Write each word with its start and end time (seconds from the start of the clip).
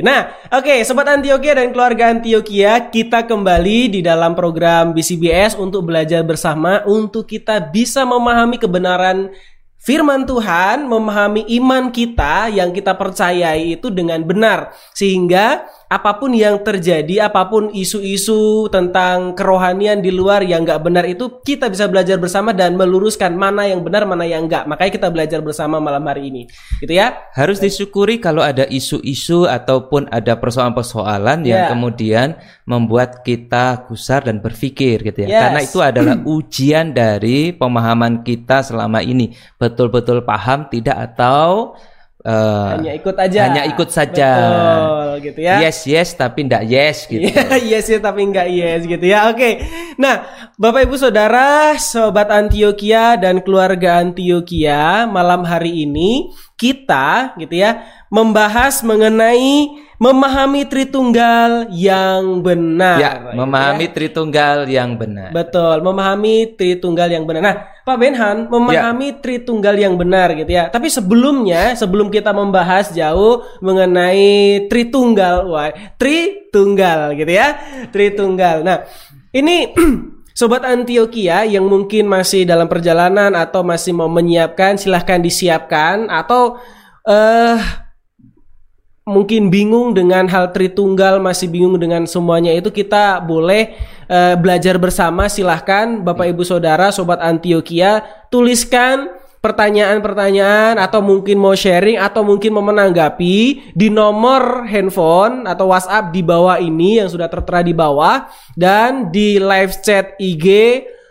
Nah, 0.00 0.32
oke, 0.48 0.80
sobat 0.88 1.12
Antioquia 1.12 1.60
dan 1.60 1.68
keluarga 1.76 2.08
Antioquia, 2.08 2.88
kita 2.88 3.28
kembali 3.28 3.98
di 3.98 4.00
dalam 4.00 4.32
program 4.32 4.96
BCBS 4.96 5.60
untuk 5.60 5.92
belajar 5.92 6.24
bersama 6.24 6.80
untuk 6.88 7.28
kita 7.28 7.60
bisa 7.60 8.08
memahami 8.08 8.56
kebenaran 8.56 9.28
firman 9.82 10.22
Tuhan, 10.22 10.86
memahami 10.86 11.42
iman 11.58 11.90
kita 11.90 12.48
yang 12.54 12.70
kita 12.70 12.94
percayai 12.94 13.74
itu 13.76 13.90
dengan 13.90 14.22
benar. 14.22 14.70
Sehingga 14.94 15.66
apa 15.92 16.16
pun 16.16 16.32
yang 16.32 16.64
terjadi, 16.64 17.28
apa 17.28 17.44
pun 17.52 17.68
isu-isu 17.68 18.64
tentang 18.72 19.36
kerohanian 19.36 20.00
di 20.00 20.08
luar 20.08 20.40
yang 20.40 20.64
nggak 20.64 20.80
benar 20.80 21.04
itu 21.04 21.44
kita 21.44 21.68
bisa 21.68 21.84
belajar 21.84 22.16
bersama 22.16 22.56
dan 22.56 22.80
meluruskan 22.80 23.36
mana 23.36 23.68
yang 23.68 23.84
benar, 23.84 24.08
mana 24.08 24.24
yang 24.24 24.48
enggak. 24.48 24.64
Makanya 24.64 24.92
kita 24.96 25.08
belajar 25.12 25.44
bersama 25.44 25.84
malam 25.84 26.00
hari 26.08 26.32
ini. 26.32 26.48
Gitu 26.80 26.96
ya. 26.96 27.28
Harus 27.36 27.60
disyukuri 27.60 28.16
kalau 28.24 28.40
ada 28.40 28.64
isu-isu 28.64 29.44
ataupun 29.44 30.08
ada 30.08 30.32
persoalan-persoalan 30.40 31.44
yang 31.44 31.60
Ya. 31.62 31.68
kemudian 31.68 32.28
membuat 32.64 33.20
kita 33.20 33.84
gusar 33.84 34.24
dan 34.24 34.40
berpikir 34.40 35.04
gitu 35.04 35.26
ya. 35.26 35.28
Yes. 35.28 35.42
Karena 35.44 35.60
itu 35.60 35.78
adalah 35.84 36.16
ujian 36.40 36.96
dari 36.96 37.52
pemahaman 37.52 38.24
kita 38.24 38.64
selama 38.64 39.04
ini. 39.04 39.36
Betul-betul 39.60 40.24
paham 40.24 40.72
tidak 40.72 41.12
atau 41.12 41.76
eh, 42.22 42.68
Hanya 42.78 42.92
ikut 42.94 43.16
aja. 43.18 43.40
Hanya 43.50 43.62
ikut 43.66 43.88
saja. 43.90 44.30
Betul, 44.34 45.12
gitu 45.26 45.40
ya. 45.42 45.56
Yes, 45.62 45.78
yes 45.86 46.08
tapi 46.14 46.46
tidak 46.46 46.64
yes 46.70 46.96
gitu. 47.10 47.26
Iya, 47.26 47.58
yes 47.58 47.86
ya 47.90 47.98
tapi 47.98 48.20
enggak 48.26 48.48
yes 48.48 48.80
gitu 48.86 49.04
ya. 49.04 49.28
Oke. 49.28 49.62
Nah, 49.98 50.24
Bapak 50.56 50.86
Ibu 50.86 50.96
Saudara, 50.96 51.74
sobat 51.76 52.30
Antioquia 52.30 53.18
dan 53.18 53.42
keluarga 53.42 54.00
Antioquia, 54.00 55.04
malam 55.10 55.42
hari 55.42 55.84
ini 55.84 56.30
kita 56.62 57.34
gitu 57.42 57.58
ya 57.58 57.82
membahas 58.06 58.86
mengenai 58.86 59.82
memahami 60.02 60.66
Tritunggal 60.66 61.70
yang 61.70 62.42
benar. 62.42 62.98
Ya, 62.98 63.12
gitu 63.22 63.38
memahami 63.38 63.86
ya. 63.86 63.92
Tritunggal 63.94 64.58
yang 64.66 64.90
benar. 64.98 65.30
Betul, 65.30 65.78
memahami 65.78 66.58
Tritunggal 66.58 67.08
yang 67.14 67.22
benar. 67.22 67.40
Nah, 67.42 67.56
Pak 67.86 67.96
Benhan, 68.02 68.50
memahami 68.50 69.22
Tritunggal 69.22 69.78
yang 69.78 69.94
benar 69.94 70.34
gitu 70.34 70.50
ya. 70.50 70.66
Tapi 70.74 70.90
sebelumnya, 70.90 71.78
sebelum 71.78 72.10
kita 72.10 72.34
membahas 72.34 72.90
jauh 72.90 73.46
mengenai 73.62 74.66
Tritunggal, 74.66 75.46
wah, 75.46 75.70
Tritunggal 75.94 77.14
gitu 77.14 77.30
ya. 77.30 77.54
Tritunggal. 77.94 78.66
Nah, 78.66 78.82
ini 79.30 79.70
Sobat 80.32 80.64
Antioquia 80.64 81.44
yang 81.44 81.68
mungkin 81.68 82.08
masih 82.08 82.48
dalam 82.48 82.66
perjalanan 82.66 83.36
atau 83.36 83.60
masih 83.60 83.92
mau 83.92 84.08
menyiapkan, 84.08 84.80
silahkan 84.80 85.20
disiapkan 85.20 86.08
atau 86.08 86.56
eh 87.04 87.60
mungkin 89.02 89.50
bingung 89.50 89.92
dengan 89.92 90.30
hal 90.30 90.54
Tritunggal, 90.54 91.18
masih 91.18 91.50
bingung 91.50 91.74
dengan 91.76 92.06
semuanya 92.06 92.54
itu 92.54 92.70
kita 92.70 93.20
boleh 93.20 93.74
eh, 94.08 94.34
belajar 94.38 94.78
bersama. 94.78 95.26
Silahkan 95.28 96.00
Bapak 96.00 96.30
Ibu 96.32 96.42
Saudara, 96.46 96.88
Sobat 96.94 97.20
Antioquia, 97.20 98.00
tuliskan 98.32 99.21
pertanyaan-pertanyaan 99.42 100.78
atau 100.78 101.02
mungkin 101.02 101.34
mau 101.34 101.50
sharing 101.52 101.98
atau 101.98 102.22
mungkin 102.22 102.54
mau 102.54 102.62
menanggapi 102.62 103.74
di 103.74 103.88
nomor 103.90 104.70
handphone 104.70 105.50
atau 105.50 105.74
WhatsApp 105.74 106.14
di 106.14 106.22
bawah 106.22 106.62
ini 106.62 107.02
yang 107.02 107.10
sudah 107.10 107.26
tertera 107.26 107.58
di 107.58 107.74
bawah 107.74 108.30
dan 108.54 109.10
di 109.10 109.42
live 109.42 109.74
chat 109.82 110.14
IG, 110.22 110.46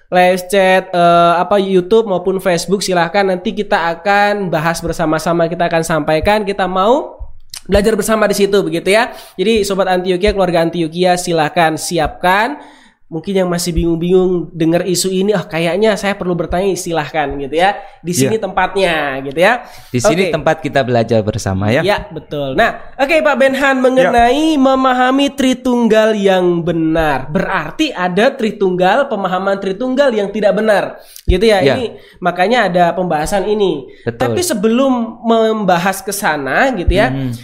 live 0.07 0.41
chat 0.47 0.87
eh, 0.95 1.33
apa 1.43 1.59
YouTube 1.59 2.07
maupun 2.07 2.39
Facebook 2.39 2.79
silahkan 2.79 3.27
nanti 3.27 3.51
kita 3.51 3.99
akan 3.99 4.47
bahas 4.47 4.79
bersama-sama 4.79 5.51
kita 5.51 5.67
akan 5.67 5.83
sampaikan 5.83 6.47
kita 6.47 6.71
mau 6.71 7.19
belajar 7.67 7.99
bersama 7.99 8.31
di 8.31 8.35
situ 8.39 8.57
begitu 8.63 8.95
ya. 8.95 9.11
Jadi 9.35 9.67
sobat 9.67 9.91
Antioquia, 9.91 10.31
keluarga 10.31 10.63
Antioquia 10.63 11.19
silahkan 11.19 11.75
siapkan 11.75 12.63
mungkin 13.11 13.43
yang 13.43 13.49
masih 13.51 13.75
bingung-bingung 13.75 14.55
dengar 14.55 14.87
isu 14.87 15.11
ini 15.11 15.35
ah 15.35 15.43
kayaknya 15.43 15.99
saya 15.99 16.15
perlu 16.15 16.31
bertanya 16.31 16.71
silahkan 16.79 17.27
gitu 17.43 17.59
ya 17.59 17.75
di 17.99 18.15
sini 18.15 18.39
Iya. 18.39 18.47
tempatnya 18.47 18.95
gitu 19.27 19.39
ya 19.43 19.53
Di 19.91 19.99
sini 19.99 20.31
tempat 20.31 20.63
kita 20.63 20.79
belajar 20.87 21.19
bersama 21.19 21.67
ya. 21.67 21.83
Ya 21.83 22.07
betul. 22.07 22.55
Nah, 22.55 22.95
oke 22.95 23.11
Pak 23.19 23.35
Benhan 23.35 23.83
mengenai 23.83 24.55
memahami 24.55 25.27
Tritunggal 25.35 26.15
yang 26.15 26.63
benar, 26.63 27.27
berarti 27.27 27.91
ada 27.91 28.31
Tritunggal 28.31 29.11
pemahaman 29.11 29.59
Tritunggal 29.59 30.15
yang 30.15 30.31
tidak 30.31 30.55
benar, 30.55 31.03
gitu 31.27 31.43
ya. 31.43 31.59
Ya. 31.59 31.75
Ini 31.75 31.99
makanya 32.23 32.71
ada 32.71 32.85
pembahasan 32.95 33.43
ini. 33.43 33.91
Betul. 34.07 34.23
Tapi 34.23 34.39
sebelum 34.39 35.19
membahas 35.27 35.99
ke 35.99 36.15
sana, 36.15 36.71
gitu 36.79 36.95
ya. 36.95 37.11
Hmm. 37.11 37.35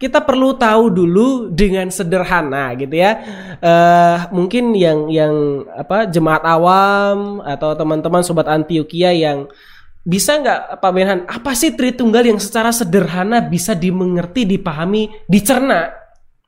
Kita 0.00 0.24
perlu 0.24 0.56
tahu 0.56 0.88
dulu 0.88 1.52
dengan 1.52 1.92
sederhana 1.92 2.72
gitu 2.72 2.96
ya. 2.96 3.20
Eh 3.60 4.18
mungkin 4.32 4.72
yang 4.72 5.12
yang 5.12 5.68
apa 5.76 6.08
jemaat 6.08 6.40
awam 6.40 7.44
atau 7.44 7.76
teman-teman 7.76 8.24
sobat 8.24 8.48
Antioquia 8.48 9.12
yang 9.12 9.44
bisa 10.00 10.40
nggak 10.40 10.80
Pak 10.80 10.92
Benhan 10.96 11.20
apa 11.28 11.52
sih 11.52 11.76
Tritunggal 11.76 12.32
yang 12.32 12.40
secara 12.40 12.72
sederhana 12.72 13.44
bisa 13.44 13.76
dimengerti, 13.76 14.48
dipahami, 14.48 15.12
dicerna 15.28 15.92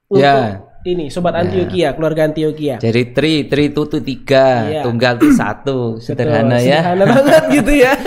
untuk 0.08 0.24
Ya. 0.24 0.71
Ini 0.82 1.06
sobat 1.14 1.38
Antioquia, 1.38 1.94
keluarga 1.94 2.26
Antioquia. 2.26 2.82
Jadi 2.82 3.14
tri, 3.14 3.46
tri 3.46 3.70
itu 3.70 3.82
tuh 3.86 4.02
tiga, 4.02 4.66
Iya. 4.66 4.82
tunggal 4.82 5.14
itu 5.22 5.30
satu, 5.30 5.78
sederhana 6.04 6.58
Betul, 6.58 6.66
ya. 6.68 6.80
Sederhana 6.82 7.04
banget 7.06 7.42
gitu 7.54 7.72
ya. 7.72 7.92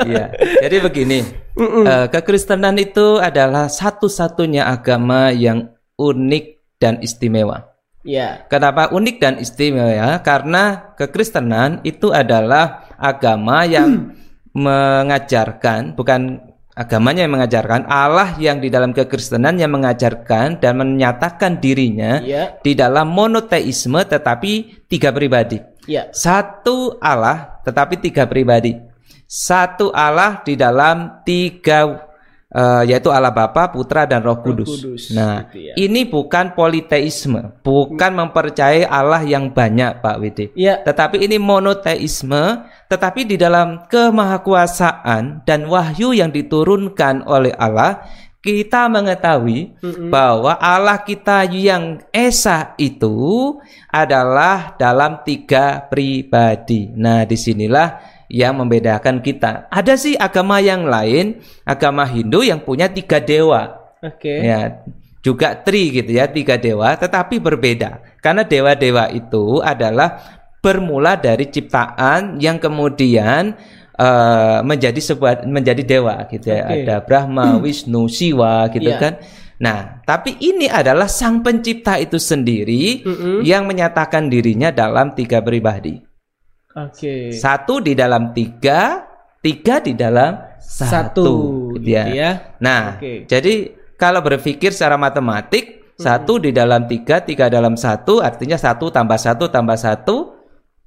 Iya. 0.00 0.24
Jadi 0.64 0.76
begini, 0.80 1.18
eh, 1.60 2.06
kekristenan 2.08 2.76
itu 2.80 3.20
adalah 3.20 3.68
satu-satunya 3.68 4.64
agama 4.64 5.28
yang 5.28 5.76
unik 6.00 6.44
dan 6.80 7.00
istimewa. 7.04 7.68
Iya. 8.00 8.48
Kenapa 8.48 8.88
unik 8.88 9.16
dan 9.20 9.34
istimewa? 9.36 10.24
Karena 10.24 10.96
kekristenan 10.96 11.84
itu 11.84 12.12
adalah 12.16 12.88
agama 12.96 13.68
yang 13.68 14.16
mengajarkan, 14.56 15.92
bukan 15.96 16.49
agamanya 16.80 17.28
yang 17.28 17.36
mengajarkan, 17.36 17.84
Allah 17.84 18.40
yang 18.40 18.56
di 18.56 18.72
dalam 18.72 18.96
kekristenan 18.96 19.60
yang 19.60 19.68
mengajarkan 19.76 20.56
dan 20.56 20.80
menyatakan 20.80 21.60
dirinya 21.60 22.24
Iya. 22.24 22.56
di 22.64 22.72
dalam 22.72 23.12
monoteisme 23.12 24.00
tetapi 24.00 24.52
tiga 24.88 25.12
pribadi. 25.12 25.60
Iya. 25.84 26.08
Satu 26.10 26.96
Allah 26.96 27.60
tetapi 27.60 28.00
tiga 28.00 28.24
pribadi. 28.24 28.80
Satu 29.28 29.92
Allah 29.92 30.40
di 30.42 30.56
dalam 30.56 31.20
tiga 31.22 32.08
eh, 32.50 32.82
yaitu 32.90 33.14
Allah 33.14 33.30
Bapa, 33.30 33.70
Putra 33.70 34.10
dan 34.10 34.26
Roh 34.26 34.42
Kudus. 34.42 34.66
Kudus, 34.66 35.14
Nah, 35.14 35.46
gitu 35.46 35.70
ya. 35.70 35.74
ini 35.78 36.02
bukan 36.02 36.50
politeisme, 36.50 37.62
bukan 37.62 38.10
mempercayai 38.10 38.82
Allah 38.82 39.22
yang 39.22 39.54
banyak, 39.54 40.02
Pak 40.02 40.16
Widi. 40.18 40.46
Iya. 40.58 40.82
Tetapi 40.82 41.22
ini 41.22 41.38
monoteisme, 41.38 42.66
tetapi 42.90 43.22
di 43.22 43.38
dalam 43.38 43.86
kemahakuasaan 43.86 45.46
dan 45.46 45.60
wahyu 45.70 46.10
yang 46.10 46.34
diturunkan 46.34 47.22
oleh 47.22 47.54
Allah, 47.54 48.02
kita 48.42 48.90
mengetahui 48.90 49.78
bahwa 50.10 50.58
Allah 50.58 50.98
kita 50.98 51.46
yang 51.54 52.02
esa 52.10 52.74
itu 52.82 53.54
adalah 53.94 54.74
dalam 54.74 55.22
tiga 55.22 55.86
pribadi. 55.86 56.90
Nah, 56.90 57.22
di 57.22 57.38
sinilah 57.38 58.00
yang 58.26 58.58
membedakan 58.58 59.22
kita. 59.22 59.70
Ada 59.70 59.94
sih 59.94 60.18
agama 60.18 60.58
yang 60.58 60.88
lain, 60.88 61.38
agama 61.62 62.02
Hindu 62.02 62.42
yang 62.42 62.58
punya 62.58 62.90
tiga 62.90 63.22
dewa. 63.22 63.76
Oke. 64.02 64.40
Ya, 64.40 64.82
juga 65.20 65.52
tri 65.54 65.92
gitu 65.92 66.10
ya, 66.16 66.26
tiga 66.26 66.56
dewa, 66.56 66.96
tetapi 66.96 67.36
berbeda. 67.38 68.02
Karena 68.24 68.42
dewa-dewa 68.42 69.12
itu 69.12 69.60
adalah 69.60 70.39
bermula 70.60 71.16
dari 71.16 71.48
ciptaan 71.48 72.36
yang 72.40 72.60
kemudian 72.60 73.56
eh, 73.96 74.58
menjadi 74.64 75.00
sebuah 75.00 75.44
menjadi 75.48 75.82
dewa 75.84 76.24
gitu 76.28 76.52
ya. 76.52 76.64
Ada 76.68 76.96
Brahma, 77.04 77.60
Wisnu, 77.60 78.08
Siwa 78.08 78.68
gitu 78.72 78.88
Iya. 78.92 79.00
kan. 79.00 79.14
Nah, 79.60 80.00
tapi 80.08 80.40
ini 80.40 80.72
adalah 80.72 81.04
sang 81.04 81.44
pencipta 81.44 82.00
itu 82.00 82.16
sendiri 82.16 83.04
Mm-mm. 83.04 83.44
yang 83.44 83.68
menyatakan 83.68 84.32
dirinya 84.32 84.72
dalam 84.72 85.12
tiga 85.12 85.44
pribadi. 85.44 86.00
Oke. 86.72 87.28
Satu 87.36 87.84
di 87.84 87.92
dalam 87.92 88.32
tiga, 88.32 89.04
tiga 89.44 89.84
di 89.84 89.92
dalam 89.92 90.48
Satu, 90.56 90.88
satu, 90.88 91.28
gitu 91.76 91.92
ya. 91.92 92.04
ya. 92.08 92.30
Nah, 92.62 92.96
Oke. 92.96 93.28
jadi 93.28 93.74
kalau 94.00 94.24
berpikir 94.24 94.72
secara 94.72 94.96
matematik, 94.96 95.92
satu 96.00 96.40
di 96.40 96.56
dalam 96.56 96.88
tiga, 96.88 97.20
tiga 97.20 97.52
dalam 97.52 97.76
satu, 97.76 98.24
artinya 98.24 98.56
satu 98.56 98.88
tambah 98.88 99.20
satu 99.20 99.52
tambah 99.52 99.76
satu. 99.76 100.39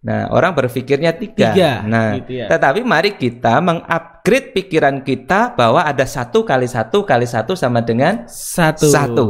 Nah, 0.04 0.28
orang 0.36 0.52
berpikirnya 0.52 1.16
tiga. 1.16 1.56
Tiga, 1.56 1.80
nah, 1.88 2.20
gitu 2.20 2.44
ya. 2.44 2.52
tetapi 2.52 2.84
mari 2.84 3.16
kita 3.16 3.64
mengupgrade 3.64 4.52
pikiran 4.52 5.00
kita 5.00 5.56
bahwa 5.56 5.80
ada 5.80 6.04
satu 6.04 6.44
kali 6.44 6.68
satu 6.68 7.08
kali 7.08 7.24
satu 7.24 7.56
sama 7.56 7.80
dengan 7.80 8.28
Satu. 8.28 8.92
satu. 8.92 9.28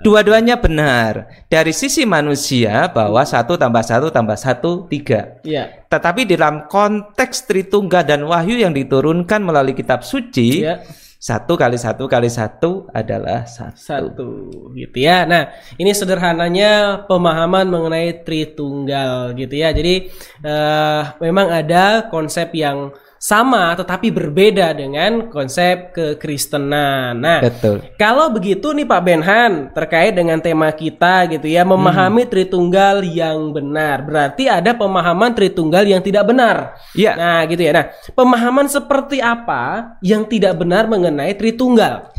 Dua-duanya 0.00 0.60
benar. 0.60 1.28
Dari 1.48 1.72
sisi 1.72 2.04
manusia 2.04 2.88
bahwa 2.92 3.20
satu 3.24 3.56
tambah 3.56 3.80
satu 3.84 4.08
tambah 4.12 4.36
satu 4.36 4.84
tiga. 4.88 5.40
Iya. 5.44 5.88
Tetapi 5.88 6.28
dalam 6.28 6.68
konteks 6.68 7.44
Tritunggal 7.48 8.04
dan 8.04 8.20
Wahyu 8.24 8.60
yang 8.60 8.72
diturunkan 8.76 9.40
melalui 9.44 9.72
kitab 9.72 10.04
suci, 10.04 10.64
Iya. 10.64 10.84
Satu 11.24 11.56
kali 11.56 11.80
satu 11.80 12.04
kali 12.04 12.28
satu 12.28 12.84
adalah 12.92 13.48
satu. 13.48 13.80
Satu 13.80 14.28
gitu 14.76 15.00
ya. 15.00 15.24
Nah, 15.24 15.56
ini 15.80 15.96
sederhananya 15.96 17.00
pemahaman 17.08 17.64
mengenai 17.64 18.12
Tritunggal 18.20 19.32
gitu 19.32 19.56
ya. 19.56 19.72
Jadi 19.72 20.12
eh, 20.44 21.02
memang 21.24 21.48
ada 21.48 22.12
konsep 22.12 22.52
yang 22.52 22.92
sama 23.24 23.72
tetapi 23.72 24.12
berbeda 24.12 24.76
dengan 24.76 25.32
konsep 25.32 25.96
kekristenan. 25.96 27.16
Nah, 27.16 27.40
Betul. 27.40 27.80
Kalau 27.96 28.28
begitu 28.28 28.76
nih 28.76 28.84
Pak 28.84 29.00
Benhan 29.00 29.52
terkait 29.72 30.12
dengan 30.12 30.36
tema 30.44 30.68
kita 30.68 31.24
gitu 31.32 31.48
ya 31.48 31.64
memahami 31.64 32.28
Tritunggal 32.28 33.00
yang 33.00 33.56
benar 33.56 34.04
berarti 34.04 34.44
ada 34.52 34.76
pemahaman 34.76 35.32
Tritunggal 35.32 35.88
yang 35.88 36.04
tidak 36.04 36.28
benar. 36.28 36.76
Iya. 36.92 37.16
Nah 37.16 37.40
gitu 37.48 37.64
ya. 37.64 37.72
Nah 37.72 37.86
pemahaman 38.12 38.68
seperti 38.68 39.24
apa 39.24 39.96
yang 40.04 40.28
tidak 40.28 40.60
benar 40.60 40.84
mengenai 40.84 41.32
Tritunggal? 41.32 42.12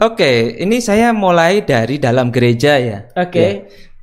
Oke, 0.00 0.56
ini 0.56 0.80
saya 0.80 1.12
mulai 1.12 1.64
dari 1.64 2.00
dalam 2.00 2.32
gereja 2.32 2.80
ya. 2.80 3.04
Oke. 3.12 3.44
Ya. 3.44 3.52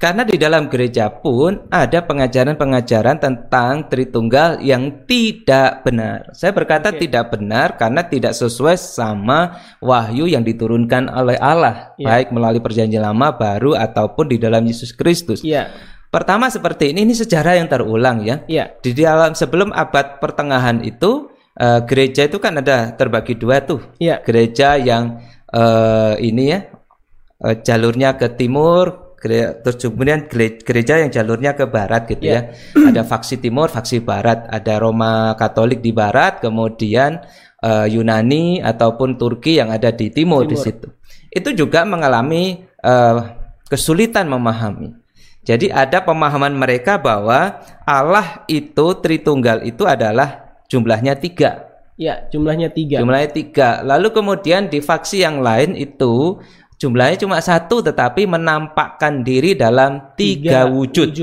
Karena 0.04 0.28
di 0.28 0.36
dalam 0.36 0.68
gereja 0.68 1.08
pun 1.08 1.64
ada 1.72 2.04
pengajaran-pengajaran 2.04 3.24
tentang 3.24 3.88
Tritunggal 3.88 4.60
yang 4.60 5.08
tidak 5.08 5.88
benar. 5.88 6.28
Saya 6.36 6.52
berkata 6.52 6.92
Oke. 6.92 7.08
tidak 7.08 7.32
benar 7.32 7.80
karena 7.80 8.04
tidak 8.04 8.36
sesuai 8.36 8.76
sama 8.76 9.64
wahyu 9.80 10.28
yang 10.28 10.44
diturunkan 10.44 11.08
oleh 11.08 11.40
Allah, 11.40 11.96
Iya. 11.96 12.20
baik 12.20 12.28
melalui 12.36 12.60
perjanjian 12.60 13.00
lama, 13.00 13.32
baru 13.32 13.80
ataupun 13.80 14.28
di 14.28 14.44
dalam 14.44 14.68
Yesus 14.68 14.92
Kristus. 14.92 15.40
Iya. 15.40 15.72
Pertama 16.12 16.52
seperti 16.52 16.92
ini, 16.92 17.08
ini 17.08 17.16
sejarah 17.16 17.64
yang 17.64 17.72
terulang 17.72 18.28
ya. 18.28 18.44
Iya. 18.44 18.76
Di 18.84 18.92
dalam 18.92 19.32
sebelum 19.40 19.72
abad 19.72 20.20
pertengahan 20.20 20.84
itu 20.84 21.32
eh, 21.56 21.80
gereja 21.88 22.28
itu 22.28 22.44
kan 22.44 22.60
ada 22.60 22.92
terbagi 22.92 23.40
dua 23.40 23.64
tuh. 23.64 23.80
Iya. 24.04 24.20
Gereja 24.20 24.76
yang 24.76 25.24
eh, 25.48 26.14
ini 26.20 26.44
ya 26.52 26.60
eh, 27.40 27.56
jalurnya 27.64 28.20
ke 28.20 28.36
timur, 28.36 29.03
terus 29.24 29.80
kemudian 29.80 30.28
gere- 30.28 30.60
gereja 30.60 31.00
yang 31.00 31.08
jalurnya 31.08 31.56
ke 31.56 31.64
barat 31.66 32.04
gitu 32.12 32.28
Iya. 32.28 32.52
ya. 32.76 32.90
Ada 32.92 33.02
faksi 33.08 33.40
timur, 33.40 33.72
faksi 33.72 34.04
barat, 34.04 34.44
ada 34.52 34.74
Roma 34.78 35.32
Katolik 35.40 35.80
di 35.80 35.96
barat, 35.96 36.44
kemudian 36.44 37.24
eh, 37.64 37.88
Yunani 37.88 38.60
ataupun 38.60 39.16
Turki 39.16 39.56
yang 39.64 39.72
ada 39.72 39.88
di 39.90 40.12
timur, 40.12 40.44
di 40.44 40.60
Timur. 40.60 40.64
situ. 40.68 40.88
Itu 41.32 41.56
juga 41.56 41.88
mengalami 41.88 42.60
eh, 42.84 43.18
kesulitan 43.72 44.28
memahami. 44.28 44.92
Jadi 45.44 45.68
ada 45.72 46.00
pemahaman 46.00 46.56
mereka 46.56 46.96
bahwa 46.96 47.60
Allah 47.84 48.48
itu 48.48 48.96
Tritunggal 49.00 49.68
itu 49.68 49.84
adalah 49.84 50.60
jumlahnya 50.72 51.20
tiga. 51.20 51.68
Iya. 52.00 52.32
Jumlahnya 52.32 52.72
tiga. 52.72 53.04
Jumlahnya 53.04 53.30
tiga. 53.32 53.70
Lalu 53.84 54.12
kemudian 54.16 54.72
di 54.72 54.80
faksi 54.80 55.22
yang 55.22 55.44
lain 55.44 55.76
itu 55.76 56.40
jumlahnya 56.84 57.24
cuma 57.24 57.40
satu 57.40 57.80
tetapi 57.80 58.28
menampakkan 58.28 59.24
diri 59.24 59.56
dalam 59.56 60.12
tiga, 60.20 60.68
wujud. 60.68 61.16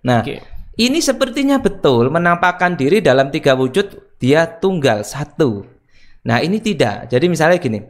Nah, 0.00 0.24
Oke. 0.24 0.40
ini 0.80 1.04
sepertinya 1.04 1.60
betul 1.60 2.08
menampakkan 2.08 2.72
diri 2.80 3.04
dalam 3.04 3.28
tiga 3.28 3.52
wujud 3.52 4.16
dia 4.16 4.48
tunggal 4.48 5.04
satu. 5.04 5.68
Nah, 6.24 6.40
ini 6.40 6.64
tidak. 6.64 7.12
Jadi 7.12 7.28
misalnya 7.28 7.60
gini, 7.60 7.84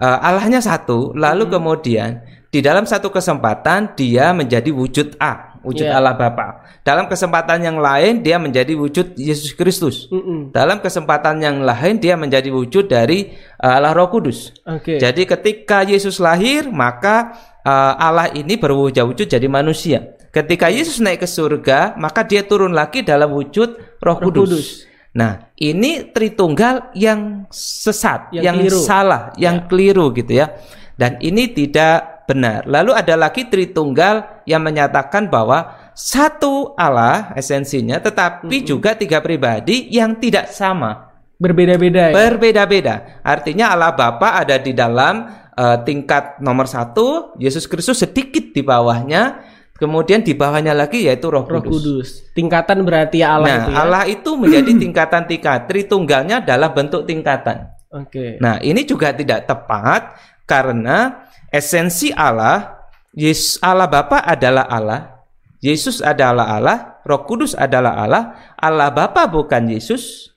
eh, 0.00 0.18
Allahnya 0.24 0.64
satu, 0.64 1.12
lalu 1.12 1.52
kemudian 1.52 2.24
di 2.48 2.64
dalam 2.64 2.88
satu 2.88 3.12
kesempatan 3.12 3.92
dia 3.92 4.32
menjadi 4.32 4.72
wujud 4.72 5.20
A, 5.20 5.51
wujud 5.62 5.86
Iya. 5.86 5.98
Allah 5.98 6.14
Bapa. 6.14 6.62
Dalam 6.82 7.06
kesempatan 7.06 7.62
yang 7.62 7.78
lain 7.78 8.22
dia 8.22 8.36
menjadi 8.38 8.74
wujud 8.74 9.14
Yesus 9.14 9.54
Kristus. 9.54 10.06
Mm-mm. 10.10 10.50
Dalam 10.50 10.82
kesempatan 10.82 11.38
yang 11.42 11.62
lain 11.62 11.98
dia 12.02 12.14
menjadi 12.18 12.50
wujud 12.50 12.90
dari 12.90 13.32
eh, 13.34 13.72
Allah 13.72 13.94
Roh 13.94 14.10
Kudus. 14.10 14.52
Oke. 14.66 14.98
Jadi 14.98 15.24
ketika 15.24 15.86
Yesus 15.86 16.18
lahir, 16.18 16.68
maka 16.68 17.32
eh, 17.62 17.94
Allah 17.96 18.30
ini 18.34 18.58
berwujud-wujud 18.58 19.26
jadi 19.30 19.46
manusia. 19.46 20.18
Ketika 20.32 20.72
Yesus 20.72 20.98
naik 20.98 21.22
ke 21.22 21.28
surga, 21.28 21.94
maka 22.00 22.24
dia 22.24 22.42
turun 22.42 22.72
lagi 22.72 23.04
dalam 23.04 23.36
wujud 23.36 24.00
Roh, 24.00 24.16
Roh 24.16 24.16
Kudus. 24.18 24.48
Kudus. 24.50 24.68
Nah, 25.12 25.52
ini 25.60 26.08
Tritunggal 26.08 26.96
yang 26.96 27.44
sesat, 27.52 28.32
Yang 28.32 28.44
yang, 28.48 28.56
keliru. 28.56 28.78
Ya. 28.80 28.86
salah, 28.88 29.22
yang 29.36 29.56
keliru 29.68 30.06
gitu 30.16 30.32
ya. 30.32 30.56
Dan 30.96 31.20
ini 31.20 31.52
tidak 31.52 32.21
benar. 32.32 32.64
Lalu 32.64 32.96
ada 32.96 33.14
lagi 33.14 33.44
Tritunggal 33.44 34.44
yang 34.48 34.64
menyatakan 34.64 35.28
bahwa 35.28 35.92
satu 35.92 36.72
Allah 36.80 37.36
esensinya, 37.36 38.00
tetapi 38.00 38.64
juga 38.64 38.96
tiga 38.96 39.20
pribadi 39.20 39.92
yang 39.92 40.16
tidak 40.16 40.48
sama 40.48 41.12
Berbeda-beda 41.42 42.10
ya. 42.10 42.14
berbeda-beda. 42.14 42.94
Artinya 43.26 43.74
Allah 43.74 43.90
Bapa 43.98 44.38
ada 44.38 44.62
di 44.62 44.70
dalam 44.70 45.26
eh, 45.58 45.78
tingkat 45.82 46.38
nomor 46.38 46.70
satu, 46.70 47.34
Yesus 47.34 47.66
Kristus 47.66 47.98
sedikit 47.98 48.54
di 48.54 48.62
bawahnya, 48.62 49.42
kemudian 49.74 50.22
di 50.22 50.38
bawahnya 50.38 50.70
lagi 50.70 51.02
yaitu 51.02 51.26
Roh 51.26 51.42
Roh 51.42 51.58
Kudus. 51.58 51.82
Kudus. 51.82 52.08
Tingkatan 52.38 52.86
berarti 52.86 53.26
ya 53.26 53.42
Allah 53.42 53.48
nah, 53.50 53.58
itu 53.58 53.70
ya. 53.74 53.76
Allah 53.82 54.02
itu 54.06 54.30
menjadi 54.38 54.72
tingkatan-tingkat. 54.86 55.58
Tritunggalnya 55.66 56.46
adalah 56.46 56.70
bentuk 56.70 57.02
tingkatan. 57.10 57.74
Oke. 57.90 58.38
Nah, 58.38 58.62
ini 58.62 58.86
juga 58.86 59.10
tidak 59.10 59.50
tepat 59.50 60.14
karena 60.46 61.26
esensi 61.52 62.08
Allah, 62.16 62.80
Yesus 63.12 63.60
Allah 63.60 63.86
Bapa 63.86 64.24
adalah 64.24 64.64
Allah, 64.66 65.20
Yesus 65.60 66.00
adalah 66.00 66.58
Allah, 66.58 66.98
Roh 67.04 67.22
Kudus 67.28 67.52
adalah 67.54 68.00
Allah, 68.00 68.34
Allah 68.56 68.88
Bapa 68.90 69.28
bukan 69.28 69.68
Yesus, 69.68 70.32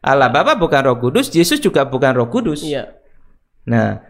Allah 0.00 0.30
Bapa 0.32 0.54
bukan 0.56 0.80
Roh 0.86 0.98
Kudus, 1.02 1.28
Yesus 1.34 1.60
juga 1.60 1.84
bukan 1.84 2.14
Roh 2.16 2.30
Kudus. 2.30 2.64
Iya. 2.64 2.88
Nah, 3.68 4.00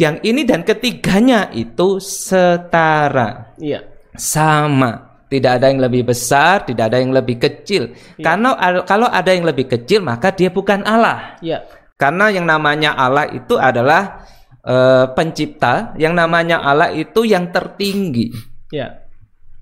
yang 0.00 0.22
ini 0.24 0.46
dan 0.48 0.64
ketiganya 0.64 1.52
itu 1.52 1.98
setara, 2.00 3.52
Iya. 3.58 3.84
sama. 4.16 5.12
Tidak 5.24 5.50
ada 5.50 5.66
yang 5.66 5.82
lebih 5.82 6.14
besar, 6.14 6.62
tidak 6.62 6.94
ada 6.94 7.02
yang 7.02 7.10
lebih 7.10 7.42
kecil. 7.42 7.90
Karena 8.22 8.54
al- 8.54 8.86
kalau 8.86 9.10
ada 9.10 9.34
yang 9.34 9.42
lebih 9.42 9.66
kecil, 9.66 9.98
maka 9.98 10.30
dia 10.30 10.46
bukan 10.46 10.86
Allah. 10.86 11.34
Iya. 11.42 11.66
Karena 11.98 12.30
yang 12.30 12.46
namanya 12.46 12.94
Allah 12.94 13.26
itu 13.34 13.58
adalah 13.58 14.22
eh, 14.64 15.06
pencipta, 15.12 15.92
yang 16.00 16.16
namanya 16.16 16.64
Allah 16.64 16.90
itu 16.90 17.28
yang 17.28 17.52
tertinggi. 17.52 18.32
Iya. 18.72 19.04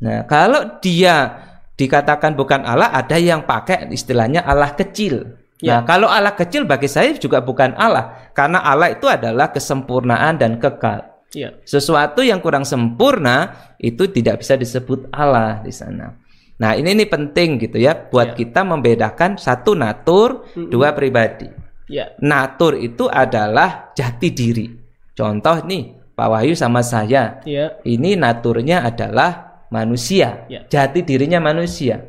Nah, 0.02 0.26
kalau 0.26 0.78
dia 0.82 1.46
dikatakan 1.78 2.34
bukan 2.34 2.62
Allah, 2.62 2.90
ada 2.94 3.18
yang 3.18 3.42
pakai 3.46 3.90
istilahnya 3.90 4.42
Allah 4.46 4.74
kecil. 4.74 5.38
Ya. 5.62 5.78
Nah, 5.78 5.80
kalau 5.86 6.10
Allah 6.10 6.34
kecil 6.34 6.66
bagi 6.66 6.90
saya 6.90 7.14
juga 7.14 7.38
bukan 7.38 7.74
Allah, 7.78 8.30
karena 8.34 8.62
Allah 8.66 8.90
itu 8.90 9.06
adalah 9.06 9.54
kesempurnaan 9.54 10.38
dan 10.38 10.58
kekal. 10.58 11.06
Iya. 11.32 11.54
Sesuatu 11.64 12.20
yang 12.20 12.42
kurang 12.42 12.66
sempurna 12.66 13.54
itu 13.78 14.10
tidak 14.10 14.42
bisa 14.42 14.58
disebut 14.58 15.08
Allah 15.14 15.62
di 15.62 15.70
sana. 15.70 16.18
Nah, 16.60 16.76
ini 16.76 16.92
ini 16.94 17.06
penting 17.08 17.62
gitu 17.62 17.78
ya 17.80 17.94
buat 17.96 18.34
Ya. 18.34 18.38
kita 18.42 18.62
membedakan 18.62 19.38
satu 19.40 19.72
natur, 19.78 20.46
dua 20.54 20.92
pribadi. 20.92 21.48
Iya. 21.88 22.18
Natur 22.20 22.76
itu 22.78 23.06
adalah 23.08 23.94
jati 23.96 24.28
diri. 24.34 24.66
Contoh 25.12 25.60
nih, 25.68 25.96
Pak 26.16 26.28
Wahyu 26.28 26.54
sama 26.56 26.80
saya. 26.80 27.40
Iya. 27.44 27.80
Ini 27.84 28.16
naturnya 28.16 28.84
adalah 28.84 29.64
manusia. 29.72 30.44
Ya. 30.48 30.64
Jati 30.68 31.04
dirinya 31.04 31.40
manusia. 31.40 32.04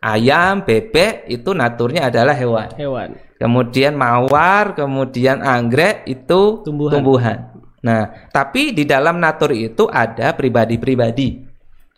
Ayam, 0.00 0.64
bebek 0.64 1.28
itu 1.28 1.52
naturnya 1.52 2.08
adalah 2.08 2.32
hewan. 2.32 2.72
Hewan. 2.76 3.08
Kemudian 3.36 3.96
mawar, 3.96 4.72
kemudian 4.72 5.40
anggrek 5.44 6.04
itu 6.08 6.64
Tumbuhan. 6.64 6.92
tumbuhan. 6.92 7.38
Nah, 7.80 8.28
tapi 8.28 8.76
di 8.76 8.84
dalam 8.84 9.16
natur 9.20 9.52
itu 9.56 9.88
ada 9.88 10.36
pribadi-pribadi. 10.36 11.48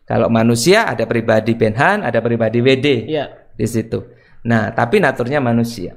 Kalau 0.06 0.30
manusia 0.30 0.87
ada 0.87 1.06
pribadi 1.06 1.54
Benhan, 1.54 2.02
ada 2.02 2.18
pribadi 2.22 2.58
WD 2.62 2.87
Iya. 3.11 3.25
di 3.54 3.66
situ. 3.66 4.02
Nah, 4.46 4.70
tapi 4.75 4.99
naturnya 4.99 5.38
manusia. 5.38 5.94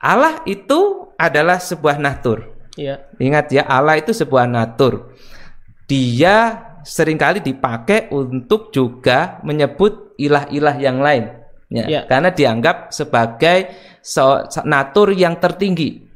Allah 0.00 0.40
itu 0.44 1.12
adalah 1.20 1.60
sebuah 1.60 2.00
natur. 2.00 2.57
Iya. 2.78 3.10
Ingat 3.18 3.50
ya, 3.50 3.66
Allah 3.66 3.98
itu 3.98 4.14
sebuah 4.14 4.46
natur. 4.46 5.18
Dia 5.90 6.68
sering 6.86 7.18
kali 7.18 7.42
dipakai 7.42 8.08
untuk 8.14 8.70
juga 8.70 9.42
menyebut 9.42 10.14
ilah-ilah 10.14 10.76
yang 10.78 11.02
lain. 11.02 11.24
Ya, 11.68 11.84
Ya. 11.84 12.00
Karena 12.06 12.30
dianggap 12.30 12.94
sebagai 12.94 13.74
so- 14.00 14.46
natur 14.64 15.12
yang 15.12 15.36
tertinggi. 15.36 16.06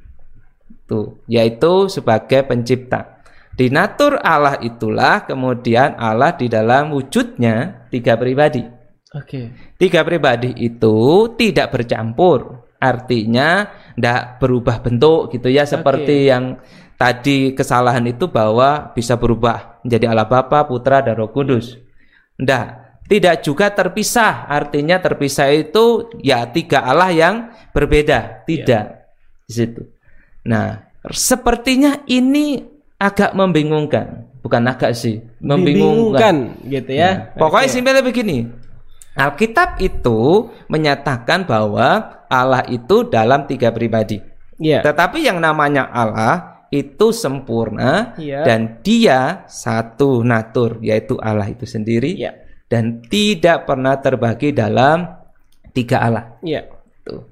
Tuh, 0.86 1.20
yaitu 1.26 1.90
sebagai 1.90 2.46
pencipta. 2.46 3.20
Di 3.52 3.68
natur 3.68 4.16
Allah 4.24 4.56
itulah 4.64 5.28
kemudian 5.28 5.92
Allah 6.00 6.32
di 6.32 6.48
dalam 6.48 6.96
wujudnya 6.96 7.84
tiga 7.92 8.16
pribadi. 8.16 8.64
Oke. 9.12 9.52
Tiga 9.76 10.00
pribadi 10.08 10.56
itu 10.56 11.28
tidak 11.36 11.76
bercampur. 11.76 12.64
Artinya 12.82 13.70
tidak 13.94 14.42
berubah 14.42 14.82
bentuk 14.82 15.30
gitu 15.30 15.46
ya 15.46 15.62
seperti 15.62 16.26
yang 16.26 16.58
tadi 16.98 17.54
kesalahan 17.54 18.02
itu 18.10 18.26
bahwa 18.26 18.90
bisa 18.90 19.14
berubah 19.14 19.78
menjadi 19.86 20.10
Allah 20.10 20.26
Bapa, 20.26 20.66
Putra 20.66 20.98
dan 20.98 21.14
Roh 21.14 21.30
Kudus. 21.30 21.78
Ndak, 22.42 22.66
tidak 23.06 23.42
juga 23.46 23.70
terpisah. 23.70 24.50
Artinya 24.50 24.98
terpisah 24.98 25.50
itu 25.54 26.10
ya 26.22 26.42
tiga 26.50 26.82
Allah 26.82 27.10
yang 27.14 27.34
berbeda, 27.70 28.46
tidak 28.46 29.10
di 29.46 29.52
situ. 29.52 29.82
Nah, 30.46 30.90
sepertinya 31.10 32.02
ini 32.06 32.62
agak 32.98 33.34
membingungkan, 33.34 34.26
bukan 34.42 34.62
agak 34.70 34.94
sih, 34.94 35.22
membingungkan. 35.42 36.34
Membingungkan 36.58 36.70
gitu 36.70 36.90
ya. 36.94 37.10
Nah, 37.10 37.38
pokoknya 37.38 37.68
Oke. 37.70 37.74
simpelnya 37.74 38.02
begini. 38.02 38.38
Alkitab 39.12 39.76
itu 39.84 40.48
menyatakan 40.72 41.44
bahwa 41.44 42.21
Allah 42.32 42.64
itu 42.72 43.04
dalam 43.04 43.44
tiga 43.44 43.68
pribadi. 43.68 44.16
Iya. 44.56 44.80
Tetapi 44.80 45.20
yang 45.20 45.36
namanya 45.36 45.92
Allah 45.92 46.64
itu 46.72 47.12
sempurna 47.12 48.16
Iya. 48.16 48.48
dan 48.48 48.80
dia 48.80 49.44
satu 49.44 50.24
natur 50.24 50.80
yaitu 50.80 51.20
Allah 51.20 51.52
itu 51.52 51.68
sendiri 51.68 52.16
Iya. 52.16 52.32
dan 52.72 53.04
tidak 53.04 53.68
pernah 53.68 54.00
terbagi 54.00 54.56
dalam 54.56 55.04
tiga 55.76 56.00
Allah. 56.00 56.24
Tuh. 57.04 57.28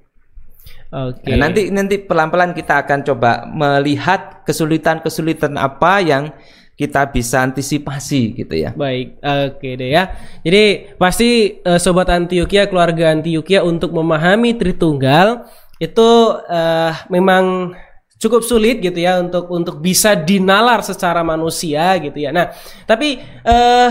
Oke. 0.90 1.32
Nah, 1.32 1.48
nanti 1.48 1.72
nanti 1.72 1.96
pelan-pelan 2.02 2.52
kita 2.52 2.84
akan 2.84 3.00
coba 3.06 3.46
melihat 3.48 4.44
kesulitan-kesulitan 4.44 5.56
apa 5.56 6.02
yang 6.04 6.34
kita 6.80 7.04
bisa 7.12 7.44
antisipasi 7.44 8.40
gitu 8.40 8.56
ya. 8.56 8.72
Baik, 8.72 9.20
oke 9.20 9.68
deh 9.76 9.92
ya. 9.92 10.16
Jadi 10.40 10.96
pasti 10.96 11.60
eh, 11.60 11.76
sobat 11.76 12.08
Antioquia, 12.08 12.64
keluarga 12.72 13.12
Antioquia 13.12 13.60
untuk 13.60 13.92
memahami 13.92 14.56
Tritunggal 14.56 15.44
itu 15.76 16.10
eh, 16.48 16.92
memang 17.12 17.76
cukup 18.16 18.40
sulit 18.40 18.80
gitu 18.80 18.96
ya 18.96 19.20
untuk 19.20 19.52
untuk 19.52 19.76
bisa 19.84 20.16
dinalar 20.16 20.80
secara 20.80 21.20
manusia 21.20 22.00
gitu 22.00 22.16
ya. 22.16 22.32
Nah, 22.32 22.48
tapi 22.88 23.20
eh 23.44 23.90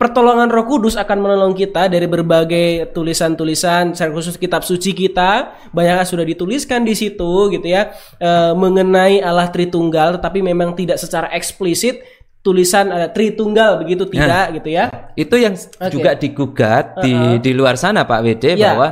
pertolongan 0.00 0.48
Roh 0.48 0.64
Kudus 0.64 0.96
akan 0.96 1.18
menolong 1.20 1.52
kita 1.52 1.92
dari 1.92 2.08
berbagai 2.08 2.88
tulisan-tulisan, 2.96 3.92
secara 3.92 4.16
khusus 4.16 4.40
kitab 4.40 4.64
suci 4.64 4.96
kita, 4.96 5.52
banyak 5.76 6.08
sudah 6.08 6.24
dituliskan 6.24 6.88
di 6.88 6.96
situ 6.96 7.52
gitu 7.52 7.68
ya, 7.68 7.92
eh, 8.16 8.52
mengenai 8.56 9.20
Allah 9.20 9.52
Tritunggal, 9.52 10.16
tetapi 10.16 10.40
memang 10.40 10.72
tidak 10.72 10.96
secara 10.96 11.28
eksplisit 11.36 12.00
tulisan 12.40 12.88
ada 12.88 13.12
Tritunggal 13.12 13.84
begitu 13.84 14.08
tidak 14.08 14.56
gitu 14.56 14.72
ya. 14.72 14.88
Itu 15.12 15.36
yang 15.36 15.52
juga 15.92 16.16
digugat 16.16 17.04
di 17.04 17.36
di 17.44 17.52
luar 17.52 17.76
sana 17.76 18.08
Pak 18.08 18.20
WD 18.24 18.56
Iya. 18.56 18.72
bahwa 18.72 18.88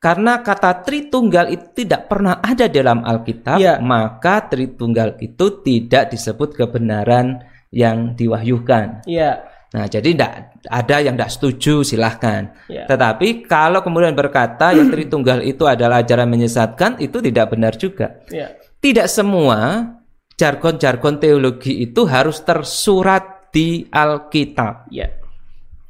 karena 0.00 0.40
kata 0.40 0.80
Tritunggal 0.80 1.52
itu 1.52 1.84
tidak 1.84 2.08
pernah 2.08 2.40
ada 2.40 2.64
dalam 2.72 3.04
Alkitab, 3.04 3.60
Iya. 3.60 3.84
maka 3.84 4.48
Tritunggal 4.48 5.20
itu 5.20 5.60
tidak 5.60 6.16
disebut 6.16 6.56
kebenaran 6.56 7.44
yang 7.68 8.16
diwahyukan. 8.16 9.04
Iya. 9.04 9.57
Nah, 9.68 9.84
jadi 9.84 10.16
tidak 10.16 10.32
ada 10.64 10.96
yang 11.04 11.14
tidak 11.16 11.32
setuju, 11.32 11.84
silahkan. 11.84 12.56
Ya. 12.72 12.88
Tetapi 12.88 13.44
kalau 13.44 13.84
kemudian 13.84 14.16
berkata 14.16 14.72
yang 14.72 14.88
Tritunggal 14.94 15.44
itu 15.44 15.68
adalah 15.68 16.00
ajaran 16.00 16.28
menyesatkan, 16.28 16.96
itu 17.04 17.20
tidak 17.20 17.52
benar 17.52 17.76
juga. 17.76 18.24
Iya. 18.32 18.56
Tidak 18.80 19.04
semua 19.10 19.92
jargon-jargon 20.40 21.20
teologi 21.20 21.84
itu 21.84 22.08
harus 22.08 22.40
tersurat 22.40 23.52
di 23.52 23.84
Alkitab. 23.92 24.88
Iya. 24.88 25.20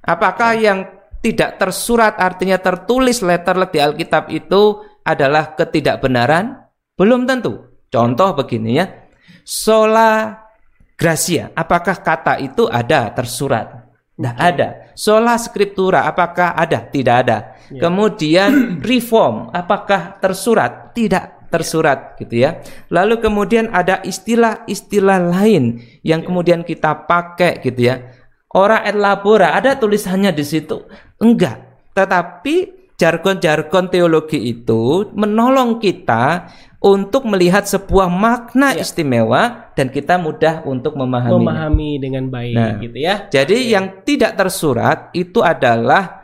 Apakah 0.02 0.56
yang 0.58 0.78
tidak 1.22 1.60
tersurat 1.62 2.18
artinya 2.18 2.58
tertulis 2.58 3.22
letterlet 3.22 3.70
di 3.70 3.78
Alkitab 3.78 4.32
itu 4.34 4.82
adalah 5.06 5.54
ketidakbenaran? 5.54 6.66
Belum 6.98 7.28
tentu. 7.28 7.78
Contoh 7.92 8.34
begini 8.34 8.80
ya. 8.80 8.86
Sola 9.46 10.47
gracia, 10.98 11.54
apakah 11.54 12.02
kata 12.02 12.42
itu 12.42 12.66
ada 12.66 13.14
tersurat? 13.14 13.86
Tidak 14.18 14.34
ada. 14.34 14.90
Sola 14.98 15.38
scriptura, 15.38 16.02
apakah 16.10 16.58
ada? 16.58 16.82
Tidak 16.82 17.14
ada. 17.14 17.54
Kemudian 17.70 18.50
reform, 18.90 19.54
apakah 19.54 20.18
tersurat? 20.18 20.90
Tidak 20.90 21.46
tersurat 21.54 22.18
gitu 22.18 22.42
ya. 22.42 22.58
Lalu 22.90 23.22
kemudian 23.22 23.70
ada 23.70 24.02
istilah-istilah 24.02 25.22
lain 25.38 25.80
yang 26.02 26.26
kemudian 26.26 26.66
kita 26.66 27.06
pakai 27.06 27.62
gitu 27.62 27.94
ya. 27.94 28.10
Ora 28.58 28.82
et 28.82 28.98
labora, 28.98 29.54
ada 29.54 29.78
tulisannya 29.78 30.34
di 30.34 30.44
situ. 30.44 30.82
Enggak. 31.22 31.62
Tetapi 31.94 32.54
jargon-jargon 32.98 33.86
teologi 33.86 34.50
itu 34.50 35.06
menolong 35.14 35.78
kita 35.78 36.50
untuk 36.78 37.26
melihat 37.26 37.66
sebuah 37.66 38.06
makna 38.06 38.70
istimewa 38.78 39.74
dan 39.74 39.90
kita 39.90 40.14
mudah 40.14 40.62
untuk 40.62 40.94
memahaminya. 40.94 41.42
Memahami 41.42 41.90
dengan 41.98 42.24
baik 42.30 42.54
Nah. 42.54 42.78
gitu 42.78 42.98
ya. 43.02 43.14
Jadi 43.26 43.74
yang 43.74 44.06
tidak 44.06 44.38
tersurat 44.38 45.10
itu 45.10 45.42
adalah 45.42 46.22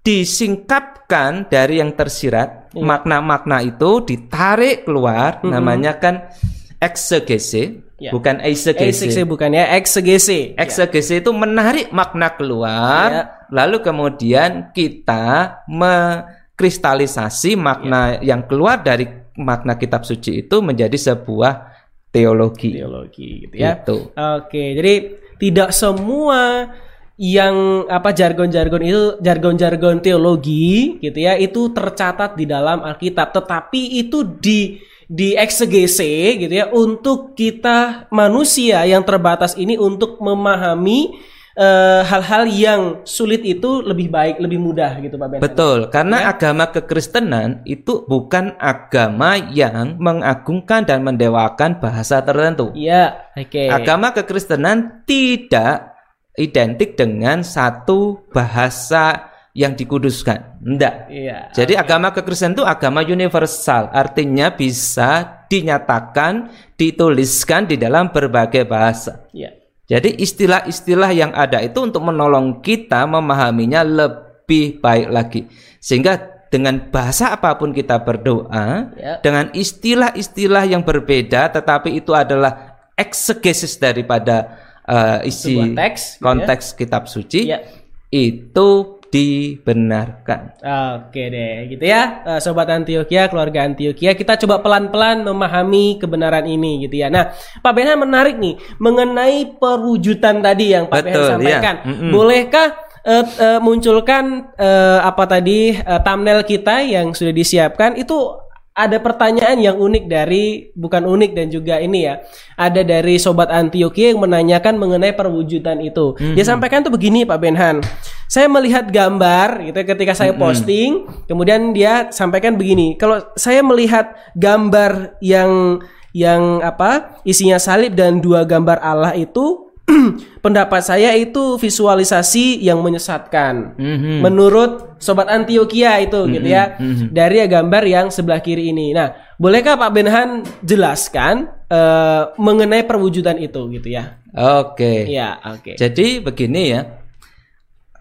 disingkapkan 0.00 1.52
dari 1.52 1.84
yang 1.84 1.92
tersirat. 1.92 2.72
Iya. 2.72 2.80
Makna-makna 2.80 3.60
itu 3.60 4.00
ditarik 4.04 4.88
keluar 4.88 5.44
namanya 5.44 6.00
kan 6.00 6.32
eksegese, 6.80 7.84
Ya. 7.98 8.14
bukan 8.14 8.38
Eksegese 8.40 9.10
eisegese. 9.10 9.26
bukan 9.28 9.50
ya, 9.52 9.74
eksegese. 9.76 10.54
Eksegese 10.56 11.20
itu 11.20 11.28
menarik 11.34 11.90
makna 11.92 12.32
keluar, 12.32 13.08
Ya. 13.10 13.22
lalu 13.50 13.82
kemudian 13.82 14.70
kita 14.72 15.58
mengkristalisasi 15.66 17.58
makna 17.58 18.22
Ya. 18.22 18.32
yang 18.34 18.46
keluar 18.46 18.80
dari 18.80 19.10
makna 19.38 19.78
kitab 19.78 20.02
suci 20.02 20.44
itu 20.44 20.56
menjadi 20.58 20.98
sebuah 20.98 21.72
teologi. 22.10 22.76
teologi 22.76 23.46
gitu 23.46 23.54
ya. 23.54 23.78
Gitu. 23.78 24.10
Oke, 24.12 24.64
jadi 24.76 24.94
tidak 25.38 25.70
semua 25.70 26.74
yang 27.18 27.82
apa 27.90 28.14
jargon-jargon 28.14 28.82
itu 28.86 29.02
jargon-jargon 29.18 29.98
teologi 29.98 31.02
gitu 31.02 31.18
ya 31.18 31.34
itu 31.34 31.74
tercatat 31.74 32.38
di 32.38 32.46
dalam 32.46 32.78
Alkitab 32.78 33.34
tetapi 33.34 33.98
itu 33.98 34.22
di 34.22 34.78
di 35.10 35.34
eksegese 35.34 36.38
gitu 36.38 36.54
ya 36.54 36.70
untuk 36.70 37.34
kita 37.34 38.06
manusia 38.14 38.86
yang 38.86 39.02
terbatas 39.02 39.58
ini 39.58 39.74
untuk 39.74 40.22
memahami 40.22 41.18
eh, 41.58 42.02
hal-hal 42.06 42.46
yang 42.46 42.82
sulit 43.02 43.42
itu 43.42 43.82
lebih 43.82 44.06
baik 44.06 44.38
lebih 44.38 44.62
mudah 44.62 45.02
gitu 45.02 45.18
Pak 45.18 45.26
Ben. 45.26 45.38
Betul, 45.42 45.90
karena 45.90 46.22
Ya. 46.22 46.38
agama 46.38 46.70
kekristenan 46.70 47.66
itu 47.66 48.06
bukan 48.06 48.54
agama 48.62 49.34
yang 49.50 49.98
mengagungkan 49.98 50.86
dan 50.86 51.02
mendewakan 51.02 51.82
bahasa 51.82 52.22
tertentu. 52.22 52.70
Iya, 52.78 53.34
oke. 53.34 53.74
Agama 53.74 54.14
kekristenan 54.14 55.02
tidak 55.02 55.98
identik 56.38 56.94
dengan 56.94 57.42
satu 57.42 58.22
bahasa 58.30 59.26
yang 59.58 59.74
dikuduskan. 59.74 60.62
Tidak. 60.62 60.94
Iya. 61.10 61.50
Jadi 61.50 61.74
agama 61.74 62.14
kekristenan 62.14 62.54
itu 62.54 62.62
agama 62.62 63.02
universal, 63.02 63.90
artinya 63.90 64.54
bisa 64.54 65.42
dinyatakan, 65.50 66.54
dituliskan 66.78 67.66
di 67.66 67.74
dalam 67.74 68.14
berbagai 68.14 68.62
bahasa. 68.62 69.26
Iya. 69.34 69.57
Jadi 69.88 70.20
istilah-istilah 70.20 71.10
yang 71.16 71.32
ada 71.32 71.64
itu 71.64 71.80
untuk 71.80 72.04
menolong 72.04 72.60
kita 72.60 73.08
memahaminya 73.08 73.80
lebih 73.80 74.84
baik 74.84 75.08
lagi. 75.08 75.40
Sehingga 75.80 76.20
dengan 76.52 76.92
bahasa 76.92 77.32
apa 77.32 77.56
pun 77.56 77.72
kita 77.72 77.96
berdoa, 78.04 78.92
Ya. 78.96 79.16
dengan 79.24 79.48
istilah-istilah 79.52 80.68
yang 80.68 80.84
berbeda 80.84 81.48
tetapi 81.52 81.96
itu 81.96 82.12
adalah 82.12 82.76
eksegesis 82.96 83.80
daripada 83.80 84.60
eh, 84.88 85.28
isi 85.28 85.52
gitu 85.52 85.76
ya. 85.76 85.92
konteks 86.20 86.72
kitab 86.72 87.04
suci, 87.08 87.52
Ya. 87.52 87.60
itu 88.08 88.97
dibenarkan. 89.08 90.60
Oke 91.00 91.22
deh, 91.28 91.68
gitu 91.72 91.84
ya, 91.84 92.20
Eh, 92.28 92.40
sobat 92.44 92.68
Antioquia, 92.68 93.28
keluarga 93.28 93.64
Antioquia, 93.64 94.12
kita 94.12 94.36
coba 94.36 94.60
pelan-pelan 94.60 95.24
memahami 95.24 95.96
kebenaran 95.96 96.44
ini, 96.44 96.84
gitu 96.84 97.00
ya. 97.00 97.08
Nah, 97.08 97.32
Pak 97.60 97.72
Benhan 97.72 97.96
menarik 97.96 98.36
nih 98.36 98.56
mengenai 98.76 99.56
perwujudan 99.56 100.44
tadi 100.44 100.76
yang 100.76 100.86
Pak 100.92 101.00
Benhan 101.04 101.16
Betul, 101.16 101.30
sampaikan. 101.32 101.74
ya. 101.80 101.86
Mm-mm. 101.88 102.10
Bolehkah 102.12 102.68
eh, 103.04 103.24
eh, 103.24 103.60
munculkan 103.64 104.24
eh, 104.54 104.98
apa 105.00 105.24
tadi 105.24 105.72
eh, 105.72 106.00
thumbnail 106.04 106.44
kita 106.44 106.84
yang 106.84 107.16
sudah 107.16 107.32
disiapkan 107.32 107.96
itu? 107.96 108.47
Ada 108.78 109.02
pertanyaan 109.02 109.58
yang 109.58 109.74
unik 109.74 110.04
dari 110.06 110.70
bukan 110.78 111.02
unik 111.02 111.34
dan 111.34 111.50
juga 111.50 111.82
ini 111.82 112.06
ya. 112.06 112.22
Ada 112.54 112.86
dari 112.86 113.18
sobat 113.18 113.50
Antioquia 113.50 114.14
yang 114.14 114.22
menanyakan 114.22 114.78
mengenai 114.78 115.18
perwujudan 115.18 115.82
itu. 115.82 116.14
Dia 116.38 116.46
sampaikan 116.46 116.86
tuh 116.86 116.94
begini 116.94 117.26
Pak 117.26 117.38
Benhan. 117.42 117.82
Saya 118.30 118.46
melihat 118.46 118.86
gambar 118.86 119.66
gitu 119.66 119.78
ketika 119.82 120.14
saya 120.14 120.30
posting, 120.36 121.10
kemudian 121.26 121.74
dia 121.74 122.14
sampaikan 122.14 122.54
begini. 122.54 122.94
Kalau 122.94 123.18
saya 123.34 123.66
melihat 123.66 124.14
gambar 124.38 125.18
yang 125.18 125.82
yang 126.14 126.64
apa? 126.64 127.20
isinya 127.26 127.60
salib 127.60 127.92
dan 127.98 128.22
dua 128.22 128.46
gambar 128.46 128.80
Allah 128.80 129.12
itu 129.18 129.67
pendapat 130.44 130.84
saya 130.84 131.16
itu 131.16 131.56
visualisasi 131.56 132.60
yang 132.60 132.84
menyesatkan. 132.84 133.74
Mhm. 133.80 134.20
Menurut 134.20 135.00
sobat 135.00 135.32
Antioquia 135.32 135.98
itu 136.04 136.28
gitu 136.28 136.48
ya. 136.48 136.76
Dari 137.08 137.40
gambar 137.48 137.82
yang 137.88 138.06
sebelah 138.12 138.44
kiri 138.44 138.70
ini. 138.70 138.92
Nah, 138.92 139.16
bolehkah 139.40 139.80
Pak 139.80 139.90
Benhan 139.92 140.28
jelaskan 140.60 141.48
eh, 141.68 142.22
mengenai 142.36 142.84
perwujudan 142.84 143.36
itu 143.40 143.68
gitu 143.72 143.88
ya? 143.92 144.20
Oke. 144.32 145.08
Iya, 145.08 145.40
oke. 145.56 145.76
Jadi 145.76 146.20
begini 146.20 146.62
ya. 146.72 146.82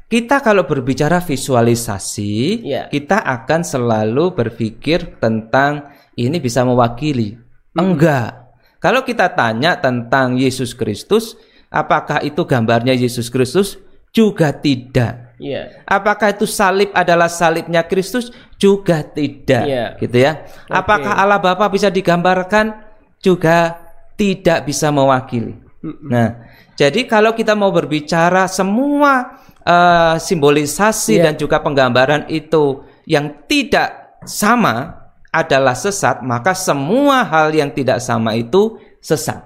Kita 0.08 0.40
kalau 0.40 0.64
berbicara 0.64 1.20
visualisasi, 1.20 2.64
Iya. 2.64 2.88
kita 2.88 3.28
akan 3.28 3.68
selalu 3.68 4.32
berpikir 4.40 5.20
tentang 5.20 5.92
ini 6.16 6.40
bisa 6.40 6.64
mewakili. 6.64 7.36
Enggak. 7.76 8.56
Kalau 8.80 9.04
kita 9.04 9.36
tanya 9.36 9.76
tentang 9.76 10.40
Yesus 10.40 10.72
Kristus, 10.72 11.36
apakah 11.72 12.24
itu 12.24 12.44
gambarnya 12.44 12.94
Yesus 12.96 13.28
Kristus? 13.32 13.78
Juga 14.16 14.50
tidak. 14.56 15.38
Iya. 15.38 15.86
Apakah 15.86 16.34
itu 16.34 16.50
salib 16.50 16.90
adalah 16.98 17.30
salibnya 17.30 17.86
Kristus? 17.86 18.34
Juga 18.58 19.06
tidak. 19.06 19.64
Iya. 19.70 19.86
Gitu 20.02 20.18
ya. 20.18 20.48
Apakah 20.66 21.14
Allah 21.14 21.38
Bapa 21.38 21.70
bisa 21.70 21.94
digambarkan? 21.94 22.74
Juga 23.22 23.78
tidak 24.18 24.66
bisa 24.66 24.90
mewakili. 24.90 25.54
Nah, 25.86 26.42
jadi 26.74 27.06
kalau 27.06 27.38
kita 27.38 27.54
mau 27.54 27.70
berbicara 27.70 28.50
semua 28.50 29.38
eh, 29.62 30.16
simbolisasi 30.18 31.22
Iya. 31.22 31.24
dan 31.30 31.34
juga 31.38 31.62
penggambaran 31.62 32.26
itu 32.34 32.82
yang 33.06 33.46
tidak 33.46 34.18
sama 34.26 35.06
adalah 35.30 35.78
sesat, 35.78 36.26
maka 36.26 36.58
semua 36.58 37.22
hal 37.28 37.54
yang 37.54 37.70
tidak 37.70 38.02
sama 38.02 38.34
itu 38.34 38.80
sesat. 39.04 39.44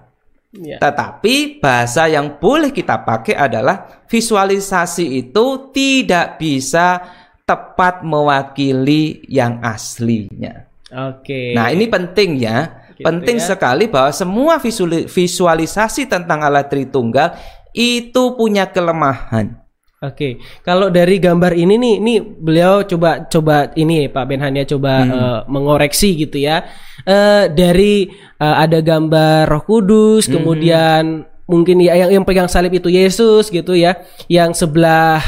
Iya. 0.52 0.84
Tetapi 0.84 1.64
bahasa 1.64 2.12
yang 2.12 2.36
boleh 2.36 2.76
kita 2.76 3.08
pakai 3.08 3.40
adalah 3.40 4.04
visualisasi 4.12 5.24
itu 5.24 5.72
tidak 5.72 6.36
bisa 6.36 7.00
tepat 7.48 8.04
mewakili 8.04 9.24
yang 9.32 9.64
aslinya. 9.64 10.68
Oke. 10.92 11.56
Nah, 11.56 11.72
ini 11.72 11.88
penting 11.88 12.44
ya. 12.44 12.84
Gitu 13.00 13.08
penting 13.08 13.40
ya. 13.40 13.48
sekali 13.56 13.88
bahwa 13.88 14.12
semua 14.12 14.60
visualisasi 15.08 16.12
tentang 16.12 16.44
Allah 16.44 16.68
Tritunggal 16.68 17.40
itu 17.72 18.36
punya 18.36 18.68
kelemahan. 18.68 19.61
Oke, 20.02 20.42
kalau 20.66 20.90
dari 20.90 21.22
gambar 21.22 21.54
ini 21.54 21.78
nih, 21.78 21.96
nih 22.02 22.18
beliau 22.26 22.82
coba 22.90 23.30
coba 23.30 23.70
ini 23.78 24.10
Pak 24.10 24.26
Benhan 24.26 24.58
ya 24.58 24.66
coba 24.66 25.06
eh, 25.06 25.40
mengoreksi 25.46 26.18
gitu 26.18 26.42
ya. 26.42 26.66
Eh, 27.06 27.46
dari 27.54 28.10
eh, 28.42 28.56
ada 28.66 28.82
gambar 28.82 29.46
Roh 29.46 29.62
Kudus, 29.62 30.26
kemudian 30.26 31.30
mungkin 31.46 31.86
ya 31.86 31.94
yang 31.94 32.18
yang 32.18 32.26
pegang 32.26 32.50
salib 32.50 32.74
itu 32.74 32.90
Yesus 32.90 33.54
gitu 33.54 33.78
ya, 33.78 34.02
yang 34.26 34.58
sebelah 34.58 35.22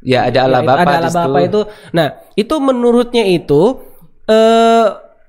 Ya, 0.00 0.32
ada 0.32 0.48
Allah 0.48 0.64
ya, 0.64 0.68
Bapa 0.68 0.80
ada 0.80 0.96
Allah. 0.96 1.12
Bapa 1.12 1.38
itu. 1.44 1.60
Nah, 1.92 2.08
itu 2.32 2.54
menurutnya 2.56 3.24
itu 3.28 3.84
eh 4.24 4.86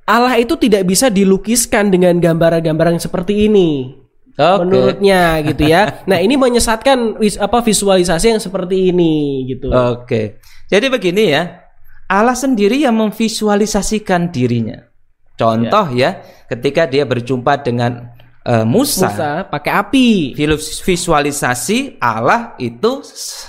Allah 0.08 0.36
itu 0.40 0.56
tidak 0.56 0.88
bisa 0.88 1.12
dilukiskan 1.12 1.92
dengan 1.92 2.16
gambaran-gambaran 2.20 3.00
seperti 3.00 3.52
ini. 3.52 4.01
Oke. 4.38 4.64
Menurutnya 4.64 5.44
gitu 5.44 5.64
ya. 5.68 6.04
Nah, 6.08 6.18
ini 6.24 6.40
menyesatkan 6.40 7.20
wis- 7.20 7.36
apa 7.36 7.60
visualisasi 7.60 8.32
yang 8.32 8.42
seperti 8.42 8.96
ini 8.96 9.44
gitu. 9.50 9.68
Oke. 9.72 10.40
Jadi 10.72 10.88
begini 10.88 11.24
ya. 11.36 11.44
Allah 12.12 12.36
sendiri 12.36 12.84
yang 12.84 12.96
memvisualisasikan 13.00 14.32
dirinya. 14.36 14.84
Contoh 15.40 15.96
ya, 15.96 16.20
ketika 16.52 16.84
dia 16.84 17.08
berjumpa 17.08 17.64
dengan 17.64 18.12
eh, 18.44 18.68
Musa, 18.68 19.08
Musa 19.10 19.32
pakai 19.48 19.72
api. 19.74 20.10
Visualisasi 20.84 21.98
Allah 22.00 22.54
itu 22.60 23.02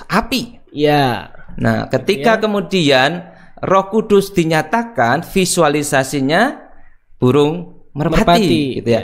api. 0.07 0.63
Ya. 0.73 1.35
Nah, 1.59 1.91
ketika 1.91 2.39
kemudian 2.41 3.29
Roh 3.61 3.87
Kudus 3.93 4.33
dinyatakan 4.33 5.23
visualisasinya 5.27 6.59
burung 7.21 7.87
merpati, 7.93 8.25
Merpati, 8.25 8.61
gitu 8.81 8.89
ya. 8.89 9.01
ya. 9.01 9.03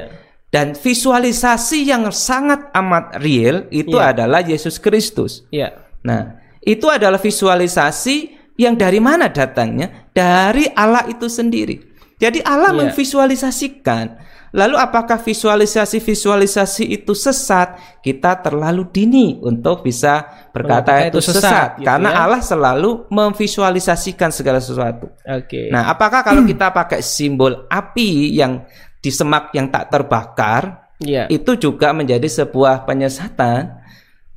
Dan 0.49 0.73
visualisasi 0.73 1.85
yang 1.85 2.09
sangat 2.09 2.73
amat 2.73 3.21
real 3.21 3.69
itu 3.69 4.01
Iya. 4.01 4.17
adalah 4.17 4.41
Yesus 4.41 4.81
Kristus. 4.81 5.45
Iya. 5.53 5.77
Nah, 6.09 6.41
itu 6.65 6.89
adalah 6.89 7.21
visualisasi 7.21 8.33
yang 8.57 8.73
dari 8.73 8.97
mana 8.97 9.29
datangnya? 9.29 10.09
Dari 10.09 10.65
Allah 10.73 11.05
itu 11.05 11.29
sendiri. 11.29 11.85
Jadi 12.17 12.41
Allah 12.41 12.73
Iya. 12.73 12.81
memvisualisasikan. 12.89 14.07
Lalu 14.57 14.81
apakah 14.81 15.21
visualisasi-visualisasi 15.21 16.89
itu 16.89 17.13
sesat? 17.13 18.01
Kita 18.01 18.41
terlalu 18.41 18.89
dini 18.89 19.37
untuk 19.45 19.85
bisa 19.85 20.25
berkata 20.49 21.05
Mengatakan 21.05 21.09
itu 21.13 21.19
itu 21.21 21.29
sesat, 21.29 21.43
sesat, 21.45 21.69
gitu 21.77 21.87
karena 21.93 22.09
ya. 22.09 22.19
Allah 22.25 22.41
selalu 22.41 22.91
memvisualisasikan 23.13 24.33
segala 24.33 24.59
sesuatu. 24.65 25.13
Oke. 25.29 25.69
Nah, 25.69 25.93
apakah 25.93 26.25
kalau 26.25 26.49
kita 26.49 26.73
pakai 26.73 27.05
simbol 27.05 27.69
api 27.69 28.33
yang 28.33 28.65
di 29.09 29.11
semak 29.11 29.57
yang 29.57 29.73
tak 29.73 29.89
terbakar, 29.89 30.93
Iya. 31.01 31.33
itu 31.33 31.57
juga 31.57 31.97
menjadi 31.97 32.29
sebuah 32.29 32.85
penyesatan 32.85 33.81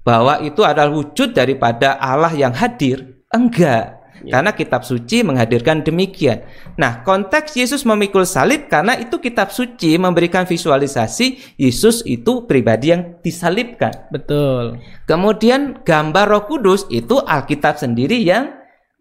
bahwa 0.07 0.39
itu 0.39 0.63
adalah 0.63 0.93
wujud 0.95 1.35
daripada 1.35 1.99
Allah 1.99 2.31
yang 2.31 2.55
hadir? 2.55 3.19
Enggak. 3.33 3.99
Karena 4.21 4.53
kitab 4.53 4.85
suci 4.85 5.25
menghadirkan 5.25 5.81
demikian. 5.81 6.45
Nah, 6.77 7.01
konteks 7.01 7.57
Yesus 7.57 7.81
memikul 7.89 8.21
salib 8.21 8.69
karena 8.69 8.93
itu 8.93 9.17
kitab 9.17 9.49
suci 9.49 9.97
memberikan 9.97 10.45
visualisasi 10.45 11.57
Yesus 11.57 12.05
itu 12.05 12.45
pribadi 12.45 12.93
yang 12.93 13.17
disalibkan. 13.25 14.13
Betul. 14.13 14.77
Kemudian 15.09 15.81
gambar 15.81 16.25
Roh 16.29 16.45
Kudus 16.45 16.85
itu 16.93 17.17
Alkitab 17.17 17.81
sendiri 17.81 18.21
yang 18.21 18.53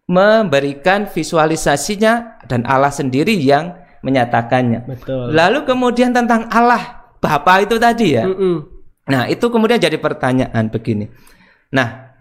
memberikan 0.09 1.05
visualisasinya 1.05 2.41
dan 2.49 2.65
Allah 2.65 2.89
sendiri 2.89 3.37
yang 3.37 3.77
menyatakannya. 4.01 4.85
Betul. 4.85 5.33
Lalu 5.33 5.65
kemudian 5.65 6.11
tentang 6.11 6.49
Allah 6.49 7.01
Bapa 7.21 7.61
itu 7.61 7.77
tadi 7.77 8.17
ya. 8.17 8.25
Mm-mm. 8.25 8.65
Nah, 9.07 9.29
itu 9.29 9.45
kemudian 9.49 9.77
jadi 9.77 9.97
pertanyaan 9.97 10.69
begini. 10.69 11.09
Nah, 11.69 12.13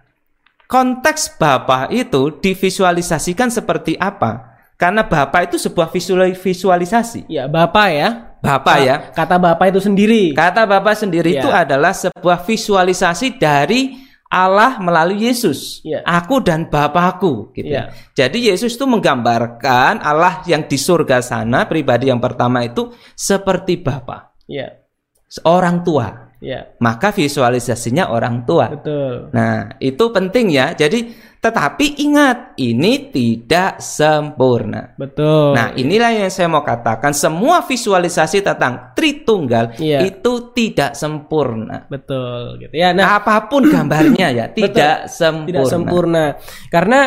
konteks 0.68 1.40
Bapa 1.40 1.88
itu 1.90 2.36
divisualisasikan 2.38 3.48
seperti 3.48 3.96
apa? 3.96 4.48
Karena 4.80 5.04
Bapa 5.04 5.44
itu 5.44 5.60
sebuah 5.60 5.92
visual- 5.92 6.32
visualisasi. 6.36 7.28
Ya, 7.28 7.44
Bapak 7.44 7.88
ya. 7.92 8.08
Bapak 8.40 8.76
ya. 8.80 8.96
Kata 9.12 9.36
Bapak 9.36 9.68
itu 9.76 9.80
sendiri. 9.84 10.32
Kata 10.32 10.64
Bapa 10.64 10.96
sendiri 10.96 11.36
Ya. 11.36 11.44
itu 11.44 11.48
adalah 11.52 11.92
sebuah 11.92 12.40
visualisasi 12.48 13.36
dari 13.36 14.00
Allah 14.30 14.78
melalui 14.78 15.26
Yesus. 15.26 15.82
Ya. 15.82 16.06
Aku 16.06 16.38
dan 16.38 16.70
Bapakku 16.70 17.50
gitu. 17.50 17.74
Ya. 17.74 17.90
Jadi 18.14 18.46
Yesus 18.46 18.78
itu 18.78 18.86
menggambarkan 18.86 19.98
Allah 19.98 20.46
yang 20.46 20.70
di 20.70 20.78
surga 20.78 21.18
sana 21.18 21.66
pribadi 21.66 22.08
yang 22.14 22.22
pertama 22.22 22.62
itu 22.62 22.94
seperti 23.18 23.82
Bapa, 23.82 24.30
Ya. 24.46 24.78
seorang 25.26 25.82
tua. 25.82 26.30
Ya. 26.40 26.72
Maka 26.80 27.12
visualisasinya 27.12 28.08
orang 28.08 28.48
tua. 28.48 28.72
Betul. 28.72 29.28
Nah, 29.34 29.76
itu 29.76 30.04
penting 30.08 30.48
ya. 30.48 30.72
Jadi, 30.72 31.12
tetapi 31.40 32.04
ingat, 32.04 32.52
ini 32.60 33.08
tidak 33.08 33.80
sempurna. 33.80 34.92
Betul. 34.94 35.56
Nah, 35.56 35.72
inilah 35.72 36.12
yang 36.12 36.28
saya 36.28 36.52
mau 36.52 36.60
katakan. 36.60 37.16
Semua 37.16 37.64
visualisasi 37.64 38.44
tentang 38.44 38.92
Tritunggal 38.92 39.72
Iya. 39.80 40.04
itu 40.04 40.52
tidak 40.52 40.92
sempurna. 40.92 41.88
betul 41.88 42.60
gitu 42.60 42.76
ya. 42.76 42.92
Nah, 42.92 43.16
Apa 43.16 43.48
pun 43.48 43.64
gambarnya 43.64 44.28
ya, 44.30 44.46
tidak 44.52 45.08
sempurna. 45.08 45.48
tidak 45.48 45.64
sempurna. 45.64 46.24
Karena 46.68 47.00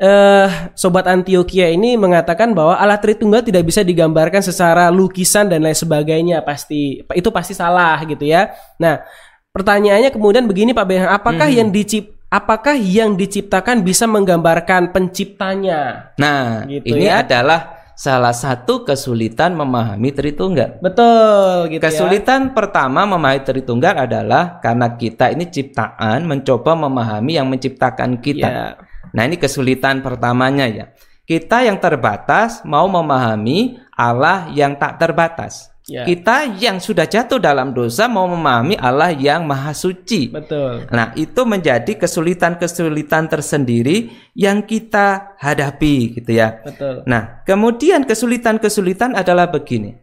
eh 0.00 0.48
sobat 0.72 1.04
Antioquia 1.04 1.68
ini 1.68 1.98
mengatakan 1.98 2.54
bahwa 2.54 2.72
Allah 2.72 2.96
Tritunggal 2.96 3.42
tidak 3.42 3.68
bisa 3.68 3.82
digambarkan 3.82 4.40
secara 4.40 4.88
lukisan 4.88 5.50
dan 5.50 5.60
lain 5.60 5.76
sebagainya 5.76 6.40
pasti 6.40 7.02
itu 7.04 7.28
pasti 7.28 7.52
salah 7.52 8.00
gitu 8.06 8.22
ya. 8.24 8.48
Nah, 8.78 9.02
pertanyaannya 9.50 10.08
kemudian 10.08 10.46
begini 10.46 10.70
Pak 10.72 10.86
Benhan, 10.86 11.10
apakah 11.10 11.50
Hmm. 11.50 11.58
yang 11.58 11.68
dicip 11.68 12.16
apakah 12.30 12.78
yang 12.78 13.18
diciptakan 13.18 13.82
bisa 13.82 14.06
menggambarkan 14.06 14.94
penciptanya? 14.94 16.14
Nah, 16.16 16.64
Gitu 16.64 16.94
ini 16.94 17.10
ya. 17.10 17.26
adalah 17.26 17.80
salah 17.98 18.32
satu 18.32 18.88
kesulitan 18.88 19.52
memahami 19.52 20.08
Tritunggal. 20.16 20.80
Betul 20.80 21.68
gitu 21.68 21.82
ya. 21.84 21.92
Kesulitan 21.92 22.56
pertama 22.56 23.04
memahami 23.04 23.44
Tritunggal 23.44 24.08
adalah 24.08 24.56
karena 24.64 24.96
kita 24.96 25.28
ini 25.36 25.52
ciptaan 25.52 26.24
mencoba 26.24 26.72
memahami 26.72 27.36
yang 27.36 27.50
menciptakan 27.50 28.22
kita. 28.24 28.48
Ya. 28.48 28.66
Nah, 29.12 29.22
ini 29.28 29.36
kesulitan 29.36 30.00
pertamanya 30.00 30.64
ya. 30.64 30.86
Kita 31.28 31.62
yang 31.62 31.78
terbatas 31.78 32.64
mau 32.66 32.88
memahami 32.88 33.78
Allah 33.94 34.50
yang 34.50 34.74
tak 34.80 34.98
terbatas. 34.98 35.70
Ya. 35.90 36.06
Kita 36.06 36.46
yang 36.54 36.78
sudah 36.78 37.10
jatuh 37.10 37.42
dalam 37.42 37.74
dosa 37.74 38.06
mau 38.06 38.30
memahami 38.30 38.78
Allah 38.78 39.10
yang 39.10 39.42
maha 39.42 39.74
suci. 39.74 40.30
Betul. 40.30 40.86
Nah, 40.94 41.10
itu 41.18 41.42
menjadi 41.42 41.98
kesulitan-kesulitan 41.98 43.26
tersendiri 43.26 44.14
yang 44.38 44.62
kita 44.62 45.34
hadapi 45.34 46.14
gitu 46.22 46.30
ya. 46.30 46.62
Betul. 46.62 47.02
Nah, 47.10 47.42
kemudian 47.42 48.06
kesulitan-kesulitan 48.06 49.18
adalah 49.18 49.50
begini. 49.50 49.98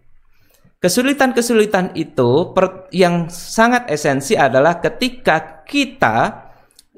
Kesulitan-kesulitan 0.83 1.95
itu 1.95 2.51
per- 2.51 2.91
yang 2.91 3.31
sangat 3.31 3.87
esensi 3.87 4.35
adalah 4.35 4.83
ketika 4.83 5.63
kita 5.63 6.51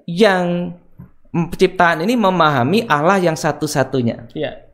yang 0.09 0.73
penciptaan 1.29 2.01
ini 2.01 2.17
memahami 2.17 2.89
Allah 2.89 3.21
yang 3.21 3.37
satu-satunya. 3.37 4.33
Ya. 4.33 4.68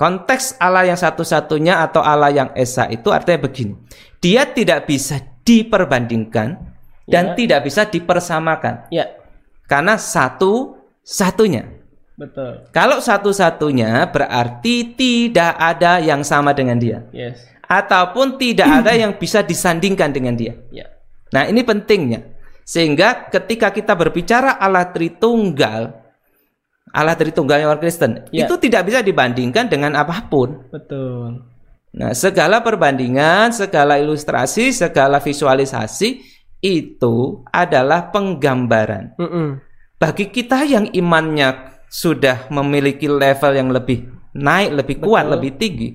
Konteks 0.00 0.56
Allah 0.56 0.88
yang 0.88 0.96
satu-satunya 0.96 1.84
atau 1.84 2.00
Allah 2.00 2.32
yang 2.32 2.48
esa 2.56 2.88
itu 2.88 3.12
artinya 3.12 3.44
begini. 3.44 3.76
Dia 4.16 4.48
tidak 4.48 4.88
bisa 4.88 5.20
diperbandingkan 5.44 6.56
dan 7.04 7.24
Ya. 7.28 7.36
tidak 7.36 7.60
bisa 7.68 7.84
dipersamakan 7.84 8.88
Ya. 8.88 9.12
karena 9.68 10.00
satu-satunya. 10.00 11.68
Betul. 12.16 12.64
Kalau 12.72 12.96
satu-satunya 13.00 14.08
berarti 14.08 14.96
tidak 14.96 15.52
ada 15.56 16.00
yang 16.00 16.24
sama 16.24 16.56
dengan 16.56 16.80
dia 16.80 17.04
Yes. 17.12 17.44
ataupun 17.68 18.40
tidak 18.40 18.68
ada 18.80 18.96
yang 18.96 19.12
bisa 19.20 19.44
disandingkan 19.44 20.16
dengan 20.16 20.32
dia. 20.32 20.56
Ya. 20.72 20.88
Nah, 21.30 21.44
ini 21.44 21.60
pentingnya. 21.60 22.24
Sehingga 22.64 23.28
ketika 23.28 23.68
kita 23.68 23.92
berbicara 23.92 24.56
Allah 24.56 24.88
Tritunggal, 24.88 25.99
Allah 26.90 27.14
Tritunggal 27.14 27.62
yang 27.62 27.70
orang 27.70 27.82
Kristen, 27.82 28.26
Ya. 28.34 28.46
itu 28.46 28.54
tidak 28.58 28.90
bisa 28.90 29.00
dibandingkan 29.00 29.70
dengan 29.70 29.94
apa 29.94 30.26
pun. 30.26 30.66
Betul. 30.74 31.46
Nah, 31.90 32.14
segala 32.14 32.62
perbandingan, 32.62 33.50
segala 33.50 33.98
ilustrasi, 33.98 34.70
segala 34.70 35.18
visualisasi 35.18 36.22
itu 36.62 37.42
adalah 37.50 38.14
penggambaran. 38.14 39.18
Mm-mm. 39.18 39.58
Bagi 39.98 40.30
kita 40.30 40.62
yang 40.64 40.86
imannya 40.94 41.82
sudah 41.90 42.46
memiliki 42.54 43.10
level 43.10 43.52
yang 43.58 43.74
lebih 43.74 44.06
naik, 44.38 44.70
lebih 44.82 44.96
kuat, 45.02 45.26
Betul. 45.26 45.34
lebih 45.34 45.52
tinggi, 45.58 45.88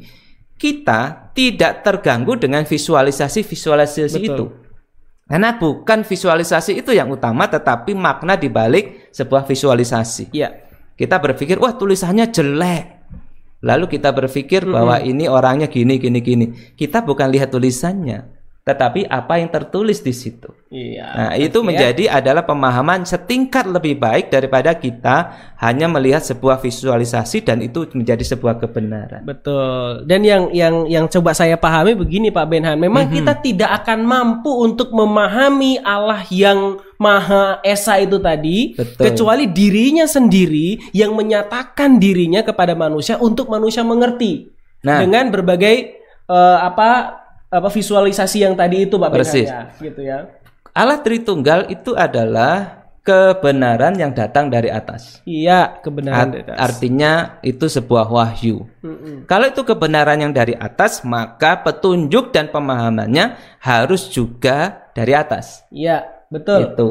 kita 0.60 1.32
tidak 1.32 1.84
terganggu 1.84 2.36
dengan 2.36 2.68
visualisasi-visualisasi 2.68 4.20
itu. 4.20 4.46
Karena 5.26 5.58
bukan 5.58 6.06
visualisasi 6.06 6.86
itu 6.86 6.94
yang 6.94 7.10
utama, 7.10 7.50
tetapi 7.50 7.98
makna 7.98 8.38
di 8.38 8.46
balik 8.46 9.10
sebuah 9.10 9.48
visualisasi. 9.48 10.30
Ya. 10.36 10.65
Kita 10.96 11.20
berpikir, 11.20 11.60
wah 11.60 11.76
tulisannya 11.76 12.32
jelek. 12.32 12.84
Lalu 13.66 13.86
kita 13.98 14.12
berpikir 14.12 14.64
bahwa 14.68 15.00
ini 15.02 15.26
orangnya 15.26 15.68
gini, 15.68 15.98
gini, 15.98 16.20
gini. 16.22 16.46
Kita 16.76 17.02
bukan 17.02 17.32
lihat 17.32 17.52
tulisannya, 17.52 18.35
tetapi 18.66 19.06
apa 19.06 19.38
yang 19.38 19.54
tertulis 19.54 20.02
di 20.02 20.10
situ. 20.10 20.50
Iya. 20.74 21.06
Nah, 21.14 21.32
itu 21.38 21.62
ya. 21.62 21.66
menjadi 21.70 22.04
adalah 22.10 22.42
pemahaman 22.50 23.06
setingkat 23.06 23.70
lebih 23.70 24.02
baik 24.02 24.34
daripada 24.34 24.74
kita 24.74 25.38
hanya 25.62 25.86
melihat 25.86 26.26
sebuah 26.26 26.58
visualisasi 26.58 27.46
dan 27.46 27.62
itu 27.62 27.86
menjadi 27.94 28.26
sebuah 28.26 28.58
kebenaran. 28.58 29.22
Betul. 29.22 30.10
Dan 30.10 30.26
yang 30.26 30.50
yang 30.50 30.90
yang 30.90 31.06
coba 31.06 31.38
saya 31.38 31.62
pahami 31.62 31.94
begini 31.94 32.34
Pak 32.34 32.46
Benhan, 32.50 32.82
memang 32.82 33.06
Mhm. 33.06 33.14
kita 33.14 33.34
tidak 33.46 33.72
akan 33.86 34.02
mampu 34.02 34.50
untuk 34.50 34.90
memahami 34.90 35.78
Allah 35.86 36.26
yang 36.34 36.82
Maha 36.98 37.62
Esa 37.62 38.02
itu 38.02 38.18
tadi 38.18 38.74
Betul. 38.74 39.14
kecuali 39.14 39.46
dirinya 39.46 40.10
sendiri 40.10 40.90
yang 40.90 41.14
menyatakan 41.14 42.02
dirinya 42.02 42.42
kepada 42.42 42.74
manusia 42.74 43.22
untuk 43.22 43.46
manusia 43.46 43.86
mengerti. 43.86 44.50
Nah. 44.82 45.06
Dengan 45.06 45.30
berbagai 45.30 46.02
eh, 46.26 46.58
apa 46.58 47.22
apa 47.56 47.72
visualisasi 47.72 48.44
yang 48.44 48.54
tadi 48.60 48.84
itu 48.84 49.00
Pak 49.00 49.12
Persis. 49.16 49.48
Ya, 49.48 49.72
gitu 49.80 50.04
ya. 50.04 50.28
Allah 50.76 51.00
Tritunggal 51.00 51.72
itu 51.72 51.96
adalah 51.96 52.84
kebenaran 53.06 53.96
yang 53.96 54.12
datang 54.12 54.50
dari 54.50 54.68
atas. 54.68 55.22
Iya, 55.24 55.80
kebenaran 55.80 56.28
Art- 56.28 56.34
di 56.34 56.40
atas. 56.42 56.58
artinya 56.58 57.12
itu 57.46 57.66
sebuah 57.70 58.10
wahyu. 58.10 58.66
Mm-mm. 58.82 59.30
Kalau 59.30 59.46
itu 59.46 59.62
kebenaran 59.62 60.20
yang 60.20 60.34
dari 60.34 60.58
atas, 60.58 61.06
maka 61.06 61.62
petunjuk 61.62 62.34
dan 62.34 62.50
pemahamannya 62.50 63.38
harus 63.62 64.10
juga 64.10 64.90
dari 64.98 65.14
atas. 65.14 65.64
Iya, 65.70 66.04
betul. 66.34 66.74
Itu. 66.74 66.88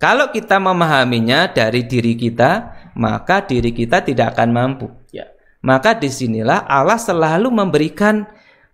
Kalau 0.00 0.32
kita 0.32 0.56
memahaminya 0.56 1.52
dari 1.52 1.84
diri 1.84 2.16
kita, 2.16 2.72
maka 2.96 3.44
diri 3.44 3.70
kita 3.76 4.00
tidak 4.00 4.34
akan 4.34 4.48
mampu. 4.50 4.86
Ya. 5.12 5.28
Maka 5.60 5.92
di 5.92 6.08
sinilah 6.08 6.64
Allah 6.64 6.96
selalu 6.96 7.50
memberikan 7.52 8.24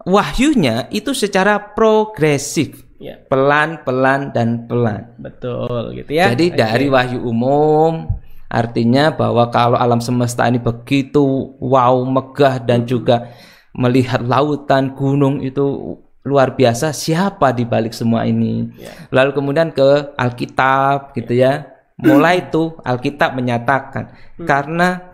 wahyunya 0.05 0.87
itu 0.93 1.13
secara 1.13 1.59
progresif, 1.75 2.85
Ya, 2.95 3.21
pelan-pelan 3.29 4.33
dan 4.33 4.65
pelan. 4.65 5.13
betul 5.21 5.93
gitu 5.93 6.09
ya. 6.15 6.33
Jadi 6.33 6.55
Oke. 6.55 6.57
dari 6.57 6.87
wahyu 6.89 7.21
umum 7.21 8.09
artinya 8.49 9.11
bahwa 9.13 9.51
kalau 9.51 9.77
alam 9.77 9.99
semesta 10.01 10.47
ini 10.49 10.57
begitu 10.57 11.53
wow 11.59 12.01
megah 12.07 12.63
dan 12.63 12.87
juga 12.89 13.29
melihat 13.75 14.23
lautan 14.23 14.95
gunung 14.95 15.43
itu 15.43 15.99
luar 16.25 16.57
biasa 16.57 16.95
siapa 16.97 17.53
di 17.53 17.69
balik 17.69 17.93
semua 17.93 18.25
ini. 18.25 18.73
Ya. 18.81 18.95
Lalu 19.13 19.31
kemudian 19.37 19.69
ke 19.75 20.15
Alkitab 20.17 21.13
gitu 21.13 21.37
ya. 21.37 21.69
Mulai 22.01 22.41
itu 22.49 22.73
Alkitab 22.81 23.37
menyatakan 23.37 24.17
karena 24.49 25.13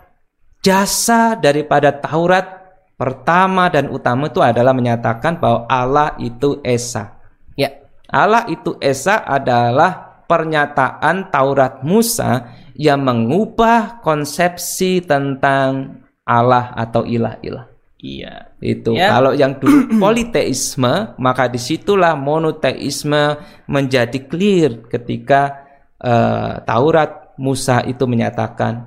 jasa 0.60 1.34
daripada 1.34 1.90
Taurat 1.90 2.59
pertama 3.00 3.72
dan 3.72 3.88
utama 3.88 4.28
itu 4.28 4.44
adalah 4.44 4.76
menyatakan 4.76 5.40
bahwa 5.40 5.64
Allah 5.64 6.12
itu 6.20 6.60
Esa. 6.60 7.16
Ya, 7.56 7.72
Allah 8.12 8.44
itu 8.52 8.76
Esa 8.76 9.24
adalah 9.24 10.20
pernyataan 10.28 11.32
Taurat 11.32 11.80
Musa 11.80 12.52
yang 12.76 13.00
mengubah 13.00 14.04
konsepsi 14.04 15.00
tentang 15.00 16.04
Allah 16.22 16.76
atau 16.76 17.08
ilah-ilah. 17.08 17.66
iya. 17.96 18.52
Itu 18.60 18.92
Ya. 18.92 19.16
kalau 19.16 19.32
yang 19.32 19.56
dulu 19.56 19.88
politeisme, 20.04 21.16
maka 21.16 21.48
di 21.48 21.56
situlah 21.56 22.12
monoteisme 22.14 23.40
menjadi 23.64 24.20
clear 24.28 24.84
ketika 24.92 25.64
eh, 25.96 26.60
Taurat 26.68 27.32
Musa 27.40 27.80
itu 27.88 28.04
menyatakan 28.04 28.84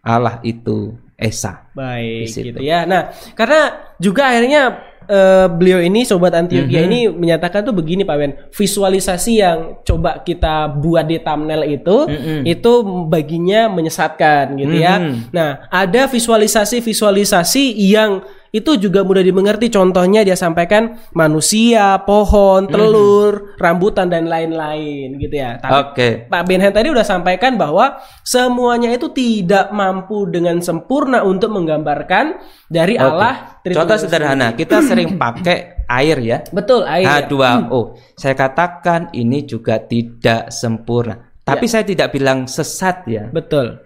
Allah 0.00 0.40
itu 0.40 0.96
Esa. 1.24 1.72
Baik 1.72 2.28
gitu 2.28 2.60
ya. 2.60 2.84
Nah, 2.84 3.08
karena 3.32 3.72
juga 3.96 4.28
akhirnya 4.28 4.62
eh, 5.04 5.46
beliau 5.52 5.84
ini 5.84 6.00
sobat 6.08 6.32
Antioquia 6.32 6.80
Mhm. 6.80 6.88
ini 6.88 7.00
menyatakan 7.12 7.60
tuh 7.60 7.76
begini 7.76 8.08
Pak 8.08 8.16
Ben, 8.16 8.32
visualisasi 8.48 9.36
yang 9.36 9.76
coba 9.84 10.24
kita 10.24 10.64
buat 10.80 11.04
di 11.04 11.20
thumbnail 11.20 11.60
itu 11.68 12.08
Mhm. 12.08 12.40
itu 12.48 12.72
baginya 13.04 13.68
menyesatkan 13.68 14.56
gitu 14.56 14.72
ya. 14.72 14.96
Mhm. 14.96 15.28
Nah, 15.28 15.68
ada 15.68 16.08
visualisasi-visualisasi 16.08 17.76
yang 17.76 18.24
itu 18.54 18.78
juga 18.78 19.02
mudah 19.02 19.26
dimengerti. 19.26 19.66
Contohnya 19.66 20.22
dia 20.22 20.38
sampaikan 20.38 20.94
manusia, 21.10 21.98
pohon, 22.06 22.70
telur, 22.70 23.58
rambutan 23.58 24.06
dan 24.06 24.30
lain-lain 24.30 25.18
gitu 25.18 25.34
ya. 25.34 25.58
Tapi 25.58 25.74
Oke. 25.74 26.08
Pak 26.30 26.42
Benhan 26.46 26.70
tadi 26.70 26.94
udah 26.94 27.02
sampaikan 27.02 27.58
bahwa 27.58 27.98
semuanya 28.22 28.94
itu 28.94 29.10
tidak 29.10 29.74
mampu 29.74 30.30
dengan 30.30 30.62
sempurna 30.62 31.26
untuk 31.26 31.50
menggambarkan 31.50 32.38
dari 32.70 32.94
Oke. 32.94 33.02
Allah. 33.02 33.34
Contoh 33.66 33.98
sederhana, 33.98 34.54
kita 34.54 34.86
sering 34.86 35.18
pakai 35.22 35.74
air 35.90 36.22
ya. 36.22 36.38
Betul, 36.54 36.86
air. 36.86 37.26
ya. 37.26 37.26
H2O. 37.26 37.98
Saya 38.14 38.38
katakan 38.38 39.10
ini 39.18 39.42
juga 39.42 39.82
tidak 39.82 40.54
sempurna. 40.54 41.34
Tapi 41.44 41.68
saya 41.68 41.84
tidak 41.84 42.14
bilang 42.14 42.48
sesat 42.48 43.04
ya. 43.04 43.28
Betul. 43.28 43.83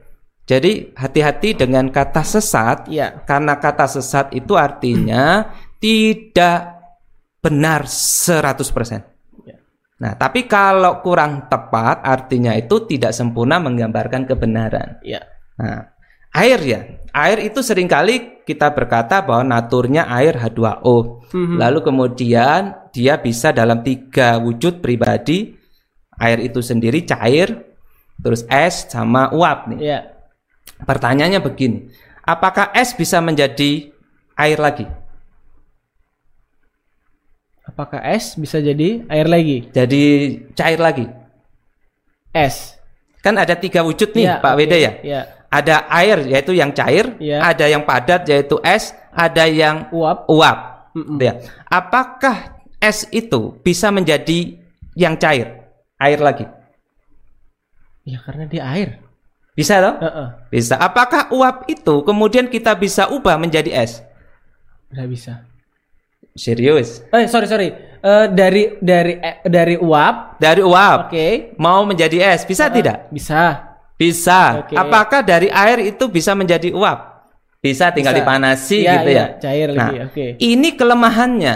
Jadi 0.49 0.97
hati-hati 0.97 1.53
dengan 1.53 1.93
kata 1.93 2.25
sesat 2.25 2.89
Ya. 2.89 3.21
karena 3.29 3.61
kata 3.61 3.85
sesat 3.85 4.33
itu 4.33 4.57
artinya 4.57 5.45
tidak 5.85 6.81
benar 7.45 7.85
100%. 7.85 9.45
Ya. 9.45 9.61
Nah, 10.01 10.17
tapi 10.17 10.49
kalau 10.49 11.05
kurang 11.05 11.53
tepat 11.53 12.01
artinya 12.01 12.57
itu 12.57 12.89
tidak 12.89 13.13
sempurna 13.13 13.61
menggambarkan 13.61 14.25
kebenaran. 14.25 14.97
Ya. 15.05 15.21
Nah, 15.61 15.93
air 16.33 16.59
ya. 16.65 16.81
Air 17.13 17.45
itu 17.45 17.61
sering 17.61 17.87
kali 17.87 18.41
kita 18.49 18.73
berkata 18.73 19.21
bahwa 19.21 19.45
naturnya 19.45 20.09
air 20.09 20.33
H2O. 20.33 21.29
Mhm. 21.29 21.61
Lalu 21.61 21.79
kemudian 21.85 22.89
dia 22.89 23.21
bisa 23.21 23.53
dalam 23.53 23.85
tiga 23.85 24.41
wujud 24.41 24.81
pribadi. 24.81 25.53
Air 26.19 26.43
itu 26.43 26.59
sendiri 26.59 27.07
cair, 27.07 27.55
terus 28.19 28.43
es 28.51 28.91
sama 28.91 29.31
uap 29.31 29.71
nih. 29.71 29.79
Ya. 29.79 30.18
Pertanyaannya 30.83 31.41
begini, 31.43 31.91
apakah 32.23 32.71
es 32.73 32.95
bisa 32.95 33.19
menjadi 33.19 33.91
air 34.39 34.59
lagi? 34.59 34.87
Apakah 37.69 38.01
es 38.01 38.33
bisa 38.35 38.59
jadi 38.59 39.05
air 39.13 39.29
lagi? 39.29 39.69
Jadi 39.69 40.03
cair 40.57 40.81
lagi? 40.81 41.05
Es. 42.33 42.79
Kan 43.21 43.37
ada 43.37 43.53
tiga 43.59 43.85
wujud 43.85 44.15
nih, 44.17 44.25
Ya, 44.25 44.41
Pak 44.41 44.55
oke. 44.57 44.59
Wede 44.65 44.79
ya. 44.81 44.93
Ya. 45.05 45.21
Ada 45.49 45.85
air 45.91 46.19
yaitu 46.29 46.53
yang 46.57 46.73
cair, 46.73 47.17
Ya. 47.21 47.41
ada 47.45 47.65
yang 47.69 47.85
padat 47.85 48.25
yaitu 48.29 48.57
es, 48.65 48.93
ada 49.13 49.45
yang 49.49 49.89
Uap. 49.93 50.29
uap. 50.29 50.59
Mm-mm. 50.97 51.19
Ya. 51.21 51.41
Apakah 51.69 52.57
es 52.81 53.05
itu 53.13 53.57
bisa 53.61 53.93
menjadi 53.93 54.57
yang 54.97 55.17
cair, 55.21 55.69
air 56.01 56.21
lagi? 56.21 56.47
Ya 58.09 58.21
karena 58.25 58.49
dia 58.49 58.65
air. 58.65 58.89
Bisa 59.59 59.83
toh? 59.83 59.95
Heeh. 59.99 60.27
Bisa. 60.55 60.79
Apakah 60.79 61.35
uap 61.35 61.67
itu 61.67 62.07
kemudian 62.07 62.47
kita 62.47 62.79
bisa 62.79 63.11
ubah 63.11 63.35
menjadi 63.35 63.75
es? 63.75 64.07
Nggak 64.95 65.09
bisa. 65.11 65.33
Serius? 66.39 67.03
Eh 67.11 67.27
sorry 67.27 67.51
sorry. 67.51 67.69
Eh, 67.99 68.27
dari 68.31 68.79
dari 68.79 69.19
eh, 69.19 69.43
dari 69.43 69.75
uap. 69.75 70.39
Dari 70.39 70.63
uap 70.63 71.11
Oke. 71.11 71.59
mau 71.59 71.83
menjadi 71.83 72.23
es, 72.31 72.47
bisa 72.47 72.71
tidak? 72.71 73.11
Bisa. 73.11 73.75
Bisa. 73.99 74.63
Oke. 74.63 74.79
Apakah 74.79 75.27
dari 75.27 75.51
air 75.51 75.91
itu 75.91 76.07
bisa 76.07 76.39
menjadi 76.39 76.71
uap? 76.71 77.19
Bisa 77.59 77.91
tinggal 77.91 78.15
Bisa. 78.15 78.23
dipanasi 78.23 78.87
Iya, 78.87 78.93
gitu 78.95 79.09
iya, 79.11 79.19
ya. 79.19 79.27
cair 79.43 79.69
nah, 79.75 79.91
lagi, 79.91 79.97
oke. 80.07 80.27
Ini 80.39 80.69
kelemahannya. 80.79 81.55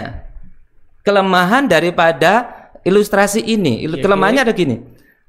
Kelemahan 0.99 1.63
daripada 1.71 2.51
ilustrasi 2.83 3.39
ini. 3.39 3.87
Il- 3.87 3.95
Oke, 3.95 4.03
Kelemahannya 4.03 4.43
ada 4.43 4.51
gini. 4.51 4.83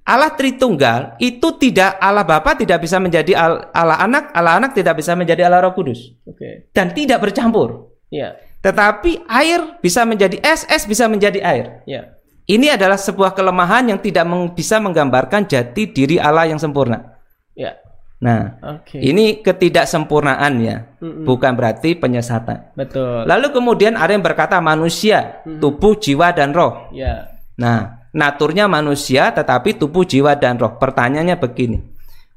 Allah 0.05 0.37
Tritunggal 0.37 1.17
itu 1.17 1.49
tidak 1.57 1.97
Allah 1.97 2.29
Bapa 2.29 2.53
tidak 2.53 2.85
bisa 2.85 3.01
menjadi 3.01 3.33
al- 3.33 3.73
Allah 3.73 4.05
Anak, 4.05 4.37
Allah 4.37 4.61
Anak 4.61 4.77
tidak 4.77 5.01
bisa 5.01 5.17
menjadi 5.17 5.49
Allah 5.49 5.65
Roh 5.65 5.73
Kudus 5.73 6.13
Oke. 6.29 6.69
dan 6.77 6.93
tidak 6.93 7.25
bercampur. 7.25 7.97
Ya. 8.13 8.37
Tetapi 8.61 9.25
air 9.29 9.81
bisa 9.81 10.05
menjadi 10.05 10.41
es, 10.45 10.69
es 10.69 10.85
bisa 10.85 11.09
menjadi 11.09 11.41
air. 11.41 11.81
Ya. 11.89 12.17
Ini 12.45 12.77
adalah 12.77 13.01
sebuah 13.01 13.33
kelemahan 13.33 13.89
yang 13.89 14.01
tidak 14.01 14.29
meng- 14.29 14.53
bisa 14.53 14.77
menggambarkan 14.77 15.49
jati 15.49 15.89
diri 15.89 16.21
Allah 16.21 16.53
yang 16.53 16.61
sempurna. 16.61 17.17
Ya. 17.57 17.81
Nah, 18.21 18.57
Oke. 18.81 19.01
ini 19.01 19.41
ketidaksempurnaan 19.45 20.53
ya, 20.65 20.85
Mm-mm. 21.01 21.25
bukan 21.29 21.53
berarti 21.57 21.97
penyesatan. 21.97 22.73
Betul. 22.73 23.25
Lalu 23.29 23.53
kemudian 23.53 23.97
ada 23.97 24.13
yang 24.17 24.25
berkata 24.25 24.61
manusia, 24.65 25.45
tubuh, 25.45 25.97
jiwa, 25.97 26.33
dan 26.33 26.53
roh. 26.57 26.89
Ya. 26.93 27.37
Nah, 27.61 28.04
naturnya 28.15 28.71
manusia 28.71 29.35
tetapi 29.35 29.77
tubuh, 29.77 30.07
jiwa, 30.07 30.39
dan 30.39 30.57
roh. 30.57 30.79
Pertanyaannya 30.79 31.37
begini, 31.37 31.83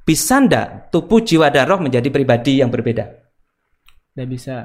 bisa 0.01 0.41
ndak 0.41 0.89
tubuh, 0.89 1.21
jiwa, 1.21 1.53
dan 1.53 1.69
roh 1.69 1.79
menjadi 1.79 2.09
pribadi 2.09 2.59
yang 2.59 2.73
berbeda? 2.73 3.05
Nggak 4.17 4.27
bisa. 4.27 4.57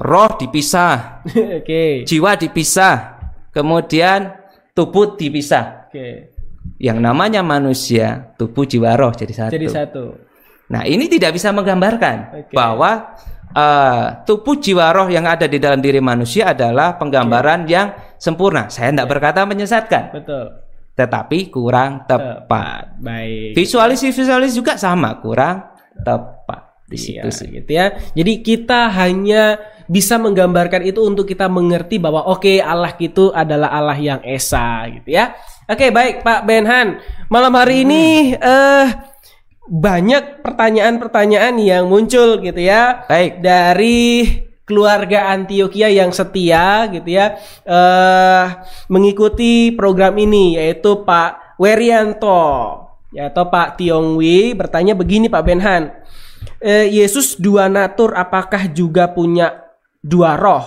Roh 0.00 0.30
dipisah, 0.34 1.22
Oke. 1.62 2.02
jiwa 2.04 2.34
dipisah, 2.34 2.94
kemudian 3.54 4.34
tubuh 4.74 5.14
dipisah. 5.14 5.86
Oke. 5.88 6.34
Yang 6.80 6.98
namanya 7.00 7.40
manusia, 7.44 8.36
tubuh, 8.36 8.64
jiwa, 8.66 8.96
roh 8.98 9.12
jadi 9.12 9.32
satu. 9.32 9.52
Jadi 9.54 9.68
satu. 9.68 10.04
Nah, 10.70 10.86
ini 10.86 11.10
tidak 11.10 11.36
bisa 11.36 11.50
menggambarkan 11.50 12.16
Oke. 12.46 12.54
bahwa 12.54 13.18
eh, 13.52 14.06
tubuh 14.24 14.56
jiwa 14.56 14.88
roh 14.94 15.08
yang 15.10 15.26
ada 15.26 15.50
di 15.50 15.58
dalam 15.58 15.82
diri 15.82 15.98
manusia 15.98 16.54
adalah 16.54 16.94
penggambaran 16.96 17.66
yang 17.66 17.90
sempurna. 18.20 18.68
Saya 18.68 18.92
tidak 18.92 19.08
berkata 19.08 19.48
menyesatkan, 19.48 20.12
Betul. 20.12 20.60
tetapi 20.92 21.48
kurang 21.48 22.04
tepat. 22.04 23.00
Baik. 23.00 23.56
Visualis-visualis 23.56 24.52
juga 24.52 24.76
sama, 24.76 25.16
kurang 25.18 25.64
tepat 26.04 26.84
di 26.84 26.98
Iya, 26.98 27.24
situ 27.24 27.28
sih. 27.32 27.48
gitu 27.54 27.70
ya. 27.70 27.86
Jadi 28.12 28.32
kita 28.42 28.90
hanya 28.92 29.56
bisa 29.86 30.18
menggambarkan 30.18 30.82
itu 30.84 31.02
untuk 31.02 31.24
kita 31.24 31.46
mengerti 31.46 31.98
bahwa 31.98 32.26
oke 32.26 32.58
Allah 32.58 32.94
itu 32.94 33.30
adalah 33.30 33.70
Allah 33.70 33.98
yang 33.98 34.20
esa 34.22 34.86
gitu 34.86 35.14
ya. 35.14 35.34
Oke 35.66 35.90
baik 35.90 36.26
Pak 36.26 36.46
Benhan 36.46 36.98
malam 37.30 37.54
hari 37.54 37.86
ini 37.86 38.34
eh 38.34 38.86
banyak 39.70 40.42
pertanyaan-pertanyaan 40.42 41.54
yang 41.62 41.86
muncul 41.86 42.42
gitu 42.42 42.58
ya. 42.58 43.06
Baik. 43.06 43.38
dari 43.38 43.98
keluarga 44.70 45.34
Antioquia 45.34 45.90
yang 45.90 46.14
setia 46.14 46.86
gitu 46.94 47.10
ya 47.10 47.34
eh 47.66 48.46
mengikuti 48.86 49.74
program 49.74 50.14
ini 50.14 50.54
yaitu 50.54 51.02
Pak 51.02 51.58
Werianto 51.58 52.46
ya 53.10 53.26
atau 53.26 53.50
Pak 53.50 53.82
Tiongwi 53.82 54.54
bertanya 54.54 54.94
begini 54.94 55.26
Pak 55.26 55.42
Benhan 55.42 55.82
Eh, 56.60 56.88
Yesus 56.88 57.36
dua 57.36 57.68
natur 57.68 58.16
apakah 58.16 58.68
juga 58.72 59.08
punya 59.12 59.60
dua 60.00 60.36
roh? 60.40 60.64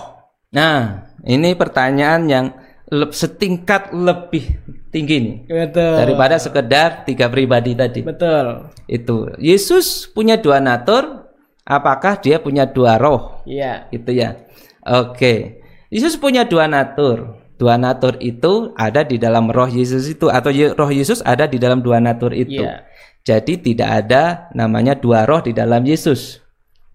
Nah, 0.54 1.10
ini 1.26 1.54
pertanyaan 1.54 2.30
yang 2.30 2.46
le- 2.90 3.10
setingkat 3.10 3.90
lebih 3.90 4.58
tinggi 4.94 5.16
nih. 5.18 5.36
Betul. 5.50 5.94
Daripada 5.98 6.38
sekedar 6.38 7.02
tiga 7.02 7.26
pribadi 7.26 7.74
tadi. 7.74 8.06
betul. 8.06 8.70
Itu 8.86 9.34
Yesus 9.38 10.06
punya 10.06 10.38
dua 10.38 10.62
natur, 10.62 11.23
apakah 11.64 12.20
dia 12.20 12.38
punya 12.38 12.68
dua 12.68 13.00
roh? 13.00 13.42
iya 13.48 13.88
gitu 13.90 14.12
ya. 14.12 14.36
Oke. 14.84 15.64
Yesus 15.88 16.20
punya 16.20 16.44
dua 16.44 16.68
natur. 16.68 17.40
Dua 17.54 17.78
natur 17.78 18.18
itu 18.18 18.74
ada 18.74 19.06
di 19.06 19.16
dalam 19.16 19.48
roh 19.48 19.70
Yesus 19.70 20.10
itu 20.10 20.26
atau 20.26 20.50
roh 20.52 20.90
Yesus 20.90 21.22
ada 21.24 21.48
di 21.48 21.56
dalam 21.56 21.80
dua 21.80 22.02
natur 22.02 22.34
itu. 22.34 22.60
Iya. 22.60 22.84
Jadi 23.24 23.56
tidak 23.72 24.04
ada 24.04 24.52
namanya 24.52 24.92
dua 24.92 25.24
roh 25.24 25.40
di 25.40 25.56
dalam 25.56 25.80
Yesus. 25.80 26.44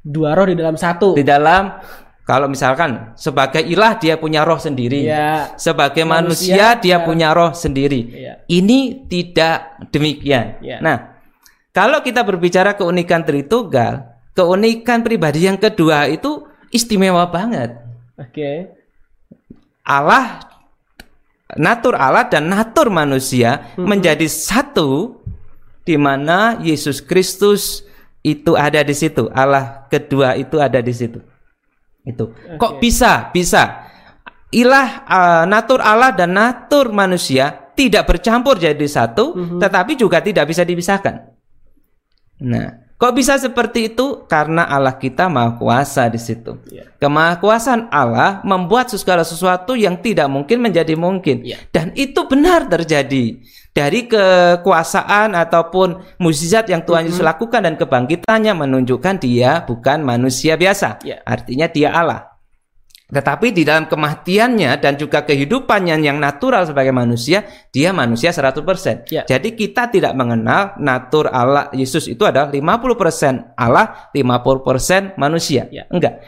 Dua 0.04 0.38
roh 0.38 0.46
di 0.46 0.54
dalam 0.54 0.78
satu. 0.78 1.18
Di 1.18 1.26
dalam 1.26 1.80
kalau 2.30 2.46
misalkan 2.46 3.18
sebagai 3.18 3.66
ilah 3.66 3.98
dia 3.98 4.20
punya 4.22 4.46
roh 4.46 4.62
sendiri. 4.62 5.10
Iya. 5.10 5.58
Sebagai 5.58 6.06
Manusia, 6.06 6.54
manusia, 6.54 6.66
dia 6.78 6.98
ya. 7.02 7.06
punya 7.08 7.34
roh 7.34 7.52
sendiri. 7.58 8.02
Iya. 8.06 8.34
Ini 8.46 9.10
tidak 9.10 9.90
demikian. 9.90 10.62
Iya. 10.62 10.78
Nah, 10.84 11.18
kalau 11.74 12.06
kita 12.06 12.22
berbicara 12.22 12.78
keunikan 12.78 13.26
Tritunggal, 13.26 14.09
keunikan 14.34 15.02
pribadi 15.02 15.46
yang 15.46 15.58
kedua 15.58 16.08
itu 16.08 16.46
istimewa 16.70 17.26
banget. 17.28 17.76
Oke. 18.16 18.76
Allah 19.84 20.44
natur 21.58 21.98
Allah 21.98 22.30
dan 22.30 22.46
natur 22.46 22.94
manusia 22.94 23.74
Hmm. 23.74 23.90
menjadi 23.90 24.30
satu 24.30 25.18
di 25.82 25.98
mana 25.98 26.62
Yesus 26.62 27.02
Kristus 27.02 27.82
itu 28.22 28.54
ada 28.54 28.86
di 28.86 28.94
situ. 28.94 29.32
Allah 29.34 29.88
kedua 29.90 30.38
itu 30.38 30.62
ada 30.62 30.78
di 30.78 30.94
situ. 30.94 31.18
Itu. 32.06 32.32
Kok 32.60 32.78
bisa? 32.78 33.34
Bisa. 33.34 33.90
Ilah 34.50 34.88
eh, 35.06 35.44
natur 35.46 35.82
Allah 35.82 36.14
dan 36.14 36.34
natur 36.34 36.90
manusia 36.90 37.70
tidak 37.74 38.12
bercampur 38.12 38.60
jadi 38.60 38.82
satu, 38.86 39.34
Mhm. 39.34 39.58
tetapi 39.58 39.96
juga 39.96 40.20
tidak 40.20 40.52
bisa 40.52 40.68
dipisahkan. 40.68 41.32
Nah, 42.44 42.89
kok 43.00 43.16
bisa 43.16 43.40
seperti 43.40 43.96
itu? 43.96 44.28
Karena 44.28 44.68
Allah 44.68 45.00
kita 45.00 45.32
maha 45.32 45.56
kuasa 45.56 46.12
di 46.12 46.20
situ. 46.20 46.60
Iya. 46.68 46.92
Kemahakuasaan 47.00 47.88
Allah 47.90 48.44
membuat 48.44 48.92
segala 48.92 49.24
sesuatu 49.24 49.74
yang 49.80 49.98
tidak 50.04 50.28
mungkin 50.28 50.60
menjadi 50.60 50.94
mungkin. 51.00 51.48
Iya. 51.48 51.64
Dan 51.72 51.96
itu 51.96 52.28
benar 52.28 52.68
terjadi. 52.68 53.40
Dari 53.72 54.12
kekuasaan 54.12 55.34
ataupun 55.40 56.20
mukjizat 56.20 56.68
yang 56.68 56.84
Tuhan 56.84 57.08
Yesus 57.08 57.24
lakukan 57.24 57.64
dan 57.64 57.80
kebangkitannya 57.80 58.52
menunjukkan 58.68 59.16
dia 59.24 59.64
bukan 59.64 60.04
manusia 60.04 60.60
biasa. 60.60 61.00
Iya. 61.02 61.24
Artinya 61.24 61.72
dia 61.72 61.96
Allah. 61.96 62.29
Tetapi 63.10 63.50
di 63.50 63.66
dalam 63.66 63.90
kematiannya 63.90 64.78
dan 64.78 64.94
juga 64.94 65.26
kehidupannya 65.26 65.98
yang 65.98 66.22
natural 66.22 66.70
sebagai 66.70 66.94
manusia, 66.94 67.42
dia 67.74 67.90
manusia 67.90 68.30
100%. 68.30 69.10
Ya. 69.10 69.26
Jadi 69.26 69.58
kita 69.58 69.90
tidak 69.90 70.14
mengenal 70.14 70.78
natur 70.78 71.26
Allah 71.34 71.74
Yesus 71.74 72.06
itu 72.06 72.22
adalah 72.22 72.54
50% 72.54 73.58
Allah, 73.58 74.14
50% 74.14 75.18
manusia. 75.18 75.66
Ya. 75.74 75.90
Enggak. 75.90 76.22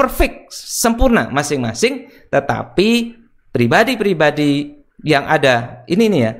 Perfect, 0.00 0.48
sempurna 0.48 1.28
masing-masing, 1.28 2.08
tetapi 2.32 3.20
pribadi-pribadi 3.52 4.80
yang 5.04 5.28
ada 5.28 5.84
ini 5.92 6.08
nih 6.08 6.20
ya. 6.24 6.32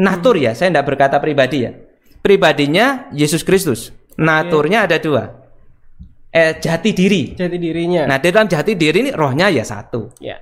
Natur 0.00 0.40
ya, 0.40 0.56
saya 0.56 0.72
tidak 0.72 0.96
berkata 0.96 1.20
pribadi 1.20 1.68
ya. 1.68 1.76
Pribadinya 2.24 3.12
Yesus 3.12 3.44
Kristus. 3.44 3.92
Naturnya 4.16 4.88
ada 4.88 4.96
dua. 4.96 5.45
Eh 6.36 6.52
jati 6.60 6.92
diri. 6.92 7.32
Jati 7.32 7.56
dirinya. 7.56 8.04
Nah, 8.04 8.20
di 8.20 8.28
dalam 8.28 8.44
jati 8.44 8.76
diri 8.76 9.08
ini 9.08 9.10
rohnya 9.16 9.48
ya 9.48 9.64
satu. 9.64 10.12
ya. 10.20 10.36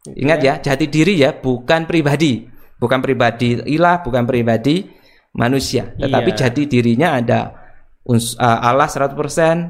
Ingat 0.00 0.38
ya, 0.40 0.54
jati 0.60 0.88
diri 0.88 1.20
ya 1.20 1.32
bukan 1.32 1.84
pribadi. 1.84 2.44
Bukan 2.80 3.00
pribadi 3.04 3.60
ilah, 3.68 4.00
bukan 4.00 4.24
pribadi 4.24 4.88
manusia. 5.36 5.92
Tetapi 5.92 6.30
Iya. 6.32 6.38
jati 6.40 6.62
dirinya 6.64 7.20
ada 7.20 7.40
uns- 8.08 8.32
uh, 8.40 8.60
Allah 8.64 8.88
100%, 8.88 9.68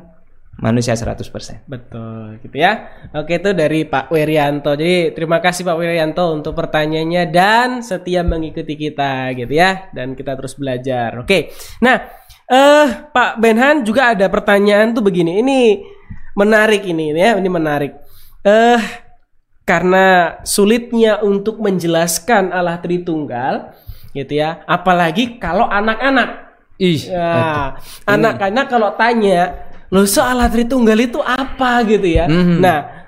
manusia 0.62 0.94
100%. 0.94 1.66
Betul, 1.66 2.38
gitu 2.46 2.54
ya. 2.54 2.86
Oke, 3.18 3.42
itu 3.42 3.50
dari 3.50 3.82
Pak 3.82 4.14
Wirianto. 4.14 4.78
Jadi 4.78 5.10
terima 5.10 5.42
kasih 5.42 5.66
Pak 5.66 5.74
Wirianto 5.74 6.30
untuk 6.30 6.54
pertanyaannya 6.54 7.22
dan 7.34 7.68
setia 7.82 8.22
mengikuti 8.22 8.78
kita, 8.78 9.34
gitu 9.34 9.50
ya. 9.50 9.90
Dan 9.90 10.14
kita 10.14 10.38
terus 10.38 10.54
belajar. 10.54 11.18
Oke, 11.18 11.50
nah 11.82 12.06
eh 12.50 12.86
Pak 13.14 13.38
Benhan 13.38 13.86
juga 13.86 14.10
ada 14.10 14.26
pertanyaan 14.26 14.90
tuh 14.90 15.06
begini. 15.06 15.38
Ini 15.38 15.60
menarik 16.34 16.82
ini, 16.82 17.14
ya. 17.14 17.38
Ini 17.38 17.46
menarik. 17.46 17.94
Eh 18.42 18.82
karena 19.62 20.38
sulitnya 20.42 21.22
untuk 21.22 21.62
menjelaskan 21.62 22.50
Allah 22.50 22.82
Tritunggal, 22.82 23.70
gitu 24.10 24.34
ya. 24.34 24.66
Apalagi 24.66 25.38
kalau 25.38 25.70
anak-anak. 25.70 26.50
Ih, 26.80 27.12
Ya, 27.12 27.76
anak-anak 28.08 28.66
kalau 28.72 28.96
tanya, 28.96 29.68
lo 29.92 30.08
soal 30.08 30.40
Tritunggal 30.50 30.98
itu 30.98 31.20
apa 31.22 31.84
gitu 31.86 32.08
ya. 32.08 32.24
Mhm. 32.26 32.58
Nah, 32.58 32.99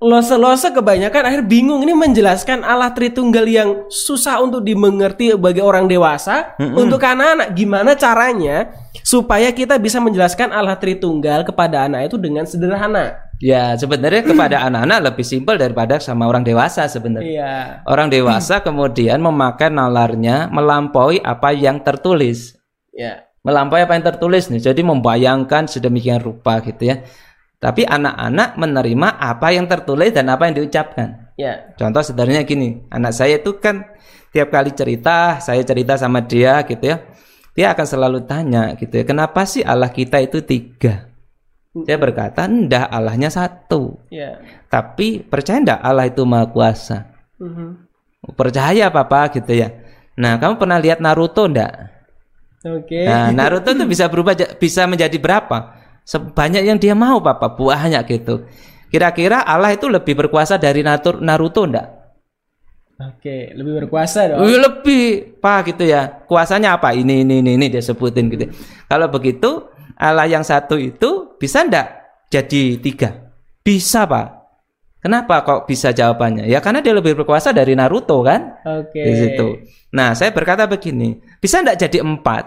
lose-lose 0.00 0.72
kebanyakan 0.72 1.28
akhir 1.28 1.44
bingung 1.44 1.84
ini 1.84 1.92
menjelaskan 1.92 2.64
Allah 2.64 2.88
Tritunggal 2.96 3.44
yang 3.44 3.68
susah 3.92 4.40
untuk 4.40 4.64
dimengerti 4.64 5.36
bagi 5.36 5.60
orang 5.60 5.84
dewasa. 5.84 6.56
Untuk 6.56 7.04
anak-anak 7.04 7.52
gimana 7.52 7.92
caranya 7.92 8.72
supaya 9.04 9.52
kita 9.52 9.76
bisa 9.76 10.00
menjelaskan 10.00 10.56
Allah 10.56 10.80
Tritunggal 10.80 11.44
kepada 11.44 11.84
anak 11.84 12.08
itu 12.08 12.16
dengan 12.16 12.48
sederhana. 12.48 13.28
Ya, 13.44 13.76
sebenarnya 13.76 14.24
kepada 14.24 14.56
anak-anak 14.72 15.12
lebih 15.12 15.24
simpel 15.24 15.60
daripada 15.60 16.00
sama 16.00 16.24
orang 16.24 16.48
dewasa 16.48 16.88
sebenarnya. 16.88 17.28
Iya. 17.28 17.54
Orang 17.84 18.08
dewasa 18.08 18.60
kemudian 18.66 19.20
memakai 19.20 19.68
nalarnya 19.68 20.48
melampaui 20.48 21.20
apa 21.20 21.52
yang 21.52 21.76
tertulis. 21.84 22.56
Ya. 22.90 23.28
melampaui 23.40 23.80
apa 23.80 23.96
yang 23.96 24.04
tertulis 24.04 24.52
nih. 24.52 24.60
Jadi 24.60 24.84
membayangkan 24.84 25.64
sedemikian 25.64 26.20
rupa 26.20 26.60
gitu 26.60 26.92
ya. 26.92 27.00
Tapi 27.60 27.84
anak-anak 27.84 28.56
menerima 28.56 29.08
apa 29.20 29.52
yang 29.52 29.68
tertulis 29.68 30.16
dan 30.16 30.32
apa 30.32 30.48
yang 30.48 30.64
diucapkan. 30.64 31.28
Ya. 31.36 31.76
Contoh 31.76 32.00
sederhananya 32.00 32.48
gini, 32.48 32.88
anak 32.88 33.12
saya 33.12 33.36
itu 33.36 33.60
kan 33.60 33.84
tiap 34.32 34.48
kali 34.48 34.72
cerita, 34.72 35.36
saya 35.44 35.60
cerita 35.60 36.00
sama 36.00 36.24
dia 36.24 36.64
gitu 36.64 36.88
ya. 36.88 37.04
Dia 37.52 37.76
akan 37.76 37.86
selalu 37.86 38.24
tanya 38.24 38.72
gitu 38.80 38.96
ya, 38.96 39.04
kenapa 39.04 39.44
sih 39.44 39.60
Allah 39.60 39.92
kita 39.92 40.24
itu 40.24 40.40
tiga? 40.40 41.12
Saya 41.70 42.00
berkata, 42.00 42.48
enggak 42.48 42.88
Allahnya 42.88 43.30
satu. 43.30 44.00
Ya. 44.10 44.42
Tapi 44.66 45.22
percaya 45.22 45.60
enggak 45.60 45.80
Allah 45.84 46.08
itu 46.10 46.24
maha 46.26 46.50
kuasa? 46.50 47.12
Mhm. 47.38 47.86
Percaya 48.34 48.88
papa 48.88 49.30
gitu 49.36 49.52
ya. 49.54 49.70
Nah, 50.18 50.40
kamu 50.40 50.58
pernah 50.58 50.82
lihat 50.82 50.98
Naruto 50.98 51.46
enggak? 51.46 51.92
Oke. 52.66 53.06
Nah, 53.06 53.30
Naruto 53.36 53.70
itu 53.70 53.84
bisa 53.86 54.08
berubah 54.10 54.34
bisa 54.58 54.88
menjadi 54.90 55.14
berapa? 55.20 55.79
Sebanyak 56.04 56.62
yang 56.66 56.78
dia 56.80 56.96
mau, 56.96 57.22
Papa. 57.22 57.52
Banyak 57.52 58.02
gitu. 58.10 58.46
Kira-kira 58.90 59.46
Allah 59.46 59.70
itu 59.70 59.86
lebih 59.86 60.18
berkuasa 60.18 60.58
dari 60.58 60.82
Natur- 60.82 61.22
Naruto 61.22 61.62
enggak? 61.62 62.00
Oke, 63.00 63.56
lebih 63.56 63.86
berkuasa 63.86 64.28
dong. 64.28 64.44
Lebih, 64.44 65.38
Pak 65.40 65.72
gitu 65.72 65.88
ya. 65.88 66.20
Kuasanya 66.28 66.76
apa? 66.76 66.92
Ini 66.92 67.24
ini 67.24 67.40
ini, 67.40 67.56
ini 67.56 67.66
dia 67.72 67.80
sebutin 67.80 68.28
gitu. 68.28 68.50
Kalau 68.90 69.08
begitu, 69.08 69.72
Allah 69.96 70.28
yang 70.28 70.44
satu 70.44 70.76
itu 70.76 71.32
bisa 71.40 71.64
enggak 71.64 71.86
jadi 72.28 72.76
tiga? 72.76 73.32
Bisa, 73.64 74.04
Pak. 74.04 74.26
Kenapa 75.00 75.40
kok 75.48 75.64
bisa 75.64 75.96
jawabannya? 75.96 76.44
Ya 76.44 76.60
karena 76.60 76.84
dia 76.84 76.92
lebih 76.92 77.16
berkuasa 77.16 77.56
dari 77.56 77.72
Naruto 77.72 78.20
kan? 78.20 78.60
Oke. 78.68 79.00
di 79.00 79.12
situ. 79.16 79.48
Nah, 79.96 80.12
saya 80.12 80.28
berkata 80.36 80.68
begini, 80.68 81.16
bisa 81.40 81.64
enggak 81.64 81.80
jadi 81.80 82.04
empat? 82.04 82.44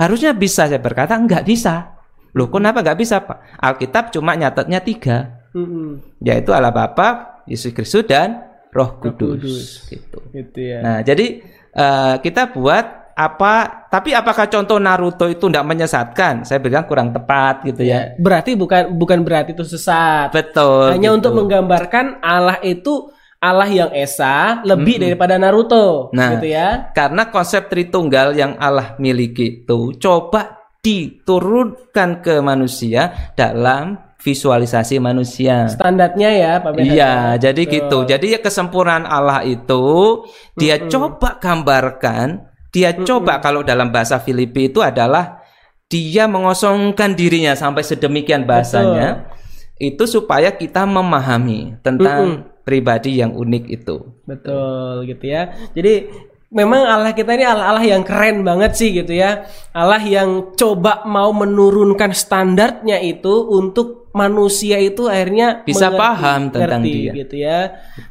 Harusnya 0.00 0.32
bisa, 0.32 0.64
saya 0.64 0.80
berkata 0.80 1.20
enggak 1.20 1.44
bisa. 1.44 1.95
Loh, 2.36 2.46
kenapa 2.46 2.84
enggak 2.84 3.00
bisa, 3.00 3.16
Pak? 3.18 3.56
Alkitab 3.56 4.12
cuma 4.12 4.36
nyatetnya 4.36 4.78
tiga, 4.78 5.40
Mhm. 5.56 6.20
yaitu 6.20 6.52
Allah 6.52 6.68
Bapa, 6.68 7.40
Yesus 7.48 7.72
Kristus 7.72 8.04
dan 8.04 8.44
Roh 8.70 9.00
Kudus. 9.00 9.40
Kudus. 9.40 9.64
Gitu. 9.88 10.18
Gitu 10.30 10.58
ya. 10.60 10.78
Nah, 10.84 10.98
jadi 11.00 11.40
eh, 11.72 12.14
kita 12.20 12.52
buat 12.52 13.12
apa? 13.12 13.88
Tapi 13.88 14.12
apakah 14.12 14.44
contoh 14.46 14.76
Naruto 14.76 15.24
itu 15.24 15.48
enggak 15.48 15.64
menyesatkan? 15.64 16.44
Saya 16.44 16.60
bilang 16.60 16.84
kurang 16.84 17.12
tepat 17.12 17.64
gitu 17.64 17.80
ya. 17.80 18.12
Berarti 18.16 18.52
bukan 18.52 18.92
bukan 18.92 19.24
berarti 19.24 19.56
itu 19.56 19.64
sesat. 19.64 20.28
Betul. 20.28 20.92
Hanya 20.92 21.12
gitu. 21.12 21.16
untuk 21.16 21.32
menggambarkan 21.36 22.20
Allah 22.20 22.60
itu 22.60 23.08
Allah 23.36 23.68
yang 23.68 23.92
esa 23.92 24.64
lebih 24.64 24.96
daripada 24.96 25.36
Naruto, 25.36 26.08
Nah. 26.12 26.36
gitu 26.36 26.48
ya. 26.48 26.92
Karena 26.92 27.28
konsep 27.28 27.68
Tritunggal 27.68 28.32
yang 28.32 28.56
Allah 28.56 28.96
miliki 28.96 29.64
itu 29.64 29.96
coba 29.96 30.65
diturunkan 30.86 32.22
ke 32.22 32.38
manusia 32.38 33.34
dalam 33.34 33.98
visualisasi 34.22 35.02
manusia. 35.02 35.66
Standarnya 35.66 36.30
ya, 36.30 36.52
Pak 36.62 36.70
Ben. 36.78 36.86
Iya, 36.86 37.14
jadi 37.42 37.62
Betul. 37.66 37.74
gitu. 37.74 37.98
Jadi 38.06 38.26
ya 38.38 38.40
kesempurnaan 38.42 39.02
Allah 39.02 39.42
itu 39.42 40.22
dia 40.54 40.78
coba 40.86 41.42
gambarkan, 41.42 42.46
dia 42.70 42.94
coba 42.94 43.42
kalau 43.42 43.66
dalam 43.66 43.90
bahasa 43.90 44.22
Filipi 44.22 44.70
itu 44.70 44.78
adalah 44.78 45.42
dia 45.90 46.30
mengosongkan 46.30 47.18
dirinya 47.18 47.54
sampai 47.54 47.82
sedemikian 47.82 48.46
bahasanya 48.46 49.30
itu 49.78 50.02
supaya 50.06 50.50
kita 50.54 50.82
memahami 50.82 51.78
tentang 51.82 52.50
pribadi 52.66 53.22
yang 53.22 53.34
unik 53.34 53.64
itu. 53.70 53.96
Betul 54.26 55.06
gitu 55.06 55.24
ya. 55.30 55.54
Jadi 55.74 56.10
memang 56.56 56.88
Allah 56.88 57.12
kita 57.12 57.36
ini 57.36 57.44
Allah 57.44 57.68
Allah 57.76 57.84
yang 57.84 58.00
keren 58.00 58.40
banget 58.40 58.72
sih 58.72 58.96
gitu 58.96 59.12
ya. 59.12 59.44
Allah 59.76 60.00
yang 60.00 60.56
coba 60.56 61.04
mau 61.04 61.30
menurunkan 61.36 62.16
standarnya 62.16 62.96
itu 63.04 63.44
untuk 63.52 64.08
manusia 64.16 64.80
itu 64.80 65.12
akhirnya 65.12 65.60
Bisa 65.68 65.92
paham 65.92 66.48
tentang 66.48 66.80
ngerti, 66.80 66.96
dia. 66.96 67.12
gitu 67.12 67.36
ya. 67.36 67.60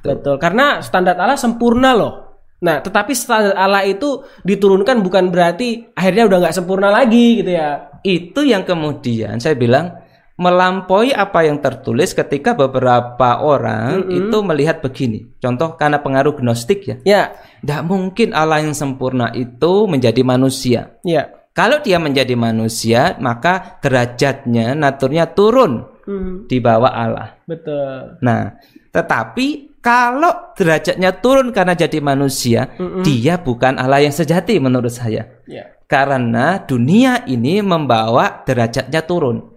Betul. 0.05 0.37
Karena 0.37 0.85
standar 0.85 1.17
Allah 1.17 1.41
sempurna 1.41 1.97
loh. 1.97 2.13
Nah, 2.61 2.79
tetapi 2.85 3.17
standar 3.17 3.57
Allah 3.57 3.81
itu 3.83 4.21
diturunkan 4.45 5.01
bukan 5.01 5.33
berarti 5.33 5.91
akhirnya 5.97 6.29
udah 6.29 6.37
nggak 6.45 6.55
sempurna 6.55 6.93
lagi 6.93 7.41
gitu 7.41 7.51
ya. 7.57 7.89
Itu 8.05 8.45
yang 8.45 8.61
kemudian 8.61 9.41
saya 9.41 9.57
bilang 9.57 10.04
melampaui 10.35 11.15
apa 11.15 11.47
yang 11.47 11.63
tertulis 11.63 12.11
ketika 12.11 12.51
beberapa 12.51 13.39
orang 13.39 14.11
itu 14.11 14.37
melihat 14.43 14.83
begini. 14.83 15.31
Contoh 15.39 15.79
karena 15.79 16.03
pengaruh 16.03 16.35
gnostik 16.35 16.83
ya. 16.83 16.95
Ya, 17.07 17.23
Tidak 17.63 17.81
mungkin 17.87 18.35
Allah 18.35 18.59
yang 18.61 18.75
sempurna 18.75 19.31
itu 19.31 19.87
menjadi 19.87 20.21
manusia. 20.21 20.99
ya. 21.01 21.31
Kalau 21.55 21.79
dia 21.79 21.95
menjadi 22.03 22.35
manusia, 22.35 23.15
maka 23.23 23.79
derajatnya, 23.79 24.75
naturnya 24.75 25.23
turun 25.31 25.87
Hmm, 26.03 26.45
di 26.45 26.59
bawah 26.59 26.91
Allah. 26.91 27.39
betul. 27.47 28.19
Nah, 28.21 28.59
tetapi 28.91 29.79
kalau 29.79 30.51
derajatnya 30.53 31.15
turun 31.17 31.55
karena 31.55 31.73
jadi 31.73 31.97
manusia, 32.03 32.75
dia 33.01 33.39
bukan 33.39 33.79
Allah 33.79 34.03
yang 34.03 34.11
sejati 34.11 34.59
menurut 34.59 34.91
saya. 34.91 35.31
Ya. 35.47 35.71
Karena 35.87 36.59
dunia 36.59 37.23
ini 37.25 37.63
membawa 37.63 38.43
derajatnya 38.43 38.99
turun. 39.01 39.54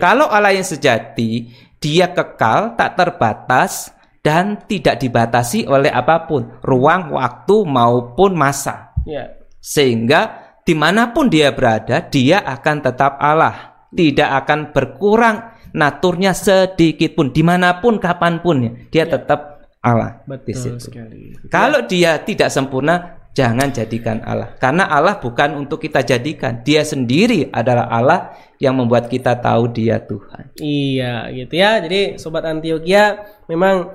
Kalau 0.00 0.26
Allah 0.28 0.52
yang 0.54 0.66
sejati, 0.66 1.50
dia 1.80 2.10
kekal, 2.10 2.74
tak 2.74 2.96
terbatas, 2.96 3.92
dan 4.26 4.58
tidak 4.66 4.98
dibatasi 4.98 5.70
oleh 5.70 5.92
apa 5.92 6.26
pun, 6.26 6.58
ruang, 6.66 7.14
waktu, 7.14 7.62
maupun 7.62 8.34
masa. 8.34 8.90
Ya. 9.06 9.38
Sehingga 9.62 10.54
di 10.66 10.74
mana 10.74 11.14
pun 11.14 11.30
dia 11.30 11.54
berada, 11.54 12.02
dia 12.02 12.42
akan 12.42 12.76
tetap 12.82 13.22
Allah. 13.22 13.86
Tidak 13.94 14.26
akan 14.26 14.74
berkurang 14.74 15.54
naturnya 15.70 16.34
sedikit 16.34 17.14
pun, 17.14 17.30
di 17.30 17.46
mana 17.46 17.78
pun, 17.78 18.02
kapan 18.02 18.42
pun 18.42 18.56
ya, 18.66 18.70
dia 18.90 19.04
tetap 19.06 19.62
Allah. 19.78 20.26
di 20.26 20.26
Betul 20.26 20.54
situ. 20.58 20.90
sekali. 20.90 21.38
Kalau 21.46 21.86
dia 21.86 22.18
tidak 22.18 22.50
sempurna, 22.50 23.22
jangan 23.36 23.68
jadikan 23.68 24.24
Allah. 24.24 24.56
Karena 24.56 24.88
Allah 24.88 25.20
bukan 25.20 25.60
untuk 25.60 25.84
kita 25.84 26.00
jadikan. 26.00 26.64
Dia 26.64 26.80
sendiri 26.80 27.52
adalah 27.52 27.92
Allah 27.92 28.32
yang 28.56 28.80
membuat 28.80 29.12
kita 29.12 29.36
tahu 29.36 29.68
dia 29.68 30.00
Tuhan. 30.00 30.56
Iya 30.56 31.28
gitu 31.36 31.54
ya. 31.60 31.84
Jadi 31.84 32.16
sobat 32.16 32.48
Antioquia 32.48 33.20
memang 33.44 33.92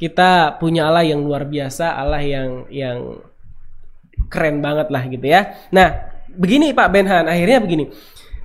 kita 0.00 0.56
punya 0.56 0.88
Allah 0.88 1.04
yang 1.04 1.20
luar 1.20 1.44
biasa, 1.44 1.92
Allah 1.92 2.24
yang 2.24 2.64
yang 2.72 3.20
keren 4.32 4.64
banget 4.64 4.88
lah 4.88 5.04
gitu 5.12 5.26
ya. 5.28 5.52
Nah, 5.68 6.08
begini 6.32 6.72
Pak 6.72 6.88
Benhan, 6.88 7.28
akhirnya 7.28 7.60
begini. 7.60 7.92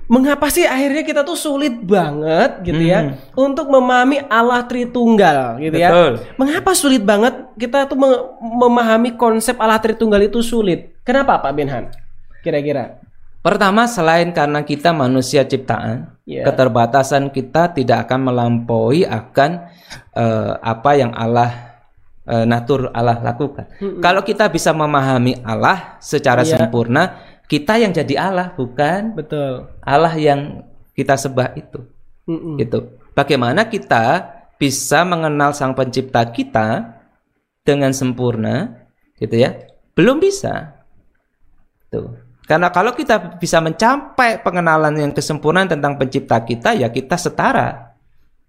Mengapa 0.06 0.46
sih 0.46 0.62
akhirnya 0.62 1.02
kita 1.02 1.26
tuh 1.26 1.34
sulit 1.34 1.82
banget 1.82 2.62
gitu 2.62 2.78
ya 2.78 3.18
untuk 3.34 3.66
memahami 3.66 4.22
Allah 4.30 4.62
Tritunggal 4.62 5.58
gitu 5.58 5.74
ya? 5.74 5.90
Betul. 5.90 6.12
Mengapa 6.38 6.70
sulit 6.78 7.02
banget 7.02 7.34
kita 7.58 7.90
tuh 7.90 7.98
me- 7.98 8.22
memahami 8.38 9.18
konsep 9.18 9.58
Allah 9.58 9.82
Tritunggal 9.82 10.30
itu 10.30 10.38
sulit? 10.46 10.94
Kenapa 11.02 11.42
Pak 11.42 11.50
Benhan? 11.50 11.90
Kira-kira? 12.38 13.02
Pertama, 13.42 13.86
selain 13.86 14.30
karena 14.34 14.62
kita 14.62 14.90
manusia 14.90 15.46
ciptaan, 15.46 16.18
Iya. 16.26 16.42
keterbatasan 16.50 17.30
kita 17.30 17.70
tidak 17.70 18.06
akan 18.06 18.30
melampaui 18.30 19.06
akan 19.06 19.70
eh, 20.14 20.52
apa 20.58 20.90
yang 20.98 21.14
Allah 21.14 21.78
eh, 22.26 22.42
natur 22.42 22.90
Allah 22.90 23.22
lakukan. 23.22 23.70
Kalau 24.02 24.22
kita 24.22 24.50
bisa 24.50 24.74
memahami 24.74 25.38
Allah 25.46 25.94
secara 26.02 26.42
Iya. 26.42 26.58
sempurna, 26.58 27.22
kita 27.46 27.78
yang 27.78 27.94
jadi 27.94 28.14
Allah, 28.18 28.54
bukan 28.54 29.14
Betul. 29.14 29.70
Allah 29.82 30.14
yang 30.18 30.66
kita 30.98 31.14
sembah 31.14 31.54
itu. 31.54 31.96
Mm-mm. 32.26 32.58
gitu. 32.58 32.98
Bagaimana 33.14 33.70
kita 33.70 34.34
bisa 34.58 35.06
mengenal 35.06 35.54
Sang 35.54 35.78
Pencipta 35.78 36.26
kita 36.26 36.98
dengan 37.62 37.94
sempurna, 37.94 38.86
gitu 39.14 39.38
ya? 39.38 39.54
Belum 39.94 40.18
bisa. 40.18 40.82
Tuh. 41.86 42.18
Karena 42.46 42.70
kalau 42.74 42.94
kita 42.98 43.38
bisa 43.38 43.62
mencapai 43.62 44.42
pengenalan 44.42 44.94
yang 44.98 45.12
kesempurnaan 45.14 45.70
tentang 45.70 45.94
Pencipta 45.98 46.42
kita, 46.42 46.74
ya 46.74 46.90
kita 46.90 47.14
setara 47.14 47.94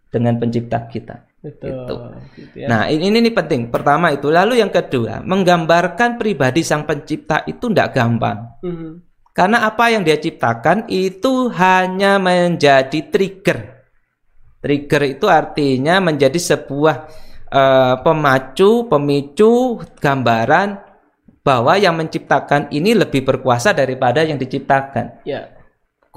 dengan 0.09 0.41
Pencipta 0.41 0.81
kita. 0.89 1.26
Betul. 1.47 1.71
Gitu. 1.71 1.95
Gitu 2.35 2.55
ya. 2.63 2.67
Nah, 2.67 2.81
ini, 2.91 3.07
ini 3.07 3.31
penting. 3.31 3.71
Pertama 3.71 4.11
itu, 4.11 4.27
lalu 4.27 4.59
yang 4.59 4.71
kedua, 4.71 5.23
menggambarkan 5.23 6.19
pribadi 6.19 6.61
Sang 6.61 6.83
Pencipta 6.83 7.47
itu 7.47 7.71
tidak 7.71 7.95
gampang. 7.95 8.59
Mhm. 8.61 8.91
Karena 9.31 9.69
apa 9.69 9.93
yang 9.93 10.01
dia 10.01 10.17
ciptakan 10.17 10.89
itu 10.89 11.53
hanya 11.53 12.17
menjadi 12.17 13.05
trigger. 13.13 13.85
Trigger 14.57 15.01
itu 15.05 15.29
artinya 15.29 16.01
menjadi 16.01 16.41
sebuah 16.41 16.95
eh, 17.47 17.95
pemacu, 18.01 18.89
pemicu, 18.89 19.77
gambaran 20.01 20.87
bahwa 21.45 21.79
yang 21.79 21.95
menciptakan 21.95 22.67
ini 22.75 22.91
lebih 22.91 23.23
berkuasa 23.23 23.71
daripada 23.71 24.25
yang 24.25 24.35
diciptakan. 24.35 25.23
Ya. 25.23 25.56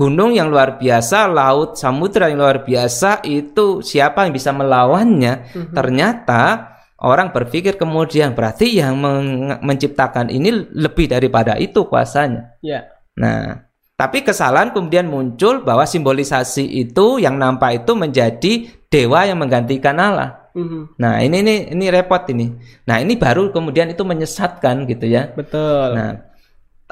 Gunung 0.00 0.32
yang 0.32 0.48
luar 0.48 0.80
biasa, 0.80 1.28
laut, 1.28 1.76
samudra 1.76 2.32
yang 2.32 2.40
luar 2.40 2.64
biasa 2.64 3.20
itu 3.28 3.84
siapa 3.84 4.24
yang 4.24 4.32
bisa 4.32 4.48
melawannya? 4.48 5.52
Ternyata 5.76 6.72
orang 7.04 7.36
berpikir 7.36 7.76
kemudian 7.76 8.32
berarti 8.32 8.80
yang 8.80 8.96
meng- 8.96 9.60
menciptakan 9.60 10.32
ini 10.32 10.72
lebih 10.72 11.04
daripada 11.04 11.60
itu 11.60 11.84
kuasanya. 11.84 12.56
Ya. 12.64 12.88
Nah, 13.20 13.68
tapi 14.00 14.24
kesalahan 14.24 14.72
kemudian 14.72 15.04
muncul 15.04 15.60
bahwa 15.60 15.84
simbolisasi 15.84 16.64
itu 16.64 17.20
yang 17.20 17.36
nampak 17.36 17.84
itu 17.84 17.92
menjadi 17.92 18.52
dewa 18.88 19.28
yang 19.28 19.36
menggantikan 19.36 20.00
Allah. 20.00 20.48
Mhm. 20.56 20.96
Nah, 20.96 21.20
ini 21.20 21.44
ini 21.44 21.54
ini 21.76 21.86
repot 21.92 22.24
ini. 22.32 22.56
Nah, 22.88 23.04
ini 23.04 23.20
baru 23.20 23.52
kemudian 23.52 23.92
itu 23.92 24.00
menyesatkan 24.00 24.88
gitu 24.88 25.04
ya. 25.04 25.28
Betul. 25.36 25.92
Nah, 25.92 26.29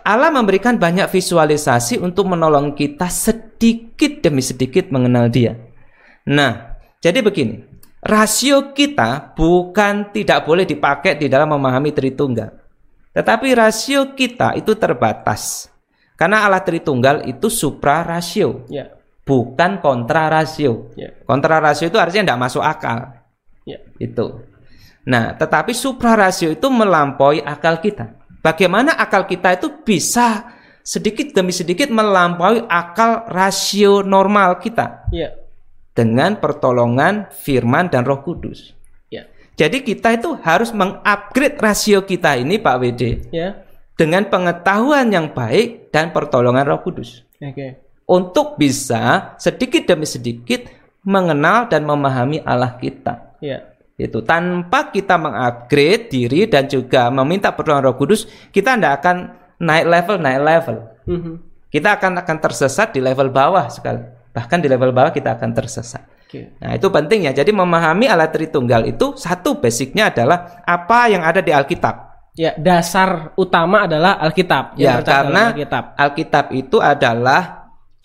Allah 0.05 0.31
memberikan 0.35 0.77
banyak 0.77 1.09
visualisasi 1.09 2.03
untuk 2.03 2.29
menolong 2.29 2.75
kita 2.75 3.07
sedikit 3.09 4.21
demi 4.21 4.43
sedikit 4.43 4.91
mengenal 4.91 5.31
Dia. 5.31 5.57
Nah, 6.29 6.77
jadi 7.01 7.23
begini, 7.23 7.63
rasio 8.03 8.75
kita 8.75 9.33
bukan 9.39 10.11
tidak 10.11 10.45
boleh 10.45 10.69
dipakai 10.69 11.17
di 11.17 11.31
dalam 11.31 11.55
memahami 11.55 11.95
Tritunggal. 11.95 12.51
Tetapi 13.15 13.49
rasio 13.57 14.13
kita 14.13 14.59
itu 14.59 14.77
terbatas. 14.77 15.73
Karena 16.19 16.45
Allah 16.45 16.61
Tritunggal 16.67 17.31
itu 17.31 17.47
supra 17.47 18.03
rasio, 18.03 18.67
Ya. 18.67 18.91
bukan 19.23 19.79
kontra 19.79 20.27
rasio. 20.27 20.91
Ya. 20.99 21.15
Kontra 21.23 21.63
rasio 21.63 21.87
itu 21.87 21.97
artinya 21.97 22.35
tidak 22.35 22.43
masuk 22.51 22.63
akal. 22.67 23.15
Ya. 23.63 23.79
Itu. 24.03 24.43
Nah, 25.07 25.39
tetapi 25.39 25.73
supra 25.73 26.19
rasio 26.19 26.51
itu 26.53 26.67
melampaui 26.69 27.41
akal 27.41 27.79
kita. 27.81 28.18
Bagaimana 28.49 28.97
akal 28.97 29.29
kita 29.29 29.61
itu 29.61 29.69
bisa 29.85 30.49
sedikit 30.81 31.37
demi 31.37 31.53
sedikit 31.53 31.93
melampaui 31.93 32.65
akal 32.65 33.29
rasio 33.29 34.01
normal 34.01 34.57
kita 34.57 35.05
Ya. 35.13 35.37
dengan 35.93 36.41
pertolongan 36.41 37.29
firman 37.29 37.93
dan 37.93 38.09
Roh 38.09 38.25
Kudus. 38.25 38.73
Ya. 39.13 39.29
Jadi 39.53 39.85
kita 39.85 40.17
itu 40.17 40.33
harus 40.41 40.73
mengupgrade 40.73 41.61
rasio 41.61 42.01
kita 42.09 42.41
ini 42.41 42.57
Pak 42.57 42.77
WD 42.81 43.03
Ya. 43.29 43.61
dengan 44.01 44.25
pengetahuan 44.25 45.13
yang 45.13 45.29
baik 45.29 45.93
dan 45.93 46.09
pertolongan 46.09 46.65
Roh 46.73 46.81
Kudus 46.81 47.29
Oke. 47.45 47.85
untuk 48.09 48.57
bisa 48.57 49.37
sedikit 49.37 49.85
demi 49.85 50.09
sedikit 50.09 50.65
mengenal 51.05 51.69
dan 51.69 51.85
memahami 51.85 52.41
Allah 52.41 52.81
kita 52.81 53.37
Ya. 53.45 53.61
Itu 53.99 54.23
tanpa 54.23 54.89
kita 54.89 55.19
mengupgrade 55.19 56.07
diri 56.07 56.47
dan 56.47 56.65
juga 56.65 57.11
meminta 57.11 57.51
pertolongan 57.51 57.83
Roh 57.85 57.99
Kudus 57.99 58.25
kita 58.49 58.79
tidak 58.79 59.03
akan 59.03 59.17
naik 59.59 59.85
level 59.85 60.17
naik 60.17 60.41
level 60.41 60.77
Mhm. 61.05 61.33
kita 61.69 61.99
akan 61.99 62.23
akan 62.23 62.37
tersesat 62.39 62.95
di 62.95 63.03
level 63.03 63.29
bawah 63.29 63.67
sekali 63.67 63.99
bahkan 64.31 64.63
di 64.63 64.71
level 64.71 64.95
bawah 64.95 65.11
kita 65.11 65.35
akan 65.35 65.51
tersesat 65.51 66.07
Oke. 66.25 66.55
nah 66.61 66.73
itu 66.73 66.87
penting 66.87 67.27
ya 67.27 67.35
jadi 67.35 67.51
memahami 67.51 68.07
Allah 68.07 68.31
Tritunggal 68.31 68.87
itu 68.87 69.19
satu 69.19 69.59
basicnya 69.59 70.15
adalah 70.15 70.63
apa 70.63 71.11
yang 71.11 71.27
ada 71.27 71.43
di 71.43 71.51
Alkitab 71.51 72.07
Ya, 72.39 72.55
dasar 72.55 73.35
utama 73.35 73.91
adalah 73.91 74.15
Alkitab. 74.23 74.79
ya 74.79 75.03
karena 75.03 75.51
Alkitab. 75.51 75.85
Alkitab 75.99 76.45
itu 76.55 76.79
adalah 76.79 77.58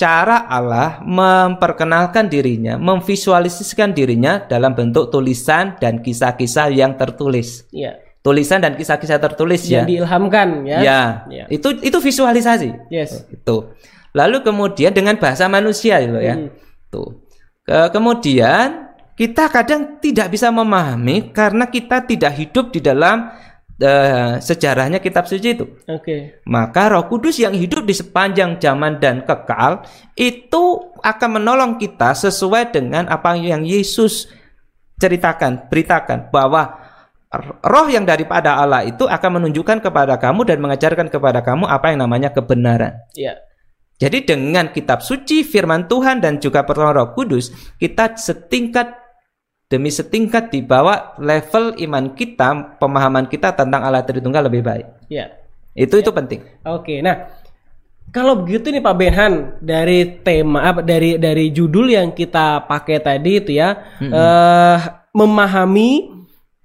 cara 0.04 0.44
Allah 0.52 1.00
memperkenalkan 1.00 2.28
dirinya 2.28 2.76
memvisualisasikan 2.76 3.96
dirinya 3.96 4.44
dalam 4.44 4.76
bentuk 4.76 5.08
tulisan 5.08 5.80
dan 5.80 6.04
kisah-kisah 6.04 6.68
yang 6.76 7.00
tertulis 7.00 7.64
Ya. 7.72 7.96
tulisan 8.20 8.60
dan 8.60 8.76
kisah-kisah 8.76 9.20
tertulis 9.20 9.64
ya. 9.64 9.84
Yang 9.84 9.88
diilhamkan 10.04 10.48
ya. 10.68 10.78
Ya, 10.84 11.02
Ya. 11.32 11.46
itu 11.48 11.80
itu 11.80 11.98
visualisasi. 12.00 12.92
Yes. 12.92 13.24
Itu. 13.32 13.72
Lalu 14.12 14.44
kemudian 14.44 14.92
dengan 14.92 15.16
bahasa 15.16 15.48
manusia 15.48 16.04
gitu 16.04 16.20
ya. 16.20 16.36
Hmm. 16.36 16.52
Tuh. 16.92 17.24
Ke- 17.64 17.90
kemudian 17.90 18.92
kita 19.16 19.48
kadang 19.48 20.02
tidak 20.04 20.30
bisa 20.30 20.50
memahami 20.50 21.32
karena 21.32 21.70
kita 21.70 22.04
tidak 22.04 22.34
hidup 22.36 22.74
di 22.74 22.82
dalam 22.82 23.30
eh, 23.82 24.38
sejarahnya 24.38 25.02
kitab 25.02 25.26
suci 25.26 25.58
itu. 25.58 25.66
Oke. 25.90 26.44
Maka 26.46 26.94
Roh 26.94 27.06
Kudus 27.10 27.40
yang 27.42 27.56
hidup 27.56 27.88
di 27.88 27.96
sepanjang 27.96 28.62
zaman 28.62 29.02
dan 29.02 29.26
kekal 29.26 29.86
itu 30.14 30.94
akan 31.02 31.30
menolong 31.42 31.82
kita 31.82 32.14
sesuai 32.14 32.74
dengan 32.74 33.10
apa 33.10 33.34
yang 33.38 33.66
Yesus 33.66 34.30
ceritakan, 35.02 35.68
beritakan 35.68 36.30
bahwa 36.30 36.80
roh 37.66 37.88
yang 37.90 38.06
daripada 38.06 38.62
Allah 38.62 38.86
itu 38.86 39.10
akan 39.10 39.42
menunjukkan 39.42 39.82
kepada 39.82 40.22
kamu 40.22 40.46
dan 40.46 40.58
mengajarkan 40.62 41.08
kepada 41.10 41.42
kamu 41.42 41.66
apa 41.66 41.90
yang 41.90 42.06
namanya 42.06 42.30
kebenaran. 42.30 42.94
Iya. 43.18 43.42
Jadi 44.02 44.26
dengan 44.26 44.74
kitab 44.74 45.00
suci, 45.06 45.46
firman 45.46 45.88
Tuhan 45.88 46.20
dan 46.20 46.42
juga 46.42 46.66
pertolongan 46.66 46.98
Roh 46.98 47.10
Kudus, 47.16 47.54
kita 47.78 48.18
setingkat 48.18 49.03
demi 49.74 49.90
setingkat 49.90 50.54
di 50.54 50.62
bawah 50.62 51.18
level 51.18 51.74
iman 51.82 52.14
kita, 52.14 52.78
pemahaman 52.78 53.26
kita 53.26 53.58
tentang 53.58 53.82
Allah 53.82 54.06
Tritunggal 54.06 54.46
lebih 54.46 54.62
baik. 54.62 55.10
Iya. 55.10 55.34
Itu 55.74 55.98
itu 55.98 56.14
penting. 56.14 56.46
Oke, 56.62 57.02
nah 57.02 57.34
kalau 58.14 58.46
begitu 58.46 58.70
nih 58.70 58.86
Pak 58.86 58.94
Benhan 58.94 59.58
dari 59.58 60.22
tema 60.22 60.70
apa 60.70 60.86
dari 60.86 61.18
dari 61.18 61.50
judul 61.50 61.90
yang 61.90 62.14
kita 62.14 62.70
pakai 62.70 63.02
tadi 63.02 63.42
itu 63.42 63.58
ya 63.58 63.74
eh, 63.98 64.78
memahami 65.10 66.14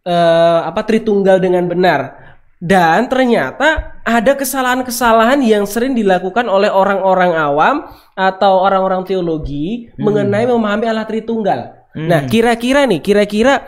eh, 0.04 0.60
apa 0.68 0.84
Tritunggal 0.84 1.40
dengan 1.40 1.64
benar 1.64 2.28
dan 2.60 3.08
ternyata 3.08 3.96
ada 4.02 4.34
kesalahan-kesalahan 4.34 5.40
yang 5.46 5.64
sering 5.64 5.96
dilakukan 5.96 6.44
oleh 6.50 6.68
orang-orang 6.68 7.32
awam 7.32 7.86
atau 8.18 8.66
orang-orang 8.66 9.06
teologi 9.06 9.94
mengenai 9.94 10.42
memahami 10.42 10.90
Allah 10.90 11.06
Tritunggal. 11.06 11.77
Nah, 11.96 12.28
kira-kira 12.28 12.84
nih, 12.84 13.00
kira-kira 13.00 13.64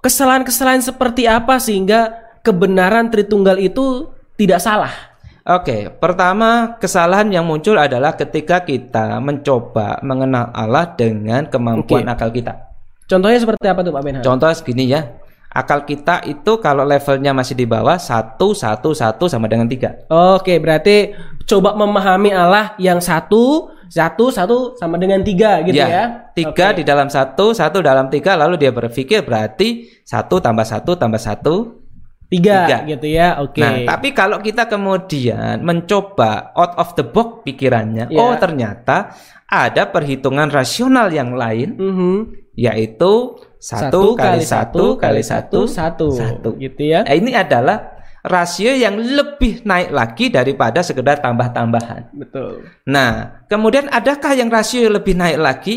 kesalahan-kesalahan 0.00 0.80
seperti 0.80 1.28
apa 1.28 1.60
sehingga 1.60 2.16
kebenaran 2.40 3.12
Tritunggal 3.12 3.60
itu 3.60 4.08
tidak 4.38 4.62
salah? 4.62 4.92
Oke, 5.48 5.88
pertama 5.96 6.76
kesalahan 6.76 7.28
yang 7.32 7.44
muncul 7.48 7.72
adalah 7.80 8.12
ketika 8.12 8.60
kita 8.60 9.16
mencoba 9.16 9.96
mengenal 10.04 10.52
Allah 10.52 10.92
dengan 10.92 11.48
kemampuan 11.48 12.04
Oke. 12.04 12.12
akal 12.12 12.28
kita. 12.28 12.52
Contohnya 13.08 13.40
seperti 13.40 13.64
apa 13.64 13.80
tuh 13.80 13.92
Pak 13.96 14.02
Benhan? 14.04 14.20
Contoh 14.20 14.52
segini 14.52 14.92
ya, 14.92 15.08
akal 15.48 15.88
kita 15.88 16.20
itu 16.28 16.60
kalau 16.60 16.84
levelnya 16.84 17.32
masih 17.32 17.56
di 17.56 17.64
bawah 17.64 17.96
satu 17.96 18.52
satu 18.52 18.92
satu 18.92 19.24
sama 19.24 19.48
dengan 19.48 19.64
tiga. 19.64 19.96
Oke, 20.12 20.60
berarti 20.60 21.16
coba 21.48 21.72
memahami 21.72 22.28
Allah 22.28 22.76
yang 22.76 23.00
satu, 23.00 23.72
satu, 23.88 24.28
satu 24.28 24.76
sama 24.76 25.00
dengan 25.00 25.24
tiga 25.24 25.64
gitu 25.64 25.76
ya? 25.80 26.28
Tiga 26.36 26.72
Oke. 26.72 26.78
di 26.78 26.82
dalam 26.84 27.08
satu, 27.08 27.56
satu 27.56 27.80
dalam 27.80 28.12
tiga, 28.12 28.36
lalu 28.36 28.60
dia 28.60 28.70
berpikir 28.70 29.24
berarti 29.24 29.88
satu 30.04 30.38
tambah 30.38 30.64
satu 30.64 30.94
tambah 30.94 31.18
satu. 31.20 31.74
tiga, 32.28 32.68
tiga. 32.68 32.78
gitu 32.84 33.08
ya? 33.08 33.40
Oke. 33.40 33.64
Nah, 33.64 33.96
tapi 33.96 34.12
kalau 34.12 34.36
kita 34.44 34.68
kemudian 34.68 35.64
mencoba 35.64 36.52
out 36.52 36.76
of 36.76 36.92
the 36.92 37.00
box 37.00 37.40
pikirannya, 37.40 38.12
Ya. 38.12 38.20
oh 38.20 38.36
ternyata 38.36 39.16
ada 39.48 39.88
perhitungan 39.88 40.52
rasional 40.52 41.08
yang 41.08 41.32
lain, 41.32 41.80
Mhm. 41.80 42.16
yaitu 42.52 43.32
satu, 43.56 44.12
kali 44.12 44.44
satu 44.44 45.00
kali 45.00 45.24
satu 45.24 45.64
satu, 45.64 46.12
satu. 46.12 46.50
gitu 46.60 46.84
ya? 46.84 47.00
Nah, 47.08 47.16
ini 47.16 47.32
adalah 47.32 47.96
rasio 48.28 48.70
yang 48.70 49.00
lebih 49.00 49.64
naik 49.64 49.90
lagi 49.90 50.28
daripada 50.28 50.84
sekedar 50.84 51.18
tambah-tambahan. 51.24 52.12
Betul. 52.14 52.68
Nah, 52.84 53.42
kemudian 53.48 53.88
adakah 53.88 54.36
yang 54.36 54.52
rasio 54.52 54.86
yang 54.86 54.94
lebih 55.00 55.16
naik 55.16 55.40
lagi? 55.40 55.76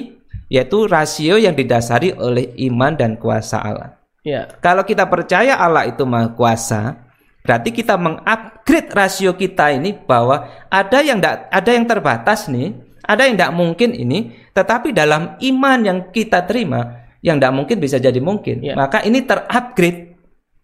Yaitu 0.51 0.83
rasio 0.83 1.39
yang 1.39 1.55
didasari 1.55 2.11
oleh 2.11 2.51
iman 2.67 2.91
dan 2.99 3.15
kuasa 3.15 3.63
Allah. 3.63 3.95
Ya. 4.21 4.51
Kalau 4.59 4.83
kita 4.83 5.07
percaya 5.07 5.55
Allah 5.55 5.87
itu 5.87 6.03
maha 6.03 6.35
kuasa, 6.35 6.99
berarti 7.41 7.71
kita 7.71 7.95
mengupgrade 7.95 8.91
rasio 8.91 9.33
kita 9.33 9.71
ini 9.71 9.95
bahwa 9.95 10.51
ada 10.67 10.99
yang 10.99 11.23
ndak- 11.23 11.47
ada 11.49 11.71
yang 11.71 11.87
terbatas 11.87 12.51
nih, 12.51 12.75
ada 13.01 13.25
yang 13.25 13.39
tidak 13.39 13.55
mungkin 13.55 13.95
ini, 13.95 14.35
tetapi 14.51 14.91
dalam 14.91 15.39
iman 15.39 15.79
yang 15.81 15.99
kita 16.11 16.43
terima, 16.43 17.07
yang 17.23 17.39
tidak 17.39 17.53
mungkin 17.55 17.77
bisa 17.79 17.97
jadi 17.97 18.19
mungkin. 18.19 18.59
Ya. 18.61 18.75
Maka 18.75 19.01
ini 19.07 19.23
terupgrade. 19.23 20.10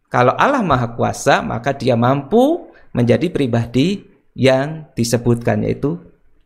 Kalau 0.08 0.32
Allah 0.40 0.64
maha 0.64 0.88
kuasa, 0.96 1.44
maka 1.44 1.76
dia 1.76 2.00
mampu 2.00 2.72
menjadi 2.96 3.28
pribadi 3.28 4.08
yang 4.32 4.88
disebutkan 4.96 5.68
yaitu 5.68 6.00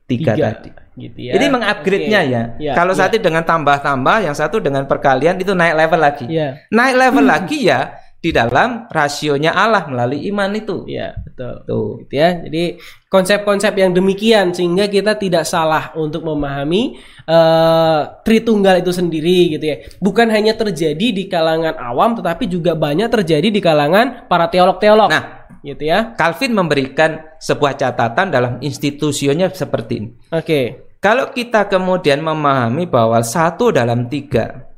tiga, 0.09 0.34
tadi. 0.34 0.70
gitu 0.97 1.20
ya. 1.30 1.32
Ini 1.38 1.45
mengupgrade-nya 1.47 2.20
Oke. 2.26 2.34
ya. 2.34 2.41
Ya, 2.59 2.74
Kalau 2.76 2.91
ya. 2.97 3.05
satu 3.05 3.16
dengan 3.22 3.45
tambah-tambah, 3.45 4.18
yang 4.28 4.36
satu 4.36 4.59
dengan 4.59 4.84
perkalian 4.89 5.38
itu 5.39 5.53
naik 5.55 5.76
level 5.78 5.99
lagi. 6.01 6.26
Iya. 6.28 6.68
Naik 6.74 6.95
level 6.97 7.26
lagi 7.38 7.59
ya 7.70 8.01
di 8.22 8.30
dalam 8.30 8.86
rasionya 8.93 9.57
Allah 9.57 9.89
melalui 9.89 10.30
iman 10.30 10.53
itu. 10.53 10.86
Iya, 10.86 11.17
betul. 11.26 11.53
Tuh. 11.65 11.89
Gitu 12.05 12.13
ya. 12.13 12.30
Jadi 12.45 12.78
konsep-konsep 13.09 13.74
yang 13.82 13.91
demikian 13.97 14.53
sehingga 14.53 14.86
kita 14.86 15.17
tidak 15.17 15.43
salah 15.43 15.89
untuk 15.97 16.22
memahami 16.22 17.01
eh 17.26 18.01
Tritunggal 18.22 18.86
itu 18.86 18.93
sendiri 18.93 19.57
gitu 19.57 19.65
ya. 19.65 19.82
Bukan 19.97 20.30
hanya 20.30 20.53
terjadi 20.53 21.07
di 21.09 21.26
kalangan 21.26 21.74
awam 21.82 22.13
tetapi 22.13 22.45
juga 22.45 22.78
banyak 22.78 23.09
terjadi 23.09 23.49
di 23.49 23.57
kalangan 23.57 24.30
para 24.30 24.45
teolog-teolog. 24.53 25.09
Nah, 25.09 25.49
gitu 25.65 25.89
ya. 25.89 26.13
Calvin 26.13 26.53
memberikan 26.53 27.26
sebuah 27.41 27.74
catatan 27.74 28.30
dalam 28.30 28.53
institusinya 28.61 29.49
seperti 29.49 29.93
ini. 29.97 30.09
Oke. 30.30 30.93
Kalau 31.01 31.34
kita 31.34 31.65
kemudian 31.65 32.22
memahami 32.22 32.86
bahwa 32.86 33.26
satu 33.26 33.74
dalam 33.74 34.05
tiga, 34.05 34.69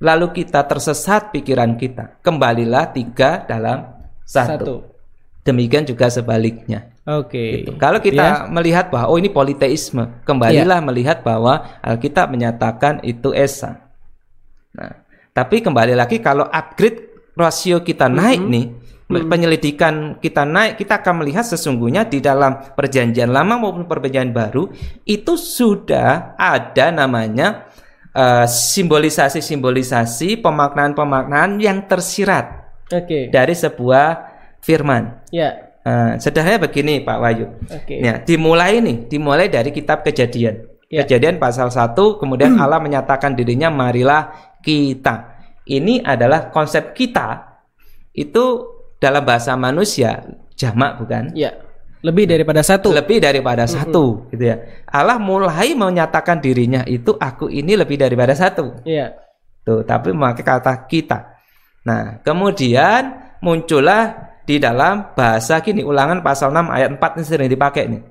lalu 0.00 0.42
kita 0.42 0.64
tersesat 0.64 1.30
pikiran 1.30 1.76
kita, 1.76 2.18
kembalilah 2.24 2.88
tiga 2.90 3.44
dalam 3.44 3.92
satu. 4.24 4.50
Satu. 4.50 4.74
Demikian 5.44 5.88
juga 5.88 6.08
sebaliknya. 6.12 6.92
Oke. 7.08 7.64
Gitu. 7.64 7.76
Kalau 7.80 8.00
Gitu 8.00 8.16
ya. 8.16 8.44
kita 8.44 8.52
melihat 8.52 8.92
bahwa 8.92 9.06
oh 9.12 9.16
ini 9.20 9.32
politeisme, 9.32 10.20
kembalilah 10.24 10.80
melihat 10.84 11.24
bahwa 11.24 11.80
Alkitab 11.80 12.28
menyatakan 12.28 13.00
itu 13.04 13.32
esa. 13.32 13.88
Nah, 14.76 15.04
tapi 15.32 15.64
kembali 15.64 15.96
lagi 15.96 16.20
kalau 16.20 16.44
upgrade 16.48 17.32
rasio 17.32 17.80
kita 17.80 18.06
naik 18.12 18.40
nih, 18.44 18.66
penyelidikan 19.10 20.20
kita 20.22 20.46
naik, 20.46 20.78
kita 20.78 21.02
akan 21.02 21.24
melihat 21.24 21.42
sesungguhnya 21.42 22.06
di 22.06 22.22
dalam 22.22 22.54
perjanjian 22.76 23.32
lama 23.32 23.58
maupun 23.58 23.88
perjanjian 23.90 24.30
baru 24.30 24.70
itu 25.02 25.34
sudah 25.34 26.38
ada 26.38 26.94
namanya 26.94 27.69
eh, 28.14 28.46
simbolisasi-simbolisasi 28.46 30.42
pemaknaan-pemaknaan 30.42 31.62
yang 31.62 31.86
tersirat 31.86 32.70
Oke. 32.90 33.30
dari 33.30 33.54
sebuah 33.54 34.06
firman. 34.62 35.24
Ya. 35.30 35.74
Eh, 35.80 36.12
sederhananya 36.20 36.68
begini 36.68 37.00
Pak 37.00 37.18
Wahyu. 37.18 37.46
Oke. 37.72 37.96
Ya, 38.04 38.20
dimulai 38.20 38.84
nih, 38.84 39.08
dimulai 39.08 39.48
dari 39.48 39.72
kitab 39.72 40.04
Kejadian. 40.04 40.68
Ya. 40.90 41.06
Kejadian 41.06 41.38
pasal 41.38 41.70
1, 41.72 42.20
kemudian 42.20 42.58
Allah 42.62 42.82
menyatakan 42.82 43.32
dirinya 43.32 43.72
marilah 43.72 44.34
kita. 44.60 45.40
Ini 45.64 46.02
adalah 46.02 46.50
konsep 46.50 46.92
kita. 46.92 47.48
Itu 48.10 48.66
dalam 49.00 49.22
bahasa 49.24 49.54
manusia 49.54 50.26
jamak 50.58 51.00
bukan? 51.00 51.32
Ya. 51.32 51.69
Lebih 52.00 52.24
daripada 52.24 52.64
satu. 52.64 52.96
Lebih 52.96 53.20
daripada 53.20 53.68
satu 53.68 54.24
gitu 54.32 54.44
ya. 54.48 54.56
Allah 54.88 55.20
mulai 55.20 55.76
menyatakan 55.76 56.40
dirinya 56.40 56.80
itu 56.88 57.12
aku 57.12 57.52
ini 57.52 57.76
lebih 57.76 58.00
daripada 58.00 58.32
satu. 58.32 58.80
Iya. 58.88 59.12
Tuh, 59.60 59.84
tapi 59.84 60.16
memakai 60.16 60.40
kata 60.40 60.88
kita. 60.88 61.36
Nah, 61.84 62.24
kemudian 62.24 63.36
muncullah 63.44 64.32
di 64.48 64.56
dalam 64.56 65.12
bahasa 65.12 65.60
kini 65.60 65.84
ulangan 65.84 66.24
pasal 66.24 66.48
6 66.50 66.72
ayat 66.72 66.90
4 66.96 67.16
ini 67.20 67.24
sering 67.24 67.50
dipakai 67.52 67.84
nih. 67.92 68.02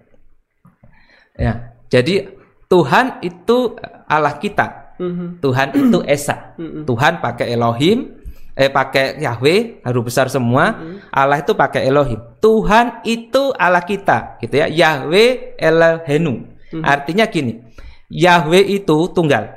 Ya, 1.39 1.73
jadi 1.89 2.29
Tuhan 2.69 3.25
itu 3.25 3.73
Allah 4.05 4.37
kita. 4.37 4.95
Mhm. 5.01 5.41
Tuhan 5.41 5.67
itu 5.73 5.97
Esa. 6.15 6.53
Tuhan 6.59 7.23
pakai 7.23 7.49
Elohim, 7.55 8.18
eh 8.55 8.69
pakai 8.69 9.21
Yahweh, 9.21 9.85
huruf 9.85 10.09
besar 10.09 10.29
semua. 10.29 10.77
Allah 11.09 11.41
itu 11.41 11.53
pakai 11.53 11.85
Elohim. 11.85 12.19
Tuhan 12.39 13.03
itu 13.03 13.53
Allah 13.57 13.83
kita, 13.83 14.39
gitu 14.41 14.55
ya. 14.57 14.67
Yahweh 14.67 15.59
Elohenu. 15.59 16.45
Artinya 16.85 17.25
gini. 17.25 17.61
Yahweh 18.09 18.65
itu 18.65 19.09
tunggal. 19.13 19.49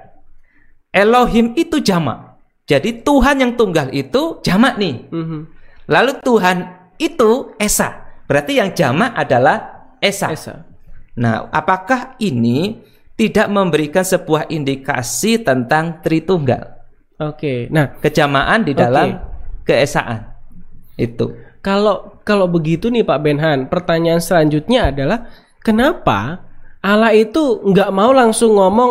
Elohim 0.93 1.57
itu 1.57 1.80
jamak. 1.80 2.36
Jadi 2.68 3.03
Tuhan 3.03 3.40
yang 3.40 3.53
tunggal 3.57 3.90
itu 3.90 4.38
jamak 4.45 4.76
nih. 4.76 5.09
Mhm. 5.09 5.40
Lalu 5.88 6.12
Tuhan 6.22 6.57
itu 7.01 7.57
Esa. 7.59 8.07
Berarti 8.28 8.61
yang 8.61 8.70
jamak 8.76 9.12
adalah 9.18 9.88
Esa. 9.99 10.30
Esa. 10.30 10.68
Nah, 11.18 11.49
apakah 11.53 12.16
ini 12.22 12.80
tidak 13.18 13.51
memberikan 13.53 14.05
sebuah 14.05 14.49
indikasi 14.49 15.43
tentang 15.43 16.01
Tritunggal? 16.01 16.82
Oke. 17.28 17.68
Nah, 17.70 17.94
Kejamaan 18.00 18.66
di 18.66 18.72
dalam 18.74 19.18
keesaan. 19.62 20.26
Itu. 20.98 21.36
Kalau 21.62 22.18
kalau 22.26 22.50
begitu 22.50 22.90
nih 22.90 23.06
Pak 23.06 23.20
Benhan, 23.22 23.58
pertanyaan 23.70 24.18
selanjutnya 24.18 24.90
adalah 24.90 25.30
kenapa 25.62 26.42
Allah 26.82 27.14
itu 27.14 27.62
nggak 27.62 27.90
mau 27.94 28.10
langsung 28.10 28.58
ngomong 28.58 28.90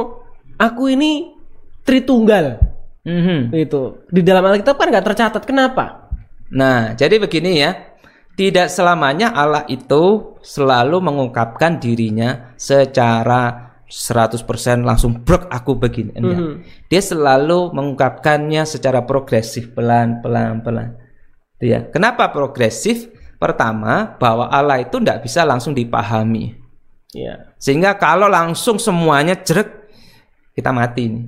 aku 0.55 0.95
ini 0.95 1.35
Tritunggal 1.81 2.61
Mhm. 3.01 3.49
itu 3.57 4.05
di 4.13 4.21
dalam 4.21 4.45
Alkitab 4.45 4.77
kan 4.77 4.87
nggak 4.93 5.07
tercatat 5.09 5.43
kenapa? 5.43 6.13
Nah, 6.53 6.93
jadi 6.93 7.17
begini 7.17 7.57
ya. 7.57 7.73
Tidak 8.31 8.69
selamanya 8.71 9.33
Allah 9.35 9.65
itu 9.67 10.37
selalu 10.39 11.01
mengungkapkan 11.03 11.81
dirinya 11.81 12.53
secara 12.55 13.70
100% 13.91 14.39
langsung 14.87 15.19
brok 15.21 15.51
aku 15.51 15.75
begini. 15.75 16.15
Enggak. 16.15 16.39
Mhm. 16.39 16.53
Dia 16.87 17.01
selalu 17.03 17.75
mengungkapkannya 17.75 18.63
secara 18.63 19.03
progresif, 19.03 19.75
pelan, 19.75 20.23
pelan, 20.23 20.63
ya. 21.59 21.83
Kenapa 21.91 22.31
progresif? 22.31 23.11
Pertama, 23.35 24.15
bahwa 24.15 24.47
Allah 24.47 24.79
itu 24.79 24.95
tidak 25.01 25.25
bisa 25.25 25.41
langsung 25.43 25.73
dipahami. 25.73 26.55
Iya. 27.11 27.51
Sehingga 27.57 27.97
kalau 27.97 28.29
langsung 28.29 28.79
semuanya 28.79 29.35
jerek, 29.35 29.91
kita 30.55 30.71
mati 30.71 31.09
nih. 31.09 31.25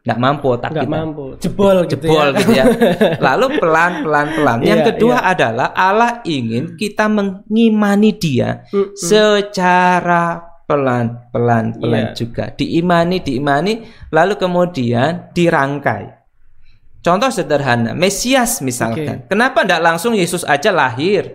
Nggak 0.00 0.16
mampu 0.18 0.46
otak 0.48 0.72
Nggak 0.72 0.86
kita. 0.88 0.96
mampu. 0.96 1.24
Jebol 1.36 1.76
gitu 1.84 2.04
Jebol 2.08 2.28
ya. 2.32 2.38
gitu 2.40 2.52
ya. 2.56 2.64
Lalu 3.28 3.46
pelan 3.60 3.92
pelan 4.00 4.26
pelan. 4.32 4.58
Yang 4.64 4.80
Iya, 4.80 4.88
kedua 4.88 5.16
iya. 5.20 5.28
adalah 5.36 5.68
Allah 5.76 6.12
ingin 6.24 6.64
kita 6.74 7.04
mengimani 7.06 8.16
Dia 8.16 8.64
Mm-mm. 8.72 8.96
secara 8.96 10.49
pelan 10.70 11.26
pelan 11.34 11.74
Iya. 11.74 11.80
pelan 11.82 12.04
juga. 12.14 12.44
Diimani 12.54 13.18
diimani 13.18 13.74
lalu 14.14 14.38
kemudian 14.38 15.34
dirangkai. 15.34 16.22
Contoh 17.00 17.32
sederhana, 17.32 17.96
Mesias 17.96 18.60
misalkan. 18.62 19.24
Kenapa 19.26 19.64
tidak 19.64 19.80
langsung 19.82 20.12
Yesus 20.14 20.44
aja 20.44 20.68
lahir? 20.70 21.32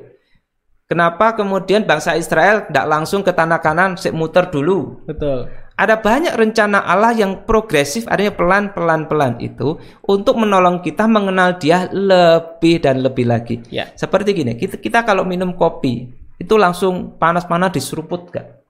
Kenapa 0.85 1.33
kemudian 1.33 1.81
bangsa 1.81 2.13
Israel 2.13 2.69
tidak 2.69 2.85
langsung 2.85 3.25
ke 3.25 3.33
tanah 3.33 3.57
kanan 3.57 3.97
muter 4.13 4.53
dulu? 4.53 5.01
Betul. 5.09 5.49
Ada 5.75 5.99
banyak 5.99 6.37
rencana 6.37 6.85
Allah 6.85 7.11
yang 7.11 7.43
progresif, 7.43 8.05
adanya 8.07 8.31
pelan-pelan-pelan 8.31 9.41
itu 9.43 9.75
untuk 10.05 10.39
menolong 10.39 10.79
kita 10.85 11.03
mengenal 11.09 11.57
Dia 11.59 11.89
lebih 11.91 12.85
dan 12.85 13.01
lebih 13.03 13.25
lagi. 13.27 13.59
Ya. 13.73 13.89
Seperti 13.97 14.31
gini, 14.37 14.55
kita, 14.55 14.77
kita 14.79 15.03
kalau 15.03 15.25
minum 15.25 15.57
kopi 15.57 16.13
itu 16.39 16.55
langsung 16.55 17.17
panas-panas 17.19 17.73
diseruput 17.73 18.29
gak? 18.31 18.64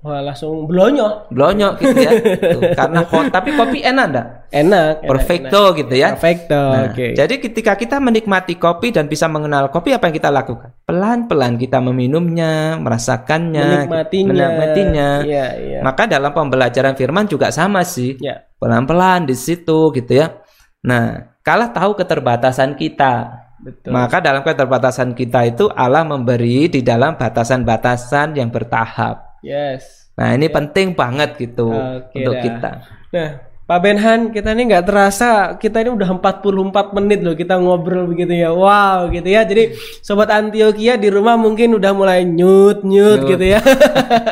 Wah, 0.00 0.24
langsung 0.24 0.64
blonyo. 0.64 1.28
Blonyok 1.28 1.76
gitu 1.76 1.98
ya. 2.00 2.12
Tuh, 2.56 2.72
karena 2.72 3.04
hot, 3.04 3.28
tapi 3.28 3.52
kopi 3.52 3.84
enak 3.84 4.06
enggak? 4.08 4.26
Enak. 4.48 5.04
enak, 5.04 5.10
Perfecto 5.12 5.62
gitu 5.76 5.92
enak. 5.92 6.00
ya. 6.00 6.08
Perfecto. 6.16 6.56
Nah, 6.56 6.82
Oke. 6.88 7.06
Jadi 7.12 7.34
ketika 7.36 7.72
kita 7.76 8.00
menikmati 8.00 8.56
kopi 8.56 8.96
dan 8.96 9.12
bisa 9.12 9.28
mengenal 9.28 9.68
kopi, 9.68 9.92
apa 9.92 10.08
yang 10.08 10.16
kita 10.16 10.32
lakukan? 10.32 10.72
Pelan-pelan 10.88 11.60
kita 11.60 11.84
meminumnya, 11.84 12.80
merasakannya, 12.80 13.68
menikmatinya. 13.84 14.28
menikmatinya. 14.32 15.08
Iya, 15.20 15.46
iya. 15.60 15.78
Maka 15.84 16.08
dalam 16.08 16.32
pembelajaran 16.32 16.96
firman 16.96 17.28
juga 17.28 17.52
sama 17.52 17.84
sih. 17.84 18.16
Ya. 18.24 18.48
Pelan-pelan 18.56 19.28
di 19.28 19.36
situ 19.36 19.92
gitu 19.92 20.16
ya. 20.16 20.32
Nah, 20.80 21.36
kalau 21.44 21.68
tahu 21.76 21.92
keterbatasan 22.00 22.72
kita, 22.72 23.36
Betul. 23.60 23.92
maka 23.92 24.24
dalam 24.24 24.40
keterbatasan 24.40 25.12
kita 25.12 25.44
itu 25.44 25.68
Allah 25.76 26.08
memberi 26.08 26.72
di 26.72 26.80
dalam 26.80 27.20
batasan-batasan 27.20 28.32
yang 28.40 28.48
bertahap. 28.48 29.29
Yes. 29.40 30.12
Nah, 30.14 30.36
ini 30.36 30.46
penting 30.46 30.92
banget 30.92 31.36
gitu 31.36 31.72
Oke 31.72 32.20
untuk 32.20 32.34
dah. 32.36 32.42
kita. 32.44 32.70
Nah, 33.10 33.30
Pak 33.64 33.80
Benhan, 33.80 34.20
kita 34.34 34.50
ini 34.50 34.66
nggak 34.66 34.82
terasa 34.82 35.30
kita 35.54 35.78
ini 35.78 35.94
udah 35.94 36.10
44 36.18 36.42
menit 36.90 37.22
loh 37.22 37.32
kita 37.32 37.54
ngobrol 37.56 38.04
begitu 38.04 38.34
ya. 38.34 38.50
Wow, 38.50 39.08
gitu 39.08 39.30
ya. 39.30 39.46
Jadi 39.46 39.72
sobat 40.02 40.28
Antioquia 40.28 40.98
di 40.98 41.06
rumah 41.06 41.38
mungkin 41.38 41.78
udah 41.78 41.94
mulai 41.94 42.26
nyut 42.26 42.82
nyut 42.82 43.24
gitu 43.24 43.44
ya. 43.46 43.62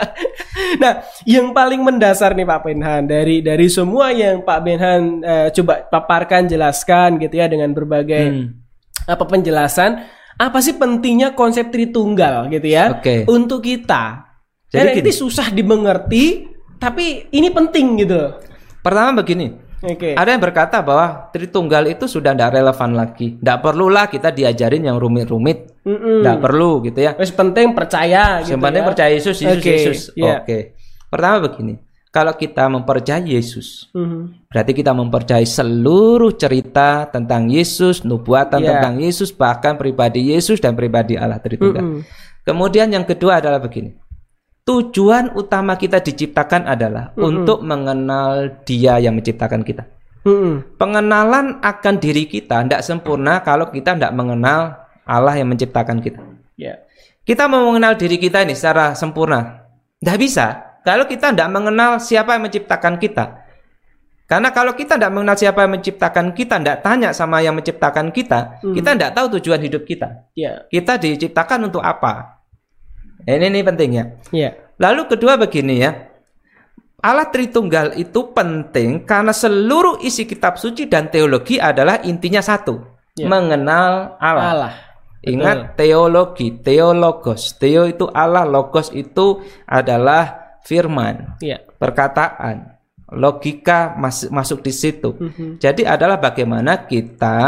nah, 0.83 1.01
yang 1.23 1.55
paling 1.55 1.81
mendasar 1.81 2.35
nih 2.35 2.45
Pak 2.45 2.61
Benhan 2.67 3.07
dari 3.07 3.41
dari 3.41 3.71
semua 3.71 4.11
yang 4.11 4.43
Pak 4.43 4.61
Benhan 4.61 5.23
eh, 5.23 5.49
coba 5.55 5.87
paparkan 5.87 6.51
jelaskan 6.51 7.17
gitu 7.17 7.39
ya 7.39 7.47
dengan 7.47 7.71
berbagai 7.73 8.21
Hmm. 8.29 8.47
apa 9.07 9.25
penjelasan 9.25 10.03
apa 10.35 10.59
sih 10.59 10.75
pentingnya 10.75 11.33
konsep 11.33 11.71
Tritunggal 11.71 12.51
gitu 12.51 12.69
ya 12.69 12.99
Oke. 12.99 13.23
untuk 13.25 13.63
kita. 13.63 14.28
Jadi 14.69 14.77
Jadi 14.79 14.89
gini. 14.95 15.05
ini 15.05 15.13
susah 15.13 15.47
dimengerti 15.49 16.25
tapi 16.77 17.27
ini 17.33 17.49
penting 17.49 17.87
gitu. 17.99 18.21
Pertama 18.79 19.21
begini, 19.21 19.51
Oke. 19.81 20.15
ada 20.15 20.29
yang 20.29 20.39
berkata 20.39 20.79
bahwa 20.81 21.29
Tritunggal 21.33 21.89
itu 21.89 22.05
sudah 22.05 22.33
tidak 22.33 22.55
relevan 22.55 22.95
lagi. 22.95 23.35
Tidak 23.37 23.59
perlulah 23.59 24.07
kita 24.07 24.31
diajarin 24.31 24.87
yang 24.87 24.97
rumit-rumit. 24.97 25.83
Tidak 25.83 26.37
perlu 26.39 26.85
gitu 26.85 27.01
ya. 27.01 27.17
Wes 27.17 27.33
penting 27.33 27.73
percaya 27.73 28.45
gitu 28.45 28.55
Yang 28.55 28.63
penting 28.63 28.83
ya. 28.85 28.89
percaya 28.93 29.11
Yesus, 29.11 29.37
Yesus, 29.41 29.59
Oke, 29.59 29.73
Yesus. 29.73 29.99
iya. 30.15 30.45
Oke. 30.45 30.59
Pertama 31.09 31.37
begini, 31.43 31.75
kalau 32.09 32.33
kita 32.33 32.65
mempercayai 32.69 33.25
Yesus, 33.27 33.89
Mhm. 33.91 34.53
berarti 34.53 34.73
kita 34.73 34.93
mempercayai 34.93 35.49
seluruh 35.49 36.37
cerita 36.37 37.09
tentang 37.09 37.49
Yesus, 37.49 38.05
nubuatan 38.05 38.61
Iya. 38.61 38.69
tentang 38.77 38.95
Yesus, 39.01 39.33
bahkan 39.33 39.75
pribadi 39.75 40.31
Yesus 40.31 40.61
dan 40.61 40.77
pribadi 40.77 41.17
Allah 41.17 41.41
Tritunggal. 41.41 41.81
Mm-mm. 41.83 42.01
Kemudian 42.45 42.89
yang 42.89 43.05
kedua 43.05 43.41
adalah 43.41 43.59
begini. 43.59 43.93
Tujuan 44.69 45.33
utama 45.33 45.81
kita 45.81 46.05
diciptakan 46.05 46.69
adalah 46.69 47.17
untuk 47.17 47.65
mengenal 47.65 48.61
Dia 48.69 49.01
yang 49.01 49.17
menciptakan 49.17 49.65
kita. 49.65 49.89
Mm-mm. 50.29 50.77
Pengenalan 50.77 51.65
akan 51.65 51.95
diri 51.97 52.29
kita 52.29 52.69
tidak 52.69 52.85
sempurna 52.85 53.41
kalau 53.41 53.73
kita 53.73 53.97
tidak 53.97 54.13
mengenal 54.13 54.77
Allah 55.09 55.41
yang 55.41 55.49
menciptakan 55.49 56.05
kita. 56.05 56.21
Ya. 56.61 56.85
Kita 57.25 57.49
mau 57.49 57.65
mengenal 57.65 57.97
diri 57.97 58.21
kita 58.21 58.45
ini 58.45 58.53
secara 58.53 58.93
sempurna. 58.93 59.65
Tidak 60.05 60.19
bisa. 60.21 60.77
Kalau 60.85 61.09
kita 61.09 61.33
tidak 61.33 61.49
mengenal 61.49 61.97
siapa 61.97 62.37
yang 62.37 62.45
menciptakan 62.45 63.01
kita. 63.01 63.49
Karena 64.29 64.53
kalau 64.53 64.77
kita 64.77 65.01
tidak 65.01 65.17
mengenal 65.17 65.41
siapa 65.41 65.65
yang 65.65 65.81
menciptakan 65.81 66.37
kita, 66.37 66.61
tidak 66.61 66.85
tanya 66.85 67.17
sama 67.17 67.41
yang 67.41 67.57
menciptakan 67.57 68.13
kita, 68.13 68.61
kita 68.61 68.93
tidak 68.93 69.17
tahu 69.17 69.41
tujuan 69.41 69.65
hidup 69.65 69.89
kita. 69.89 70.29
Ya. 70.37 70.69
Kita 70.69 71.01
diciptakan 71.01 71.73
untuk 71.73 71.81
apa? 71.81 72.38
Ini 73.27 73.47
nih 73.51 73.65
pentingnya. 73.65 74.05
Ya. 74.31 74.55
Lalu 74.79 75.11
kedua 75.11 75.35
begini 75.35 75.83
ya. 75.83 76.07
Allah 76.99 77.31
Tritunggal 77.31 77.95
itu 77.95 78.35
penting 78.35 79.07
karena 79.07 79.31
seluruh 79.31 80.03
isi 80.03 80.27
kitab 80.27 80.59
suci 80.59 80.91
dan 80.91 81.07
teologi 81.07 81.55
adalah 81.57 82.03
intinya 82.03 82.43
satu, 82.43 82.83
Ya. 83.15 83.31
mengenal 83.31 84.19
Allah. 84.19 84.45
Allah. 84.51 84.73
Ingat 85.19 85.75
teologi, 85.75 86.59
teologos. 86.59 87.55
Teo 87.55 87.87
itu 87.87 88.07
Allah, 88.11 88.47
logos 88.47 88.91
itu 88.91 89.43
adalah 89.67 90.59
firman, 90.63 91.39
Ya. 91.39 91.59
perkataan. 91.79 92.79
Logika 93.09 93.95
mas- 93.97 94.29
masuk 94.29 94.61
di 94.61 94.71
situ. 94.71 95.15
Mhm. 95.19 95.59
Jadi 95.59 95.83
adalah 95.87 96.19
bagaimana 96.19 96.87
kita 96.87 97.39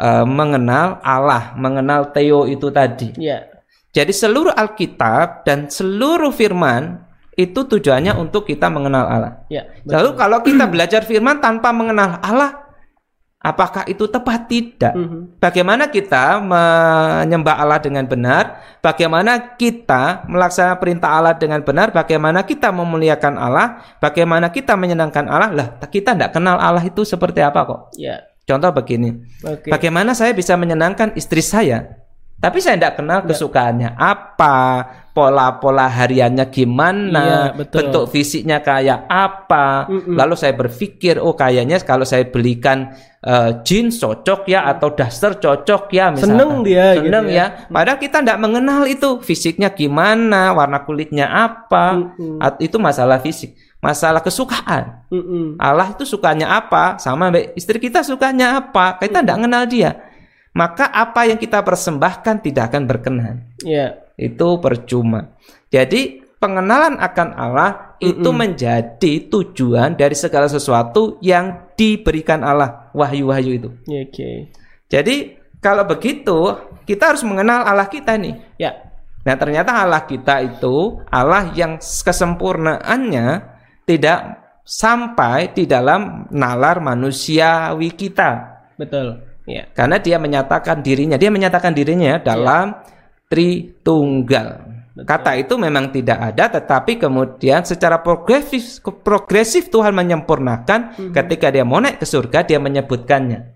eh, 0.00 0.24
mengenal 0.24 0.96
Allah, 1.04 1.52
mengenal 1.60 2.08
Teo 2.08 2.48
itu 2.48 2.72
tadi. 2.72 3.12
Ya. 3.20 3.49
Jadi 3.90 4.14
seluruh 4.14 4.54
Alkitab 4.54 5.42
dan 5.42 5.66
seluruh 5.66 6.30
firman 6.30 7.02
itu 7.34 7.66
tujuannya 7.66 8.14
untuk 8.14 8.46
kita 8.46 8.70
mengenal 8.70 9.04
Allah. 9.06 9.32
Ya. 9.50 9.66
Lalu 9.82 10.14
kalau 10.14 10.38
kita 10.46 10.68
belajar 10.70 11.02
firman 11.02 11.42
tanpa 11.42 11.74
mengenal 11.74 12.22
Allah, 12.22 12.70
apakah 13.40 13.88
itu 13.88 14.06
tepat? 14.06 14.46
Tidak. 14.46 14.94
Mhm. 14.94 15.20
Bagaimana 15.40 15.88
kita 15.88 16.38
menyembah 16.38 17.56
Allah 17.56 17.80
dengan 17.80 18.04
benar? 18.06 18.60
Bagaimana 18.84 19.56
kita 19.56 20.28
melaksanakan 20.28 20.78
perintah 20.78 21.10
Allah 21.10 21.34
dengan 21.34 21.64
benar? 21.64 21.90
Bagaimana 21.90 22.44
kita 22.44 22.68
memuliakan 22.70 23.34
Allah? 23.40 23.82
Bagaimana 23.98 24.52
kita 24.52 24.76
menyenangkan 24.76 25.26
Allah? 25.26 25.50
Lah, 25.50 25.68
kita 25.88 26.14
tidak 26.14 26.30
kenal 26.36 26.60
Allah 26.60 26.84
itu 26.84 27.02
seperti 27.02 27.40
apa 27.40 27.64
kok? 27.66 27.80
Ya. 27.96 28.22
Contoh 28.44 28.70
begini. 28.74 29.16
Oke. 29.46 29.70
Bagaimana 29.70 30.12
saya 30.12 30.34
bisa 30.34 30.58
menyenangkan 30.58 31.14
istri 31.14 31.40
saya? 31.40 32.00
Tapi 32.40 32.56
saya 32.56 32.80
tidak 32.80 32.96
kenal 32.96 33.20
kesukaannya 33.28 34.00
apa, 34.00 34.56
pola-pola 35.12 35.92
hariannya 35.92 36.48
gimana, 36.48 37.52
Iya, 37.52 37.52
betul. 37.52 37.76
bentuk 37.84 38.04
fisiknya 38.08 38.64
kayak 38.64 39.04
apa. 39.12 39.84
Mm-mm. 39.92 40.16
Lalu 40.16 40.34
saya 40.40 40.56
berpikir, 40.56 41.20
oh 41.20 41.36
kayaknya 41.36 41.76
kalau 41.84 42.08
saya 42.08 42.24
belikan 42.24 42.96
eh, 43.20 43.60
jeans 43.60 44.00
cocok 44.00 44.48
ya 44.48 44.64
atau 44.72 44.88
daster 44.96 45.36
cocok 45.36 45.92
ya 45.92 46.16
misalkan. 46.16 46.40
Seneng 46.40 46.52
dia 46.64 46.96
gitu 46.96 47.12
Seneng 47.12 47.26
ya. 47.28 47.36
ya. 47.36 47.46
Padahal 47.68 47.98
kita 48.00 48.24
tidak 48.24 48.38
mengenal 48.40 48.88
itu 48.88 49.20
fisiknya 49.20 49.68
gimana, 49.76 50.56
warna 50.56 50.80
kulitnya 50.80 51.28
apa. 51.28 52.00
Mm-mm. 52.00 52.40
At- 52.40 52.56
Itu 52.64 52.80
masalah 52.80 53.20
fisik, 53.20 53.52
masalah 53.84 54.24
kesukaan. 54.24 55.04
Mm-mm. 55.12 55.60
Allah 55.60 55.92
itu 55.92 56.08
sukanya 56.08 56.56
apa 56.56 56.96
sama 56.96 57.28
istri 57.52 57.76
kita 57.76 58.00
sukanya 58.00 58.64
apa 58.64 58.96
kita 58.96 59.20
tidak 59.20 59.36
kenal 59.44 59.68
dia 59.68 59.92
maka 60.50 60.90
apa 60.90 61.30
yang 61.30 61.38
kita 61.38 61.62
persembahkan 61.62 62.42
tidak 62.42 62.74
akan 62.74 62.82
berkenan 62.86 63.36
Ya. 63.62 64.00
itu 64.18 64.58
percuma 64.58 65.34
jadi 65.70 66.20
pengenalan 66.40 66.96
akan 66.98 67.28
Allah 67.36 67.70
itu 68.00 68.30
menjadi 68.32 69.28
tujuan 69.28 69.92
dari 69.94 70.16
segala 70.16 70.48
sesuatu 70.48 71.20
yang 71.20 71.70
diberikan 71.76 72.40
Allah 72.40 72.88
wahyu-wahyu 72.92 73.50
itu 73.56 73.70
Ya, 73.86 74.02
Oke. 74.04 74.50
jadi 74.88 75.16
kalau 75.60 75.84
begitu 75.84 76.36
kita 76.84 77.12
harus 77.14 77.22
mengenal 77.22 77.62
Allah 77.62 77.86
kita 77.86 78.16
nih 78.16 78.34
Ya. 78.56 78.72
Nah, 79.20 79.36
ternyata 79.36 79.84
Allah 79.84 80.08
kita 80.08 80.40
itu 80.40 80.96
Allah 81.12 81.52
yang 81.52 81.76
kesempurnaannya 81.76 83.26
tidak 83.84 84.18
sampai 84.64 85.52
di 85.52 85.68
dalam 85.68 86.24
nalar 86.32 86.80
manusiawi 86.80 87.92
kita. 87.92 88.30
Betul. 88.80 89.20
Iya. 89.50 89.64
Karena 89.74 89.98
dia 89.98 90.16
menyatakan 90.22 90.78
dirinya, 90.78 91.18
dia 91.18 91.34
menyatakan 91.34 91.74
dirinya 91.74 92.22
dalam 92.22 92.78
Tritunggal. 93.30 94.66
Kata 95.06 95.38
itu 95.38 95.54
memang 95.54 95.94
tidak 95.94 96.34
ada, 96.34 96.50
tetapi 96.50 96.98
kemudian 96.98 97.62
secara 97.62 98.02
progresif, 98.02 98.82
progresif 98.82 99.70
Tuhan 99.70 99.94
menyempurnakan 99.94 100.98
ketika 101.14 101.54
dia 101.54 101.62
mau 101.62 101.78
naik 101.78 102.02
ke 102.02 102.06
surga, 102.10 102.42
dia 102.42 102.58
menyebutkannya. 102.58 103.54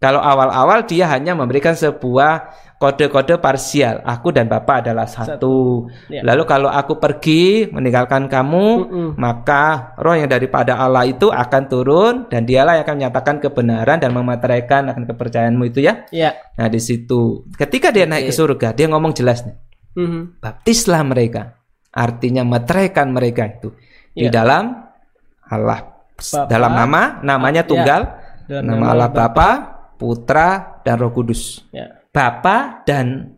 Kalau 0.00 0.24
awal-awal 0.24 0.88
dia 0.88 1.08
hanya 1.12 1.36
memberikan 1.36 1.76
sebuah 1.76 2.48
kode-kode 2.84 3.40
parsial. 3.40 4.04
Aku 4.04 4.28
dan 4.28 4.44
Bapa 4.44 4.84
adalah 4.84 5.08
satu. 5.08 5.88
Ya. 6.12 6.20
Lalu 6.20 6.44
kalau 6.44 6.68
aku 6.68 7.00
pergi 7.00 7.72
meninggalkan 7.72 8.28
kamu, 8.28 8.66
Mm-mm. 8.84 9.08
maka 9.16 9.96
roh 9.96 10.12
yang 10.12 10.28
daripada 10.28 10.76
Allah 10.76 11.08
itu 11.08 11.32
akan 11.32 11.62
turun 11.64 12.14
dan 12.28 12.44
dialah 12.44 12.76
yang 12.76 12.84
akan 12.84 12.96
menyatakan 13.00 13.40
kebenaran 13.40 13.96
dan 13.96 14.12
memateraikan 14.12 14.92
akan 14.92 15.08
kepercayaanmu 15.08 15.64
itu 15.72 15.80
ya. 15.80 16.04
Ya. 16.12 16.36
Nah 16.60 16.68
di 16.68 16.76
situ, 16.76 17.48
ketika 17.56 17.88
dia 17.88 18.04
naik 18.04 18.28
ke 18.28 18.34
surga, 18.36 18.76
dia 18.76 18.84
ngomong 18.92 19.16
jelas 19.16 19.48
nih, 19.48 19.56
Mhm. 19.96 20.44
baptislah 20.44 21.00
mereka, 21.00 21.56
artinya 21.88 22.44
meteraikan 22.44 23.08
mereka 23.08 23.48
itu 23.48 23.72
di 24.12 24.28
Ya. 24.28 24.44
dalam 24.44 24.84
Allah, 25.48 26.04
Bapa. 26.20 26.46
dalam 26.52 26.72
nama, 26.76 27.02
namanya 27.24 27.64
Ya. 27.64 27.68
tunggal, 27.68 28.00
Dalam 28.44 28.64
nama 28.68 28.76
nama 28.76 28.86
Allah. 28.92 29.08
Bapa, 29.08 29.48
Putra 29.96 30.82
dan 30.84 31.00
Roh 31.00 31.14
Kudus. 31.14 31.64
Ya. 31.72 32.03
Bapa 32.14 32.86
dan 32.86 33.34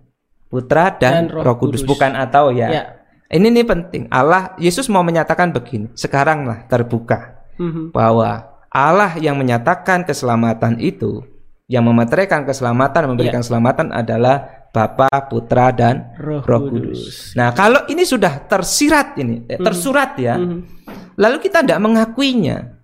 Putra 0.47 0.93
dan, 0.95 1.27
Dan 1.27 1.33
Roh 1.33 1.43
Roh 1.43 1.57
Kudus. 1.57 1.83
Kudus. 1.83 1.89
bukan 1.89 2.13
atau 2.15 2.53
ya. 2.53 2.69
Ya. 2.71 2.85
Ini 3.27 3.51
nih 3.51 3.67
penting. 3.67 4.07
Allah 4.07 4.55
Yesus 4.61 4.87
mau 4.87 5.03
menyatakan 5.03 5.51
begini. 5.51 5.91
Sekaranglah 5.99 6.69
terbuka 6.71 7.43
Mhm. 7.59 7.91
bahwa 7.91 8.47
Allah 8.71 9.17
yang 9.19 9.35
menyatakan 9.35 10.05
keselamatan 10.05 10.79
itu, 10.79 11.25
yang 11.67 11.83
memeteraikan 11.83 12.45
keselamatan, 12.47 13.11
memberikan 13.11 13.41
keselamatan 13.43 13.91
adalah 13.91 14.69
Bapa, 14.71 15.09
Putra 15.27 15.73
dan 15.73 16.13
Roh 16.21 16.45
Roh, 16.45 16.69
Kudus. 16.69 17.33
Nah, 17.33 17.51
kalau 17.57 17.89
ini 17.89 18.05
sudah 18.05 18.45
tersirat 18.45 19.17
ini, 19.17 19.49
eh, 19.49 19.57
tersurat 19.57 20.15
ya. 20.21 20.37
Mhm. 20.37 20.59
Lalu 21.17 21.37
kita 21.41 21.65
tidak 21.65 21.81
mengakuinya. 21.81 22.77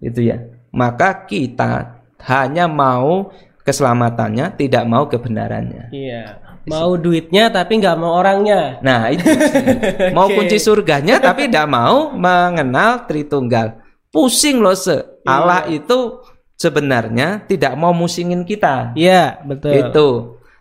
Itu 0.00 0.24
ya. 0.24 0.40
Maka 0.72 1.28
kita 1.28 2.00
hanya 2.24 2.64
mau 2.66 3.28
keselamatannya, 3.68 4.56
tidak 4.56 4.88
mau 4.88 5.04
kebenarannya. 5.04 5.92
Iya. 5.92 6.40
Mau 6.64 6.96
duitnya 6.96 7.52
tapi 7.52 7.80
nggak 7.80 7.96
mau 8.00 8.16
orangnya. 8.16 8.80
Nah, 8.80 9.12
itu 9.12 9.24
mau 10.16 10.28
kunci 10.28 10.56
surganya 10.56 11.20
tapi 11.20 11.48
tidak 11.48 11.68
mau 11.68 12.12
mengenal 12.16 13.04
Tritunggal. 13.04 13.84
Pusing 14.08 14.64
loh 14.64 14.76
se. 14.76 15.20
Allah 15.28 15.68
itu 15.68 16.24
sebenarnya 16.56 17.44
tidak 17.44 17.76
mau 17.76 17.92
musingin 17.92 18.44
kita. 18.48 18.96
Iya, 18.96 19.44
betul. 19.44 19.72
Itu. 19.76 20.08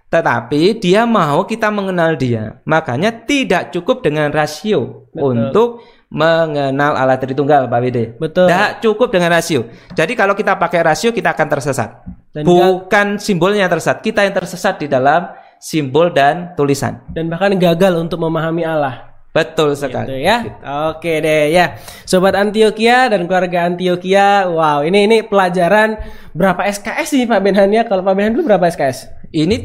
Tetapi 0.08 0.80
dia 0.80 1.04
mau 1.04 1.44
kita 1.44 1.68
mengenal 1.68 2.16
dia. 2.16 2.64
Makanya 2.64 3.12
tidak 3.12 3.76
cukup 3.76 4.00
dengan 4.00 4.32
rasio 4.32 5.12
Betul. 5.12 5.20
untuk 5.20 5.70
mengenal 6.08 6.96
Allah 6.96 7.20
Tritunggal, 7.20 7.68
Pak 7.68 7.80
Wide. 7.84 8.04
Betul. 8.16 8.48
Tidak 8.48 8.80
cukup 8.80 9.12
dengan 9.12 9.36
rasio. 9.36 9.68
Jadi 9.92 10.16
kalau 10.16 10.34
kita 10.34 10.56
pakai 10.56 10.84
rasio 10.84 11.12
kita 11.12 11.36
akan 11.36 11.48
tersesat. 11.52 11.90
Dan 12.32 12.44
Bukan 12.48 13.20
simbolnya 13.20 13.68
yang 13.68 13.72
tersesat, 13.72 14.00
kita 14.00 14.24
yang 14.24 14.36
tersesat 14.36 14.80
di 14.80 14.88
dalam 14.88 15.28
simbol 15.60 16.14
dan 16.14 16.54
tulisan. 16.56 17.04
Dan 17.12 17.28
bahkan 17.28 17.52
gagal 17.58 17.98
untuk 17.98 18.22
memahami 18.22 18.64
Allah. 18.64 19.08
Betul 19.36 19.78
Gitu 19.78 19.86
sekali. 19.86 20.26
ya. 20.26 20.42
Oke 20.90 21.22
deh 21.22 21.54
ya. 21.54 21.78
Sobat 22.10 22.34
Antioquia 22.34 23.06
dan 23.06 23.30
keluarga 23.30 23.70
Antioquia. 23.70 24.50
Wow, 24.50 24.82
ini 24.82 25.06
ini 25.06 25.18
pelajaran 25.22 25.94
berapa 26.34 26.66
SKS 26.66 27.14
nih 27.22 27.28
Pak 27.30 27.42
Benhan 27.46 27.70
ya? 27.70 27.84
Kalau 27.86 28.02
Pak 28.02 28.18
Benhan 28.18 28.34
dulu 28.34 28.50
berapa 28.50 28.66
SKS? 28.66 29.14
Ini 29.30 29.62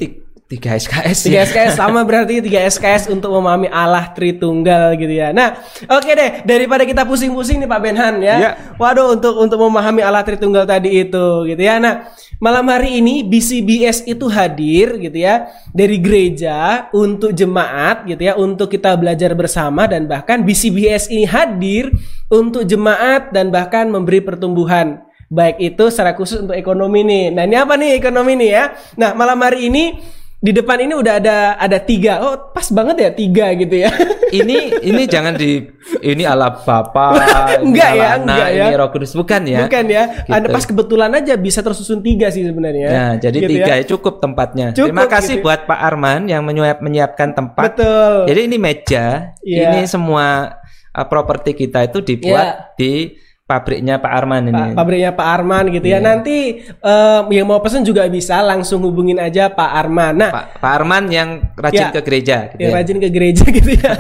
tiga 0.53 0.76
SKS 0.76 1.18
3 1.24 1.32
ya. 1.32 1.40
SKS 1.48 1.72
sama 1.80 2.05
berarti 2.05 2.44
3 2.44 2.68
SKS 2.76 3.03
untuk 3.09 3.32
memahami 3.32 3.72
Allah 3.72 4.12
Tritunggal 4.12 5.00
gitu 5.00 5.14
ya. 5.16 5.32
Nah, 5.32 5.57
oke 5.88 6.12
deh 6.12 6.44
daripada 6.44 6.84
kita 6.84 7.09
pusing-pusing 7.09 7.64
nih 7.64 7.68
Pak 7.68 7.80
Benhan 7.80 8.20
ya. 8.20 8.36
Ya. 8.36 8.50
Waduh 8.76 9.16
untuk 9.16 9.32
untuk 9.40 9.57
memahami 9.57 10.05
Allah 10.05 10.20
Tritunggal 10.20 10.68
tadi 10.68 10.92
itu 11.00 11.48
gitu 11.48 11.62
ya. 11.62 11.80
Nah, 11.80 12.12
malam 12.36 12.68
hari 12.68 13.00
ini 13.00 13.24
BCBS 13.24 14.05
itu 14.05 14.28
hadir 14.28 15.00
gitu 15.00 15.16
ya 15.16 15.48
dari 15.72 15.96
gereja 15.96 16.90
untuk 16.92 17.32
jemaat 17.32 18.05
gitu 18.05 18.20
ya 18.20 18.36
untuk 18.36 18.68
kita 18.68 18.92
belajar 19.00 19.32
bersama 19.32 19.88
dan 19.88 20.05
bahkan 20.05 20.44
BCBS 20.44 21.09
ini 21.09 21.24
hadir 21.24 21.88
untuk 22.28 22.68
jemaat 22.68 23.32
dan 23.32 23.48
bahkan 23.48 23.88
memberi 23.88 24.20
pertumbuhan 24.20 25.00
baik 25.32 25.57
itu 25.64 25.88
secara 25.88 26.12
khusus 26.12 26.44
untuk 26.44 26.53
ekonomi 26.53 27.00
nih. 27.09 27.32
Nah 27.32 27.48
ini 27.48 27.57
apa 27.57 27.72
nih 27.80 27.96
ekonomi 27.96 28.36
nih 28.36 28.50
ya? 28.53 28.64
Nah 29.00 29.16
malam 29.16 29.40
hari 29.40 29.72
ini 29.72 29.96
di 30.43 30.51
depan 30.51 30.74
ini 30.82 30.99
udah 30.99 31.22
ada 31.22 31.36
ada 31.55 31.78
tiga. 31.78 32.18
Oh 32.18 32.34
pas 32.51 32.66
banget 32.74 32.97
ya 32.99 33.11
tiga 33.14 33.55
gitu 33.55 33.78
ya. 33.78 33.95
ini 34.43 34.74
ini 34.82 35.03
jangan 35.07 35.38
di 35.38 35.62
ini 36.03 36.26
ala 36.26 36.51
Bapa, 36.51 37.14
ini 37.62 37.70
Enggak 37.70 37.90
ya, 37.95 38.09
Anak, 38.18 38.26
enggak 38.26 38.51
ya. 38.51 38.64
ini 38.66 38.74
Roh 38.74 38.88
Kudus 38.90 39.12
bukan 39.14 39.43
ya. 39.47 39.61
Bukan 39.62 39.84
ya. 39.86 40.03
Ada 40.26 40.51
Gitu. 40.51 40.55
pas 40.59 40.64
kebetulan 40.66 41.11
aja 41.14 41.34
bisa 41.38 41.62
tersusun 41.62 42.03
tiga 42.03 42.26
sih 42.34 42.43
sebenarnya. 42.43 42.88
Nah, 42.90 43.12
jadi 43.22 43.38
Gitu 43.38 43.51
tiga 43.55 43.70
ya. 43.70 43.78
ya 43.78 43.84
cukup 43.86 44.18
tempatnya. 44.18 44.66
Cukup 44.74 44.90
Terima 44.90 45.07
kasih 45.07 45.34
gitu. 45.38 45.45
buat 45.47 45.61
Pak 45.70 45.78
Arman 45.78 46.26
yang 46.26 46.43
menyiap, 46.43 46.82
menyiapkan 46.82 47.38
tempat. 47.38 47.78
Betul. 47.78 48.26
Jadi 48.26 48.40
ini 48.51 48.57
meja, 48.59 49.07
Iya. 49.47 49.70
ini 49.70 49.86
semua 49.86 50.59
uh, 50.90 51.07
properti 51.07 51.55
kita 51.55 51.86
itu 51.86 52.03
dibuat 52.03 52.74
di 52.74 53.14
pabriknya 53.53 54.00
Pak 54.00 54.12
Arman 54.16 54.42
ini. 54.48 54.64
Pabriknya 54.72 55.12
Pak 55.12 55.28
Arman 55.28 55.64
gitu 55.68 55.84
Iya. 55.84 56.00
ya. 56.00 56.07
Nanti 56.09 56.36
eh, 56.64 57.20
yang 57.28 57.44
mau 57.44 57.61
pesen 57.61 57.84
juga 57.84 58.09
bisa 58.09 58.40
langsung 58.40 58.80
hubungin 58.80 59.20
aja 59.20 59.53
Pak 59.53 59.70
Arman. 59.76 60.14
Nah, 60.16 60.30
Pak, 60.32 60.46
Pak 60.57 60.72
Arman 60.80 61.12
yang 61.12 61.28
rajin 61.53 61.88
Ya. 61.88 61.92
ke 61.92 62.00
gereja 62.00 62.36
gitu 62.48 62.61
yang 62.64 62.72
ya. 62.72 62.76
rajin 62.80 62.96
ke 62.96 63.09
gereja 63.12 63.44
gitu 63.61 63.70
ya. 63.76 63.92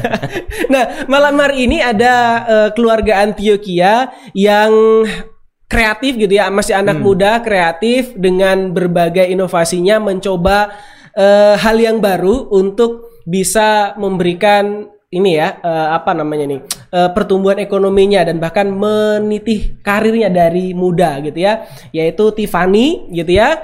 nah, 0.72 0.84
malam 1.04 1.36
hari 1.36 1.68
ini 1.68 1.84
ada 1.84 2.14
eh, 2.48 2.68
keluarga 2.72 3.20
Antioquia 3.20 4.08
yang 4.32 4.72
kreatif 5.68 6.16
gitu 6.16 6.32
ya, 6.32 6.48
masih 6.48 6.76
anak 6.76 7.00
Hmm. 7.00 7.04
muda 7.04 7.40
kreatif 7.40 8.12
dengan 8.12 8.72
berbagai 8.72 9.24
inovasinya 9.28 10.00
mencoba 10.00 10.68
eh, 11.12 11.56
hal 11.60 11.76
yang 11.76 12.00
baru 12.00 12.48
untuk 12.48 13.08
bisa 13.24 13.92
memberikan 13.96 14.88
ini 15.12 15.36
ya 15.36 15.60
eh, 15.60 15.88
apa 15.92 16.16
namanya 16.16 16.48
nih 16.48 16.60
eh, 16.88 17.10
pertumbuhan 17.12 17.60
ekonominya 17.60 18.24
dan 18.24 18.40
bahkan 18.40 18.72
menitih 18.72 19.76
karirnya 19.84 20.32
dari 20.32 20.72
muda 20.72 21.20
gitu 21.20 21.36
ya 21.36 21.68
yaitu 21.92 22.32
Tiffany 22.32 23.12
gitu 23.12 23.36
ya. 23.36 23.60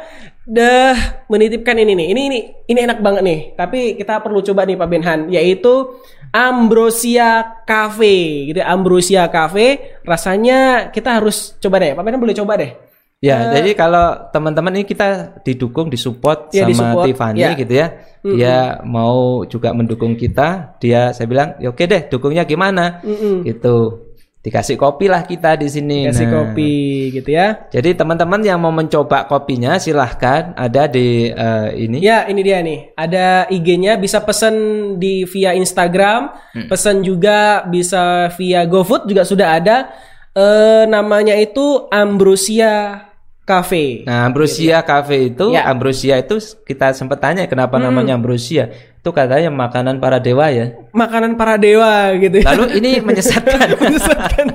Dah 0.48 0.96
menitipkan 1.28 1.76
ini 1.76 1.92
nih 1.92 2.06
ini 2.08 2.20
ini 2.24 2.38
ini 2.72 2.78
enak 2.88 3.04
banget 3.04 3.20
nih 3.20 3.40
tapi 3.52 4.00
kita 4.00 4.24
perlu 4.24 4.40
coba 4.40 4.64
nih 4.64 4.80
Pak 4.80 4.88
Benhan 4.88 5.20
yaitu 5.28 6.00
Ambrosia 6.32 7.60
Cafe 7.64 8.48
gitu 8.52 8.60
ya, 8.60 8.72
Ambrosia 8.72 9.28
Cafe. 9.28 10.00
Rasanya 10.08 10.88
kita 10.88 11.20
harus 11.20 11.56
coba 11.60 11.80
deh 11.80 11.92
Pak 11.92 12.00
Benhan 12.00 12.20
boleh 12.20 12.36
coba 12.36 12.56
deh 12.60 12.87
Ya, 13.18 13.50
jadi 13.50 13.74
kalau 13.74 14.30
teman-teman 14.30 14.78
ini 14.78 14.86
kita 14.86 15.42
didukung, 15.42 15.90
disupport 15.90 16.54
Ya, 16.54 16.62
sama 16.62 16.70
disupport, 16.70 17.04
Tiffany 17.10 17.42
ya. 17.42 17.50
gitu 17.58 17.74
ya. 17.74 17.86
Dia 18.22 18.56
mau 18.86 19.42
juga 19.42 19.74
mendukung 19.74 20.14
kita. 20.14 20.78
Dia 20.78 21.10
saya 21.10 21.26
bilang, 21.26 21.58
"Ya 21.58 21.74
oke 21.74 21.82
deh, 21.82 22.06
dukungnya 22.06 22.46
gimana?" 22.46 23.02
Mm-mm. 23.02 23.42
Gitu. 23.42 24.06
Dikasih 24.38 24.78
kopi 24.78 25.10
lah 25.10 25.26
kita 25.26 25.58
di 25.58 25.66
sini. 25.66 26.06
kasih 26.06 26.30
Nah, 26.30 26.54
kopi 26.54 27.10
gitu 27.10 27.34
ya 27.34 27.66
Jadi 27.74 27.98
teman-teman 27.98 28.38
yang 28.38 28.62
mau 28.62 28.70
mencoba 28.70 29.26
kopinya 29.26 29.82
silahkan 29.82 30.54
ada 30.54 30.86
di 30.86 31.26
eh, 31.26 31.68
ini. 31.74 31.98
Ya, 31.98 32.22
ini 32.30 32.46
dia 32.46 32.62
nih. 32.62 32.94
Ada 32.94 33.50
IG-nya 33.50 33.98
bisa 33.98 34.22
pesan 34.22 34.54
di 35.02 35.26
via 35.26 35.58
Instagram, 35.58 36.30
pesan 36.70 37.02
juga 37.02 37.66
bisa 37.66 38.30
via 38.38 38.62
GoFood 38.62 39.10
juga 39.10 39.26
sudah 39.26 39.58
ada. 39.58 39.90
Eh 40.38 40.86
namanya 40.86 41.34
itu 41.34 41.90
Ambrosia 41.90 43.07
Cafe. 43.48 44.04
Nah, 44.04 44.28
Ambrosia 44.28 44.84
Cafe 44.84 45.32
itu, 45.32 45.56
Ya. 45.56 45.64
Ambrosia 45.64 46.20
itu 46.20 46.36
kita 46.68 46.92
sempat 46.92 47.24
tanya 47.24 47.48
kenapa 47.48 47.80
namanya 47.80 48.20
Ambrosia. 48.20 48.68
Itu 49.00 49.08
katanya 49.16 49.48
makanan 49.48 50.04
para 50.04 50.20
dewa 50.20 50.52
ya. 50.52 50.76
Makanan 50.92 51.40
para 51.40 51.56
dewa 51.56 52.12
gitu 52.20 52.44
ya. 52.44 52.52
Lalu 52.52 52.76
ini 52.76 52.90
menyesatkan. 53.00 53.72
Menyesatkan. 53.80 54.46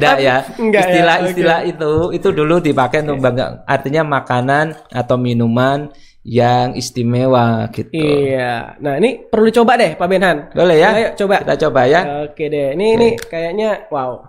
Enggak 0.00 0.16
ya. 0.24 0.36
Enggak 0.62 0.84
ya, 0.88 0.88
Istilah-istilah 0.88 1.60
itu 1.68 1.92
itu 2.16 2.28
dulu 2.32 2.64
dipakai 2.64 3.04
untuk 3.04 3.20
bangga 3.20 3.68
artinya 3.68 4.00
makanan 4.00 4.80
atau 4.88 5.20
minuman 5.20 5.92
yang 6.24 6.72
istimewa 6.78 7.68
gitu. 7.74 7.92
Iya. 7.92 8.78
Nah, 8.78 8.96
ini 8.96 9.28
perlu 9.28 9.50
coba 9.50 9.76
deh 9.76 9.98
Pak 9.98 10.08
Benhan. 10.08 10.36
Boleh 10.56 10.78
ya? 10.80 10.90
Ayo 10.94 11.08
coba. 11.18 11.42
Kita 11.44 11.54
coba 11.68 11.80
ya. 11.84 12.00
Oke 12.30 12.48
deh. 12.48 12.72
Ini 12.72 12.86
ini 12.96 13.08
kayaknya 13.18 13.90
wow. 13.92 14.24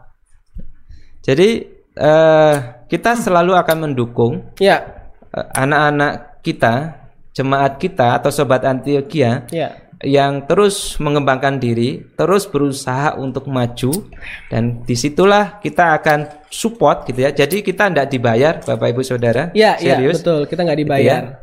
Jadi 1.24 1.72
eh 1.96 2.56
kita 2.86 3.14
selalu 3.16 3.54
akan 3.54 3.78
mendukung 3.84 4.54
Ya. 4.58 4.82
eh, 5.30 5.48
anak-anak 5.56 6.41
kita, 6.41 6.74
jemaat 7.32 7.78
kita 7.78 8.18
atau 8.18 8.30
sobat 8.30 8.62
Antioquia 8.62 9.46
Ya. 9.50 9.70
yang 10.00 10.44
terus 10.44 11.00
mengembangkan 11.00 11.58
diri, 11.58 12.04
terus 12.14 12.44
berusaha 12.44 13.16
untuk 13.16 13.48
maju 13.48 14.10
dan 14.48 14.84
di 14.84 14.94
situlah 14.94 15.58
kita 15.58 15.96
akan 15.96 16.28
support 16.50 17.06
gitu 17.06 17.24
ya. 17.24 17.32
Jadi 17.32 17.62
kita 17.62 17.88
tidak 17.88 18.08
dibayar 18.08 18.60
Bapak 18.60 18.91
Ibu 18.91 19.02
Saudara. 19.02 19.50
Ya, 19.54 19.80
iya 19.80 19.96
serius. 19.96 20.20
betul. 20.20 20.46
Kita 20.46 20.62
nggak 20.62 20.78
Gitu 20.78 20.86
dibayar. 20.86 21.22
ya. 21.24 21.34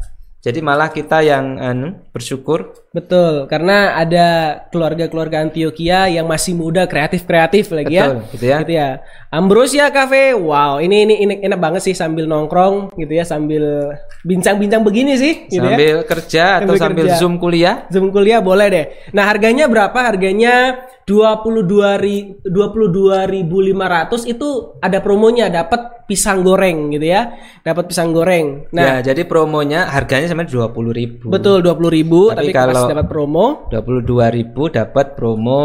Jadi 0.41 0.61
malah 0.61 0.89
kita 0.89 1.21
yang 1.21 1.57
anu, 1.57 2.01
bersyukur 2.13 2.73
Betul, 2.91 3.47
karena 3.47 3.95
ada 3.95 4.27
keluarga-keluarga 4.75 5.47
Antioquia 5.47 6.11
yang 6.11 6.27
masih 6.27 6.59
muda, 6.59 6.91
kreatif-kreatif 6.91 7.71
lagi 7.71 8.03
ya. 8.03 8.11
Betul, 8.11 8.35
gitu 8.35 8.45
ya. 8.51 8.57
Gitu 8.67 8.73
ya. 8.75 8.91
Ambrosia 9.31 9.87
Cafe, 9.95 10.35
wow, 10.35 10.83
ini 10.83 11.07
ini 11.07 11.15
ini 11.23 11.35
enak 11.39 11.61
banget 11.63 11.87
sih 11.87 11.95
sambil 11.95 12.27
nongkrong 12.27 12.91
gitu 12.99 13.15
ya, 13.15 13.23
sambil 13.23 13.95
bincang-bincang 14.27 14.83
begini 14.83 15.15
sih, 15.15 15.47
gitu 15.47 15.63
ya. 15.63 15.79
sambil 15.79 15.97
kerja 16.03 16.45
atau 16.59 16.75
Sambil 16.75 16.83
sambil 16.83 17.05
kerja. 17.07 17.19
Zoom 17.23 17.35
kuliah. 17.39 17.77
Zoom 17.95 18.11
kuliah 18.11 18.43
boleh 18.43 18.67
deh. 18.67 18.87
Nah, 19.15 19.23
harganya 19.31 19.71
berapa? 19.71 19.95
Harganya 19.95 20.83
22 21.07 22.03
ri 22.03 22.43
22.500 22.43 24.27
itu 24.27 24.49
ada 24.83 24.99
promonya, 24.99 25.47
dapat 25.47 26.03
pisang 26.11 26.43
goreng 26.43 26.91
gitu 26.91 27.07
ya. 27.07 27.39
Dapat 27.63 27.87
pisang 27.87 28.11
goreng. 28.11 28.67
Nah, 28.75 28.99
ya, 28.99 29.15
jadi 29.15 29.23
promonya 29.31 29.87
harganya 29.87 30.27
sebenarnya 30.27 30.75
20.000. 30.75 31.31
betul 31.31 31.63
20.000 31.63 32.35
Tapi 32.35 32.51
tapi, 32.51 32.51
kalau 32.51 32.80
kalau- 32.81 32.91
dapat 32.97 33.07
promo 33.07 33.45
22.000 33.69 34.65
dapat 34.73 35.07
promo 35.13 35.63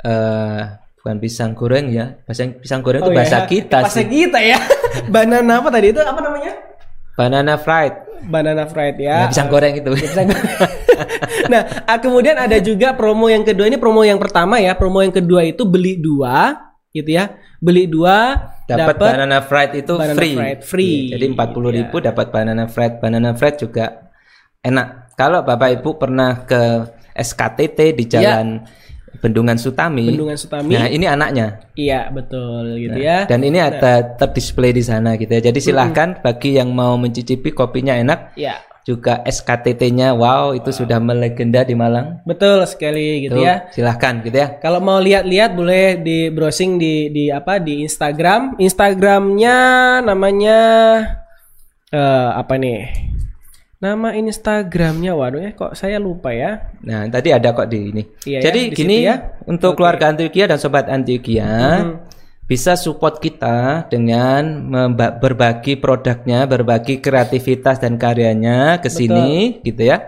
eh 0.00 0.60
bukan 0.96 1.16
pisang 1.22 1.54
goreng 1.54 1.86
ya. 1.88 2.18
Pisang 2.26 2.58
pisang 2.58 2.82
goreng 2.82 2.98
itu 2.98 3.10
Oh, 3.10 3.14
bahasa 3.14 3.44
iya. 3.44 3.46
kita 3.46 3.78
Bahasa 3.86 4.02
sih. 4.02 4.06
kita 4.10 4.38
ya. 4.42 4.58
Banana 5.14 5.62
apa 5.62 5.70
tadi 5.70 5.94
itu 5.94 6.02
apa 6.02 6.18
namanya? 6.18 6.52
Banana 7.14 7.54
fried. 7.56 7.94
Banana 8.26 8.66
fried 8.66 8.98
Ya, 8.98 9.24
ya. 9.24 9.30
pisang 9.30 9.46
goreng 9.46 9.72
itu. 9.72 9.86
Pisang 9.94 10.26
goreng. 10.26 10.50
nah, 11.52 11.62
ah, 11.86 11.98
kemudian 12.02 12.34
ada 12.34 12.58
juga 12.58 12.90
promo 12.92 13.30
yang 13.30 13.46
kedua 13.46 13.70
ini 13.70 13.78
promo 13.78 14.02
yang 14.02 14.18
pertama 14.18 14.58
ya. 14.58 14.74
Promo 14.74 14.98
yang 14.98 15.14
kedua 15.14 15.46
itu 15.46 15.62
beli 15.62 15.94
dua 15.96 16.58
gitu 16.90 17.06
ya. 17.14 17.38
Beli 17.62 17.86
dua 17.86 18.34
dapat 18.66 18.98
banana 18.98 19.38
fried 19.40 19.78
itu 19.78 19.94
banana 19.94 20.18
free. 20.18 20.34
fried 20.34 20.60
free. 20.66 20.96
Iya, 21.14 21.22
jadi 21.22 21.26
40.000 21.38 22.02
dapat 22.02 22.26
banana 22.34 22.64
fried. 22.66 22.98
Banana 22.98 23.30
fried 23.32 23.56
juga 23.62 24.10
enak. 24.60 25.05
Kalau 25.16 25.40
Bapak 25.40 25.80
Ibu 25.80 25.96
pernah 25.96 26.44
ke 26.44 26.92
SKTT 27.16 27.96
di 27.96 28.04
Jalan 28.04 28.60
Bendungan 29.24 29.56
Sutami. 29.56 30.12
Iya. 30.12 30.12
Bendungan 30.12 30.36
Sutami. 30.36 30.76
Nah, 30.76 30.92
ini 30.92 31.08
anaknya. 31.08 31.72
Iya, 31.72 32.12
betul 32.12 32.76
gitu 32.76 33.00
ya. 33.00 33.24
Dan 33.24 33.40
ini 33.40 33.56
ada 33.56 34.04
terdisplay 34.20 34.76
di 34.76 34.84
sana 34.84 35.16
gitu 35.16 35.32
ya. 35.32 35.40
Jadi 35.40 35.56
silahkan 35.56 36.20
bagi 36.20 36.60
yang 36.60 36.68
mau 36.68 37.00
mencicipi 37.00 37.48
kopinya 37.56 37.96
enak, 37.96 38.36
Ya, 38.36 38.60
juga 38.84 39.24
SKTT-nya 39.24 40.12
wow 40.12 40.52
itu 40.52 40.68
sudah 40.68 41.00
melegenda 41.00 41.64
di 41.64 41.72
Malang. 41.72 42.20
betul 42.28 42.60
sekali 42.68 43.24
gitu 43.24 43.40
Tuh, 43.40 43.48
ya. 43.48 43.72
silahkan 43.72 44.20
gitu 44.20 44.36
ya. 44.36 44.60
Kalau 44.60 44.84
mau 44.84 45.00
lihat-lihat 45.00 45.56
boleh 45.56 45.96
di 45.96 46.28
browsing 46.28 46.76
di 46.76 47.08
di 47.08 47.24
apa 47.32 47.56
di 47.56 47.88
Instagram. 47.88 48.60
Instagramnya 48.60 49.56
namanya 50.04 50.60
eh 51.88 52.28
apa 52.36 52.60
nih? 52.60 53.16
Nama 53.86 54.18
Instagramnya 54.18 55.14
waduh 55.14 55.38
ya 55.46 55.50
kok 55.54 55.78
saya 55.78 56.02
lupa 56.02 56.34
ya. 56.34 56.74
Nah, 56.82 57.06
tadi 57.06 57.30
ada 57.30 57.54
kok 57.54 57.70
di 57.70 57.94
ini. 57.94 58.02
Iya 58.26 58.42
ya, 58.42 58.50
Jadi 58.50 58.60
di 58.66 58.74
gini 58.74 58.96
ya. 59.06 59.38
untuk 59.46 59.78
keluarga 59.78 60.10
Antioquia 60.10 60.50
dan 60.50 60.58
sobat 60.58 60.90
Antioquia 60.90 61.86
bisa 62.50 62.74
support 62.74 63.22
kita 63.22 63.86
dengan 63.86 64.42
memba- 64.66 65.14
berbagi 65.22 65.78
produknya, 65.78 66.50
berbagi 66.50 66.98
kreativitas 66.98 67.78
dan 67.78 67.94
karyanya 67.94 68.82
ke 68.82 68.90
sini 68.90 69.62
gitu 69.62 69.86
ya. 69.86 70.02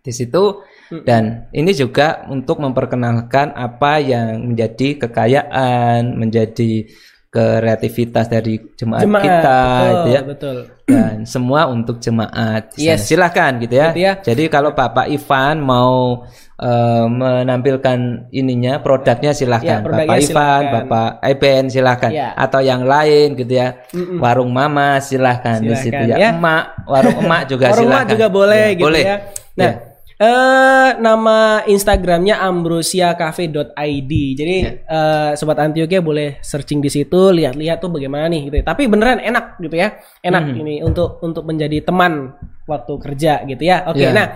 Di 0.00 0.12
situ 0.12 0.64
dan 1.04 1.48
ini 1.56 1.72
juga 1.72 2.28
untuk 2.28 2.60
memperkenalkan 2.60 3.56
apa 3.56 4.00
yang 4.00 4.52
menjadi 4.52 5.00
kekayaan, 5.04 6.16
menjadi 6.16 6.88
kreativitas 7.32 8.28
dari 8.28 8.60
jemaat, 8.76 9.08
Jemaat, 9.08 9.24
kita 9.24 9.56
betul, 9.56 9.88
gitu 9.88 10.08
ya 10.12 10.20
betul. 10.20 10.56
dan 10.84 11.16
semua 11.24 11.64
untuk 11.64 11.96
jemaat. 11.96 12.76
Yes. 12.76 13.08
Silahkan 13.08 13.56
gitu 13.56 13.72
ya. 13.72 13.88
Gitu 13.96 14.04
ya. 14.04 14.12
Jadi 14.20 14.52
kalau 14.52 14.76
Bapak 14.76 15.08
Ivan 15.08 15.64
mau 15.64 16.28
eh, 16.60 17.04
menampilkan 17.08 18.28
ininya 18.28 18.84
produknya 18.84 19.32
silahkan. 19.32 19.80
Ya, 19.80 19.88
Bapak 19.88 20.04
Ivan, 20.12 20.20
silahkan. 20.20 20.62
Bapak 20.84 21.10
Eben 21.24 21.62
silahkan. 21.72 22.10
Ya. 22.12 22.28
Atau 22.36 22.60
yang 22.60 22.84
lain 22.84 23.32
gitu 23.32 23.52
ya. 23.56 23.80
Warung 24.20 24.52
Mama 24.52 25.00
silahkan, 25.00 25.56
di 25.64 25.72
situ 25.72 25.88
Silahkan, 25.88 26.12
ya. 26.12 26.16
ya. 26.20 26.36
Emak, 26.36 26.64
warung 26.84 27.16
emak 27.16 27.42
juga 27.48 27.72
Warung 27.72 27.88
silahkan. 27.88 28.04
Mak 28.04 28.12
juga 28.12 28.26
boleh 28.28 28.64
Ya, 28.68 28.76
gitu 28.76 28.84
boleh. 28.84 29.02
ya. 29.08 29.16
Nah, 29.56 29.72
Ya. 29.72 29.91
Eh 30.22 30.90
nama 31.02 31.66
Instagramnya 31.66 32.38
ambrosiacafe.id. 32.38 34.12
Jadi 34.38 34.56
Ya. 34.62 34.70
eh, 34.86 35.30
sobat 35.34 35.58
Antioquia 35.58 35.98
boleh 35.98 36.38
searching 36.40 36.78
di 36.78 36.86
situ, 36.86 37.34
lihat-lihat 37.34 37.82
tuh 37.82 37.90
bagaimana 37.90 38.30
nih 38.30 38.46
gitu. 38.46 38.56
ya. 38.62 38.64
Tapi 38.64 38.86
beneran 38.86 39.18
enak 39.18 39.58
gitu 39.58 39.74
ya. 39.74 39.98
Enak 40.22 40.42
Hmm. 40.46 40.60
ini 40.62 40.74
untuk 40.80 41.18
untuk 41.20 41.42
menjadi 41.42 41.82
teman 41.82 42.38
waktu 42.64 42.92
kerja 43.02 43.42
gitu 43.44 43.62
ya. 43.62 43.82
Oke, 43.90 44.06
Ya. 44.06 44.14
nah 44.14 44.28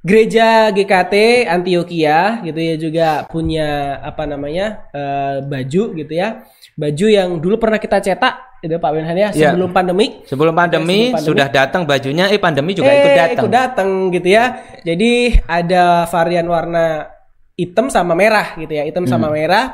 Gereja 0.00 0.72
GKT 0.72 1.44
Antioquia 1.44 2.40
gitu 2.40 2.56
ya 2.56 2.74
juga 2.74 3.08
punya 3.28 4.00
apa 4.00 4.24
namanya 4.24 4.88
eh, 4.96 5.44
baju 5.44 5.92
gitu 5.92 6.08
ya 6.16 6.40
baju 6.80 7.06
yang 7.06 7.28
dulu 7.36 7.60
pernah 7.60 7.76
kita 7.76 8.00
cetak 8.00 8.56
itu 8.60 8.72
Pak 8.74 8.90
Wenhan 8.90 9.12
ya 9.14 9.28
Ya. 9.30 9.52
sebelum 9.52 9.68
pandemik 9.70 10.24
Sebelum 10.24 10.52
pandemi, 10.52 11.12
sebelum 11.12 11.12
pandemi. 11.12 11.28
sudah 11.28 11.46
datang 11.48 11.82
bajunya, 11.84 12.24
eh 12.26 12.36
pandemi 12.36 12.72
juga 12.72 12.88
eh, 12.88 12.96
ikut 12.96 13.12
datang. 13.14 13.36
ikut 13.36 13.50
datang 13.50 13.88
gitu 14.10 14.28
ya. 14.30 14.44
Jadi 14.80 15.12
ada 15.42 15.84
varian 16.06 16.44
warna 16.44 17.08
hitam 17.54 17.88
sama 17.88 18.12
merah 18.12 18.52
gitu 18.54 18.68
ya. 18.70 18.84
Hitam 18.84 19.04
sama 19.04 19.28
Hmm. 19.28 19.34
merah. 19.34 19.64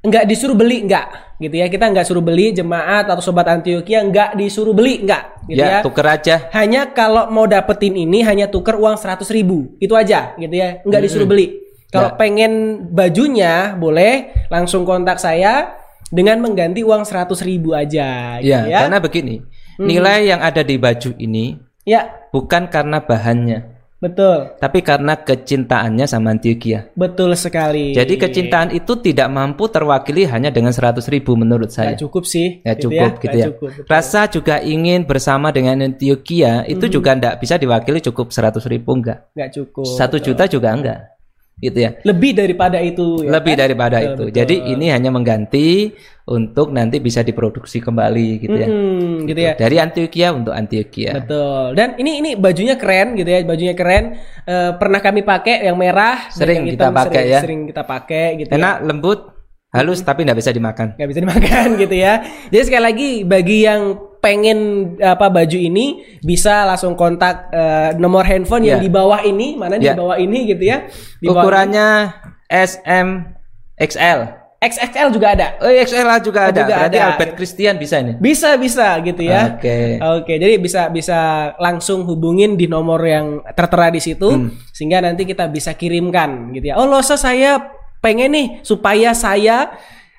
Enggak 0.00 0.24
disuruh 0.24 0.52
beli 0.52 0.84
enggak 0.84 1.08
gitu 1.38 1.52
ya. 1.54 1.66
Kita 1.66 1.84
enggak 1.86 2.04
suruh 2.04 2.20
beli 2.20 2.52
jemaat 2.52 3.08
atau 3.08 3.20
sobat 3.20 3.44
Antioquia 3.46 4.00
enggak 4.00 4.32
disuruh 4.34 4.72
beli 4.72 5.00
enggak 5.00 5.44
gitu 5.46 5.60
ya, 5.60 5.68
ya. 5.70 5.80
tuker 5.80 6.04
aja. 6.06 6.36
Hanya 6.52 6.92
kalau 6.92 7.28
mau 7.28 7.44
dapetin 7.44 7.92
ini 7.94 8.20
hanya 8.20 8.48
tuker 8.48 8.72
uang 8.74 8.96
100.000 8.96 9.32
ribu 9.34 9.72
itu 9.78 9.92
aja 9.92 10.32
gitu 10.34 10.52
ya. 10.52 10.80
Enggak 10.80 11.00
disuruh 11.02 11.24
beli. 11.24 11.60
Kalau 11.88 12.12
Ya. 12.12 12.16
pengen 12.16 12.52
bajunya 12.90 13.52
boleh 13.74 14.12
langsung 14.48 14.84
kontak 14.84 15.16
saya 15.16 15.72
dengan 16.14 16.38
mengganti 16.38 16.86
uang 16.86 17.02
100.000 17.02 17.42
ribu 17.42 17.74
aja 17.74 18.38
gitu 18.38 18.54
Ya, 18.54 18.64
ya. 18.70 18.78
karena 18.86 18.98
begini, 19.02 19.42
nilai 19.76 20.30
yang 20.30 20.38
ada 20.38 20.62
di 20.62 20.78
baju 20.78 21.10
ini 21.18 21.58
Ya, 21.84 22.08
bukan 22.32 22.72
karena 22.72 23.04
bahannya, 23.04 23.58
betul. 24.00 24.56
tapi 24.56 24.80
karena 24.80 25.20
kecintaannya 25.20 26.08
sama 26.08 26.32
Antioquia. 26.32 26.88
Betul 26.96 27.36
sekali. 27.36 27.92
Jadi 27.92 28.16
kecintaan 28.16 28.72
itu 28.72 28.96
tidak 29.04 29.28
mampu 29.28 29.68
terwakili 29.68 30.24
hanya 30.24 30.48
dengan 30.48 30.72
100 30.72 31.04
ribu 31.12 31.36
menurut 31.36 31.68
saya. 31.68 31.92
Nggak 31.92 32.00
cukup 32.08 32.24
sih. 32.24 32.64
Ya 32.64 32.72
gitu 32.72 32.88
cukup 32.88 33.10
gitu 33.20 33.28
Nggak 33.28 33.36
ya. 33.36 33.46
cukup, 33.52 33.68
betul. 33.76 33.92
Rasa 33.92 34.20
juga 34.32 34.56
ingin 34.64 35.04
bersama 35.04 35.52
dengan 35.52 35.76
Antioquia 35.84 36.64
itu 36.64 36.88
juga 36.88 37.12
tidak 37.12 37.34
bisa 37.44 37.60
diwakili 37.60 38.00
cukup 38.00 38.32
100 38.32 38.64
ribu 38.64 38.90
enggak. 38.96 39.28
Nggak 39.36 39.50
cukup. 39.60 39.84
Satu 39.84 40.16
juta 40.16 40.48
juga 40.48 40.72
enggak. 40.72 41.13
Gitu 41.54 41.78
ya. 41.80 41.90
Lebih 42.02 42.34
daripada 42.34 42.82
itu. 42.82 43.22
ya 43.24 43.38
Lebih 43.38 43.54
kan? 43.54 43.60
daripada 43.64 43.96
Betul, 44.02 44.10
itu. 44.10 44.22
betul. 44.26 44.36
Jadi 44.42 44.56
ini 44.74 44.86
hanya 44.90 45.10
mengganti 45.14 45.68
untuk 46.24 46.72
nanti 46.72 46.98
bisa 46.98 47.20
diproduksi 47.20 47.78
kembali 47.84 48.28
gitu 48.42 48.56
ya. 48.56 48.68
Hmm, 48.68 49.28
gitu 49.28 49.40
ya. 49.40 49.52
Dari 49.54 49.76
Antioquia 49.78 50.34
untuk 50.34 50.50
Antioquia. 50.50 51.22
Betul. 51.22 51.78
Dan 51.78 51.94
ini 52.00 52.20
ini 52.20 52.30
bajunya 52.34 52.74
keren 52.74 53.14
gitu 53.14 53.28
ya. 53.28 53.38
Bajunya 53.46 53.74
keren. 53.76 54.18
Eh, 54.44 54.70
pernah 54.76 54.98
kami 54.98 55.22
pakai 55.22 55.64
yang 55.68 55.76
merah. 55.78 56.26
Sering 56.32 56.64
yang 56.64 56.74
kita 56.74 56.84
hitam 56.90 56.94
pakai 56.96 57.12
sering, 57.22 57.32
ya. 57.32 57.40
Sering 57.40 57.60
kita 57.70 57.82
pakai 57.86 58.24
gitu. 58.42 58.50
ya. 58.50 58.56
Enak, 58.58 58.76
lembut, 58.88 59.20
halus 59.74 60.00
tapi 60.02 60.22
tidak 60.26 60.38
bisa 60.38 60.50
dimakan. 60.54 60.86
nggak 60.98 61.08
bisa 61.10 61.20
dimakan 61.22 61.66
gitu 61.82 61.96
ya. 61.96 62.14
Jadi 62.50 62.62
sekali 62.66 62.84
lagi 62.84 63.10
bagi 63.22 63.58
yang 63.66 63.82
pengen 64.24 64.58
apa 65.04 65.28
baju 65.28 65.58
ini 65.60 66.00
bisa 66.24 66.64
langsung 66.64 66.96
kontak 66.96 67.52
eh, 67.52 67.92
nomor 68.00 68.24
handphone 68.24 68.64
yang 68.64 68.80
Ya. 68.80 68.84
di 68.84 68.88
bawah 68.88 69.20
ini 69.20 69.52
mana 69.52 69.76
di 69.76 69.84
Ya. 69.84 69.92
bawah 69.92 70.16
ini 70.16 70.48
gitu 70.48 70.64
ya. 70.64 70.88
Di 71.20 71.28
Ukurannya 71.28 72.08
SM 72.48 73.08
XL. 73.76 74.20
XXL 74.64 75.12
juga 75.12 75.36
ada. 75.36 75.60
Oh, 75.60 75.68
XL 75.68 76.08
juga 76.24 76.48
ada. 76.48 76.56
Juga 76.56 76.88
Berarti 76.88 76.96
ada. 76.96 77.06
Albert 77.12 77.36
Christian 77.36 77.76
bisa 77.76 78.00
ini. 78.00 78.16
Bisa 78.16 78.56
bisa 78.56 78.96
gitu 79.04 79.20
ya. 79.20 79.60
Oke. 79.60 80.00
Oke, 80.00 80.40
jadi 80.40 80.56
bisa 80.56 80.88
bisa 80.88 81.18
langsung 81.60 82.08
hubungin 82.08 82.56
di 82.56 82.64
nomor 82.64 82.96
yang 83.04 83.44
tertera 83.52 83.92
di 83.92 84.00
situ 84.00 84.24
Hmm. 84.24 84.48
sehingga 84.72 85.04
nanti 85.04 85.28
kita 85.28 85.52
bisa 85.52 85.76
kirimkan 85.76 86.56
gitu 86.56 86.72
ya. 86.72 86.80
Oh, 86.80 86.88
losa 86.88 87.20
saya 87.20 87.60
pengen 88.00 88.32
nih 88.32 88.46
supaya 88.64 89.12
saya 89.12 89.68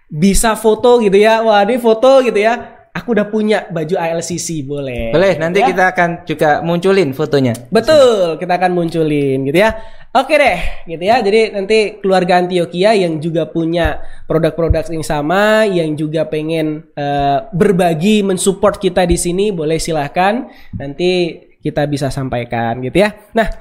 bisa 0.06 0.53
foto 0.53 1.01
gitu 1.01 1.18
ya. 1.18 1.41
Wah, 1.41 1.66
ini 1.66 1.82
foto 1.82 2.22
gitu 2.22 2.38
ya. 2.38 2.74
Aku 2.96 3.12
udah 3.12 3.28
punya 3.28 3.68
baju 3.68 4.00
ALCC 4.00 4.64
boleh. 4.64 5.12
Boleh, 5.12 5.36
nanti 5.36 5.60
Ya. 5.60 5.68
kita 5.68 5.91
akan 5.91 6.10
juga 6.24 6.64
munculin 6.64 7.12
fotonya. 7.12 7.52
Betul, 7.68 8.39
kita 8.39 8.56
akan 8.56 8.72
munculin 8.72 9.43
gitu 9.43 9.60
ya. 9.60 9.76
Oke 10.16 10.39
deh, 10.39 10.88
gitu 10.88 11.04
ya. 11.04 11.20
Jadi 11.20 11.52
nanti 11.52 12.00
keluarga 12.00 12.39
Antioquia 12.39 12.96
yang 12.96 13.20
juga 13.20 13.52
punya 13.52 14.00
produk-produk 14.32 14.88
yang 14.96 15.04
sama, 15.04 15.68
yang 15.68 15.91
juga 16.00 16.24
pengen 16.24 16.88
eh, 16.96 17.43
berbagi, 17.52 18.24
mensupport 18.24 18.80
kita 18.80 19.04
di 19.04 19.20
sini, 19.20 19.52
boleh 19.52 19.76
silahkan. 19.76 20.48
Nanti 20.80 21.36
kita 21.60 21.84
bisa 21.91 22.08
sampaikan 22.08 22.80
gitu 22.80 23.04
ya. 23.04 23.12
Nah, 23.36 23.52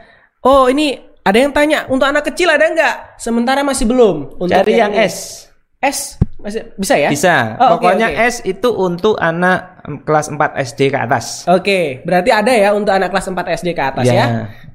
oh 0.46 0.70
ini 0.70 1.10
Ada 1.24 1.40
yang 1.40 1.56
tanya, 1.56 1.88
untuk 1.88 2.04
anak 2.04 2.28
kecil 2.28 2.52
ada 2.52 2.68
nggak? 2.68 3.16
Sementara 3.16 3.64
masih 3.64 3.88
belum. 3.88 4.36
Untuk 4.36 4.60
Cari 4.60 4.76
yang 4.76 4.92
ini. 4.92 5.08
S. 5.08 5.48
S 5.84 6.16
masih 6.40 6.60
bisa 6.76 6.94
ya? 6.96 7.08
Bisa. 7.08 7.56
Oh, 7.56 7.76
Pokoknya 7.76 8.12
oke. 8.12 8.20
S 8.20 8.44
itu 8.44 8.68
untuk 8.68 9.16
anak 9.16 9.80
kelas 10.04 10.28
4 10.28 10.60
SD 10.60 10.92
ke 10.92 10.98
atas. 11.00 11.44
Oke, 11.48 12.04
berarti 12.04 12.28
ada 12.32 12.52
ya 12.52 12.72
untuk 12.72 12.92
anak 12.92 13.08
kelas 13.08 13.28
4 13.32 13.56
SD 13.60 13.68
ke 13.72 13.80
atas 13.80 14.04
Ya. 14.04 14.12
ya? 14.12 14.26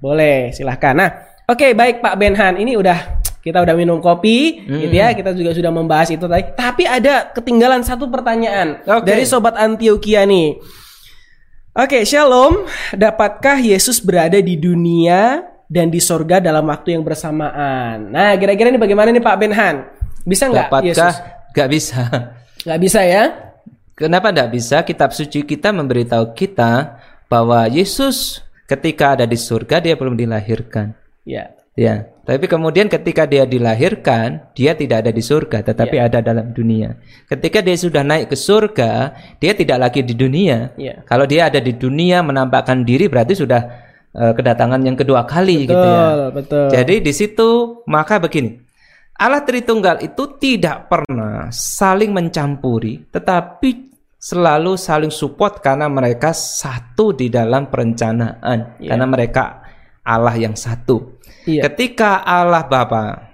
Boleh, 0.02 0.50
silahkan. 0.50 0.98
Nah, 0.98 1.10
oke 1.46 1.74
baik 1.74 2.02
Pak 2.02 2.16
Benhan, 2.18 2.58
ini 2.58 2.74
udah 2.74 3.22
kita 3.40 3.64
udah 3.64 3.72
minum 3.72 4.04
kopi, 4.04 4.68
gitu 4.68 4.92
ya. 4.92 5.16
Kita 5.16 5.32
juga 5.32 5.56
sudah 5.56 5.72
membahas 5.72 6.12
itu 6.12 6.26
tadi. 6.28 6.44
Tapi 6.54 6.84
ada 6.84 7.32
ketinggalan 7.32 7.82
satu 7.82 8.12
pertanyaan 8.12 8.84
Oke. 8.84 9.08
dari 9.08 9.24
sobat 9.24 9.56
Antioquia 9.56 10.28
nih. 10.28 10.60
Oke, 11.72 12.04
Shalom. 12.04 12.68
Dapatkah 12.92 13.56
Yesus 13.62 14.04
berada 14.04 14.36
di 14.44 14.60
dunia 14.60 15.48
dan 15.72 15.88
di 15.88 16.02
sorga 16.04 16.44
dalam 16.44 16.68
waktu 16.68 16.98
yang 17.00 17.06
bersamaan? 17.06 18.12
Nah, 18.12 18.36
kira-kira 18.36 18.74
ini 18.74 18.82
bagaimana 18.82 19.14
nih 19.14 19.24
Pak 19.24 19.38
Benhan? 19.40 19.76
Bisa 20.26 20.48
nggak 20.52 20.68
Dapatkah? 20.72 21.14
Yesus? 21.14 21.16
Gak 21.50 21.70
bisa. 21.70 22.02
Nggak 22.66 22.80
bisa 22.84 23.00
ya? 23.08 23.24
Kenapa 23.96 24.30
tidak 24.36 24.50
bisa? 24.52 24.84
Kitab 24.84 25.16
suci 25.16 25.48
kita 25.48 25.72
memberitahu 25.72 26.36
kita 26.36 27.00
bahwa 27.32 27.68
Yesus 27.72 28.44
ketika 28.68 29.16
ada 29.16 29.26
di 29.26 29.40
surga 29.40 29.80
dia 29.80 29.96
belum 29.96 30.20
dilahirkan. 30.20 30.92
Ya. 31.24 31.56
Ya, 31.80 32.12
tapi 32.28 32.52
kemudian 32.52 32.92
ketika 32.92 33.24
dia 33.24 33.48
dilahirkan, 33.48 34.52
dia 34.52 34.76
tidak 34.76 35.08
ada 35.08 35.16
di 35.16 35.24
surga, 35.24 35.64
tetapi 35.64 35.96
Ya. 35.96 36.12
ada 36.12 36.20
dalam 36.20 36.52
dunia. 36.52 37.00
Ketika 37.32 37.64
dia 37.64 37.80
sudah 37.80 38.04
naik 38.04 38.28
ke 38.28 38.36
surga, 38.36 39.16
dia 39.40 39.56
tidak 39.56 39.88
lagi 39.88 40.04
di 40.04 40.12
dunia. 40.12 40.76
Ya. 40.76 41.00
Kalau 41.08 41.24
dia 41.24 41.48
ada 41.48 41.64
di 41.64 41.72
dunia 41.72 42.20
menampakkan 42.20 42.84
diri, 42.84 43.08
berarti 43.08 43.32
sudah 43.32 43.88
eh, 44.12 44.34
kedatangan 44.36 44.84
yang 44.84 45.00
kedua 45.00 45.24
kali, 45.24 45.72
gitu 45.72 45.80
ya. 45.80 46.04
Betul, 46.04 46.20
betul. 46.36 46.66
Jadi 46.76 46.96
di 47.00 47.14
situ 47.16 47.50
maka 47.88 48.20
begini, 48.20 48.60
Allah 49.20 49.44
Tritunggal 49.44 50.00
itu 50.00 50.40
tidak 50.40 50.88
pernah 50.88 51.52
saling 51.52 52.16
mencampuri, 52.16 53.04
tetapi 53.12 53.92
selalu 54.16 54.80
saling 54.80 55.12
support 55.12 55.60
karena 55.60 55.92
mereka 55.92 56.32
satu 56.32 57.12
di 57.12 57.28
dalam 57.28 57.68
perencanaan, 57.68 58.80
Iya. 58.80 58.96
karena 58.96 59.06
mereka 59.08 59.44
Allah 60.04 60.36
yang 60.40 60.56
satu. 60.56 61.20
Iya. 61.44 61.68
Ketika 61.68 62.24
Allah 62.24 62.64
Bapa 62.64 63.28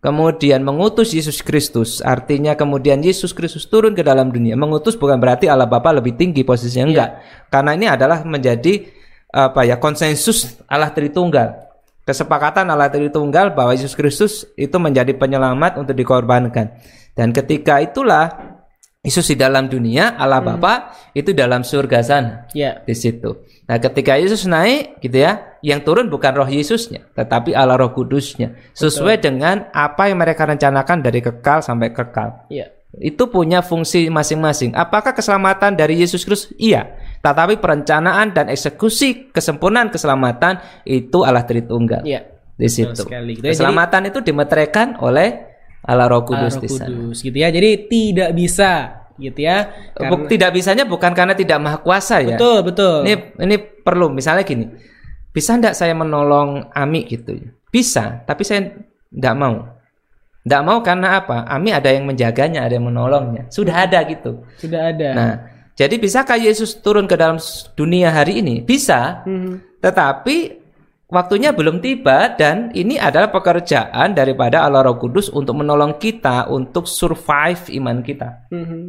kemudian 0.00 0.64
mengutus 0.64 1.12
Yesus 1.12 1.44
Kristus, 1.44 2.00
artinya 2.00 2.56
kemudian 2.56 3.04
Yesus 3.04 3.36
Kristus 3.36 3.68
turun 3.68 3.92
ke 3.92 4.00
dalam 4.00 4.32
dunia. 4.32 4.56
Mengutus 4.56 4.96
bukan 4.96 5.20
berarti 5.20 5.44
Allah 5.44 5.68
Bapa 5.68 5.92
lebih 5.92 6.16
tinggi 6.16 6.40
posisinya 6.40 6.84
Iya. 6.86 6.90
enggak. 6.92 7.10
Karena 7.52 7.70
ini 7.76 7.86
adalah 7.88 8.18
menjadi 8.24 8.80
apa 9.28 9.60
ya 9.68 9.76
konsensus 9.76 10.56
Allah 10.64 10.88
Tritunggal. 10.88 11.67
Kesepakatan 12.08 12.64
Allah 12.72 12.88
Tritunggal 12.88 13.52
bahwa 13.52 13.76
Yesus 13.76 13.92
Kristus 13.92 14.48
itu 14.56 14.72
menjadi 14.80 15.12
penyelamat 15.12 15.76
untuk 15.76 15.92
dikorbankan. 15.92 16.80
Dan 17.12 17.36
ketika 17.36 17.84
itulah 17.84 18.32
Yesus 19.04 19.28
di 19.28 19.36
dalam 19.36 19.68
dunia, 19.68 20.16
Allah 20.16 20.40
Bapa 20.40 20.96
itu 21.12 21.36
dalam 21.36 21.60
surga 21.68 22.00
sana 22.00 22.32
Ya. 22.56 22.80
di 22.80 22.96
situ. 22.96 23.44
Nah, 23.68 23.76
ketika 23.76 24.16
Yesus 24.16 24.48
naik 24.48 25.04
gitu 25.04 25.20
ya, 25.20 25.60
yang 25.60 25.84
turun 25.84 26.08
bukan 26.08 26.32
roh 26.32 26.48
Yesusnya, 26.48 27.04
tetapi 27.12 27.52
Allah 27.52 27.76
Roh 27.76 27.92
Kudusnya. 27.92 28.56
Sesuai 28.72 29.20
dengan 29.20 29.68
apa 29.76 30.08
yang 30.08 30.16
mereka 30.16 30.48
rencanakan 30.48 31.04
dari 31.04 31.20
kekal 31.20 31.60
sampai 31.60 31.92
kekal. 31.92 32.48
Ya. 32.48 32.72
Itu 32.96 33.28
punya 33.28 33.60
fungsi 33.60 34.08
masing-masing. 34.08 34.72
Apakah 34.72 35.12
keselamatan 35.12 35.76
dari 35.76 36.00
Yesus 36.00 36.24
Kristus? 36.24 36.56
Iya. 36.56 36.88
Tetapi 37.18 37.58
perencanaan 37.58 38.30
dan 38.30 38.46
eksekusi 38.46 39.34
kesempurnaan 39.34 39.90
keselamatan 39.90 40.62
itu 40.84 41.22
Allah 41.22 41.42
Tritunggal. 41.42 42.02
Iya. 42.02 42.24
Di 42.58 42.66
situ. 42.66 42.90
sekali 42.94 43.38
gitu 43.38 43.46
ya. 43.46 43.54
Keselamatan 43.54 44.10
itu 44.10 44.18
dimeteraikan 44.18 44.98
oleh 44.98 45.46
Allah 45.82 46.10
Roh 46.10 46.26
Allah 46.26 46.26
Kudus 46.26 46.54
Roh 46.54 46.62
di 46.62 46.68
sana. 46.68 46.86
Kudus 46.90 47.18
gitu 47.22 47.36
ya. 47.38 47.48
Jadi 47.48 47.70
tidak 47.86 48.30
bisa 48.34 48.70
gitu 49.14 49.40
ya. 49.40 49.70
Karena- 49.94 50.10
Buk- 50.10 50.26
tidak 50.26 50.50
bisanya 50.50 50.84
bukan 50.84 51.12
karena 51.14 51.34
tidak 51.34 51.58
maha 51.58 51.78
kuasa 51.78 52.18
ya. 52.18 52.34
betul, 52.34 52.58
betul. 52.66 52.96
Ini 53.06 53.14
ini 53.38 53.56
perlu 53.58 54.10
misalnya 54.10 54.42
gini. 54.42 54.66
Bisa 55.30 55.54
enggak 55.54 55.78
saya 55.78 55.94
menolong 55.94 56.66
Ami 56.74 57.06
gitu? 57.06 57.34
Bisa, 57.70 58.26
tapi 58.26 58.42
saya 58.42 58.74
enggak 59.10 59.34
mau. 59.38 59.54
Enggak 60.42 60.62
mau 60.64 60.78
karena 60.80 61.20
apa? 61.20 61.44
Ami 61.46 61.70
ada 61.70 61.92
yang 61.92 62.08
menjaganya, 62.08 62.64
ada 62.64 62.74
yang 62.74 62.88
menolongnya. 62.88 63.46
Sudah 63.52 63.86
ada 63.86 64.02
gitu. 64.02 64.42
Sudah 64.56 64.90
ada. 64.90 65.08
Nah, 65.12 65.32
jadi 65.78 65.94
bisakah 65.94 66.42
Yesus 66.42 66.82
turun 66.82 67.06
ke 67.06 67.14
dalam 67.14 67.38
dunia 67.78 68.10
hari 68.10 68.42
ini? 68.42 68.58
Bisa. 68.58 69.22
Mhm. 69.22 69.78
Tetapi 69.78 70.36
waktunya 71.06 71.54
belum 71.54 71.78
tiba 71.78 72.34
dan 72.34 72.74
ini 72.74 72.98
adalah 72.98 73.30
pekerjaan 73.30 74.10
daripada 74.10 74.66
Allah 74.66 74.90
Roh 74.90 74.98
Kudus 74.98 75.30
untuk 75.30 75.54
menolong 75.54 75.94
kita 76.02 76.50
untuk 76.50 76.90
survive 76.90 77.70
iman 77.78 78.02
kita. 78.02 78.50
Mhm. 78.50 78.80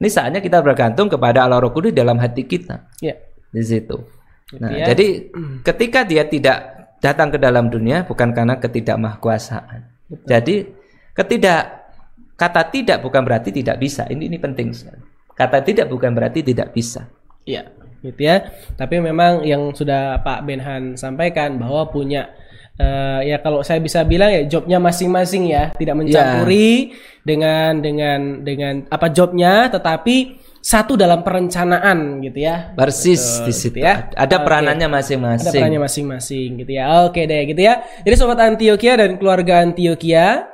Ini 0.00 0.08
saatnya 0.08 0.40
kita 0.40 0.64
bergantung 0.64 1.12
kepada 1.12 1.44
Allah 1.44 1.60
Roh 1.60 1.68
Kudus 1.68 1.92
dalam 1.92 2.16
hati 2.16 2.48
kita 2.48 2.88
Ya. 3.04 3.12
di 3.52 3.60
situ. 3.60 4.00
Nah, 4.56 4.72
ya. 4.72 4.88
jadi 4.88 5.28
ketika 5.60 6.08
dia 6.08 6.24
tidak 6.24 6.88
datang 7.04 7.28
ke 7.28 7.36
dalam 7.36 7.68
dunia 7.68 8.08
bukan 8.08 8.32
karena 8.32 8.56
ketidakmahkuasaan. 8.56 9.84
Jadi 10.24 10.64
ketidak 11.12 11.92
kata 12.40 12.72
tidak 12.72 13.04
bukan 13.04 13.20
berarti 13.20 13.52
tidak 13.52 13.76
bisa. 13.76 14.08
Ini 14.08 14.32
ini 14.32 14.40
penting 14.40 14.72
sekali. 14.72 15.07
Kata 15.38 15.62
tidak 15.62 15.86
bukan 15.86 16.10
berarti 16.18 16.42
tidak 16.42 16.74
bisa. 16.74 17.06
Iya, 17.46 17.70
gitu 18.02 18.18
ya. 18.26 18.50
Tapi 18.74 18.98
memang 18.98 19.46
yang 19.46 19.70
sudah 19.70 20.18
Pak 20.26 20.42
Benhan 20.42 20.98
sampaikan 20.98 21.62
bahwa 21.62 21.86
punya 21.94 22.34
eh, 22.74 23.30
ya 23.30 23.38
kalau 23.38 23.62
saya 23.62 23.78
bisa 23.78 24.02
bilang 24.02 24.34
ya 24.34 24.42
jobnya 24.50 24.82
masing-masing 24.82 25.46
ya, 25.46 25.70
tidak 25.78 25.94
mencampuri 25.94 26.98
dengan 27.22 27.78
dengan 27.78 28.42
dengan 28.42 28.74
apa 28.90 29.14
jobnya, 29.14 29.70
tetapi 29.70 30.42
satu 30.58 30.98
dalam 30.98 31.22
perencanaan 31.22 32.18
gitu 32.18 32.42
ya. 32.42 32.74
Persis 32.74 33.40
di 33.46 33.54
gitu 33.54 33.78
situ. 33.78 33.78
ya. 33.78 34.10
Ada 34.12 34.42
peranannya 34.42 34.90
Ada 34.90 34.96
masing-masing. 35.00 35.54
perannya 35.54 35.80
masing-masing 35.80 36.48
gitu 36.66 36.72
ya. 36.74 37.06
Oke 37.06 37.24
deh 37.30 37.46
gitu 37.46 37.62
ya. 37.62 37.86
Jadi 38.02 38.14
sobat 38.18 38.42
Antioquia 38.42 38.98
dan 38.98 39.16
keluarga 39.16 39.62
Antioquia 39.62 40.50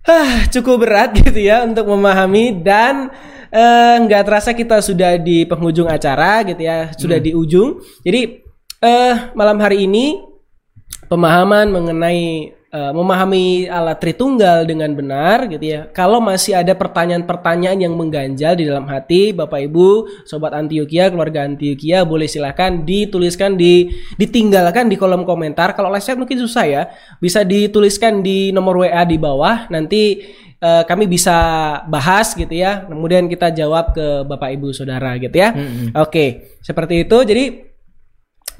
Hah, 0.00 0.46
cukup 0.54 0.86
berat 0.86 1.10
gitu 1.20 1.36
ya 1.36 1.66
untuk 1.66 1.84
memahami 1.90 2.64
dan 2.64 3.12
eh, 3.50 3.94
nggak 4.06 4.22
terasa 4.24 4.50
kita 4.54 4.80
sudah 4.80 5.18
di 5.18 5.44
penghujung 5.44 5.90
acara 5.90 6.46
gitu 6.46 6.62
ya, 6.62 6.94
sudah 6.94 7.18
di 7.18 7.34
ujung. 7.34 7.82
Jadi 8.06 8.42
eh 8.80 9.16
malam 9.36 9.60
hari 9.60 9.84
ini 9.84 10.30
pemahaman 11.10 11.68
mengenai 11.74 12.54
eh, 12.70 12.92
memahami 12.94 13.66
Allah 13.66 13.98
Tritunggal 13.98 14.62
dengan 14.64 14.94
benar 14.94 15.50
gitu 15.50 15.60
ya. 15.60 15.80
Kalau 15.90 16.22
masih 16.22 16.54
ada 16.54 16.72
pertanyaan-pertanyaan 16.78 17.82
yang 17.82 17.94
mengganjal 17.98 18.54
di 18.54 18.64
dalam 18.64 18.86
hati 18.86 19.34
Bapak 19.34 19.66
Ibu, 19.66 20.22
sobat 20.24 20.54
Antioquia, 20.54 21.10
keluarga 21.10 21.42
Antioquia 21.44 22.06
boleh 22.06 22.30
silahkan 22.30 22.86
dituliskan 22.86 23.58
di 23.58 23.90
ditinggalkan 24.14 24.86
di 24.86 24.94
kolom 24.94 25.26
komentar. 25.26 25.74
Kalau 25.74 25.90
live 25.90 26.06
chat 26.06 26.16
mungkin 26.16 26.38
susah 26.38 26.64
ya, 26.64 26.82
bisa 27.18 27.42
dituliskan 27.42 28.22
di 28.22 28.54
nomor 28.54 28.86
WA 28.86 29.02
di 29.02 29.18
bawah. 29.18 29.66
Nanti 29.68 30.22
eh, 30.60 30.82
kami 30.84 31.08
bisa 31.08 31.36
bahas 31.88 32.36
gitu 32.36 32.52
ya. 32.52 32.84
Kemudian 32.86 33.26
kita 33.26 33.50
jawab 33.50 33.96
ke 33.96 34.28
Bapak 34.28 34.52
Ibu 34.54 34.70
Saudara 34.76 35.16
gitu 35.16 35.34
ya. 35.34 35.56
Oke, 35.96 36.56
seperti 36.60 37.08
itu. 37.08 37.18
Jadi 37.24 37.44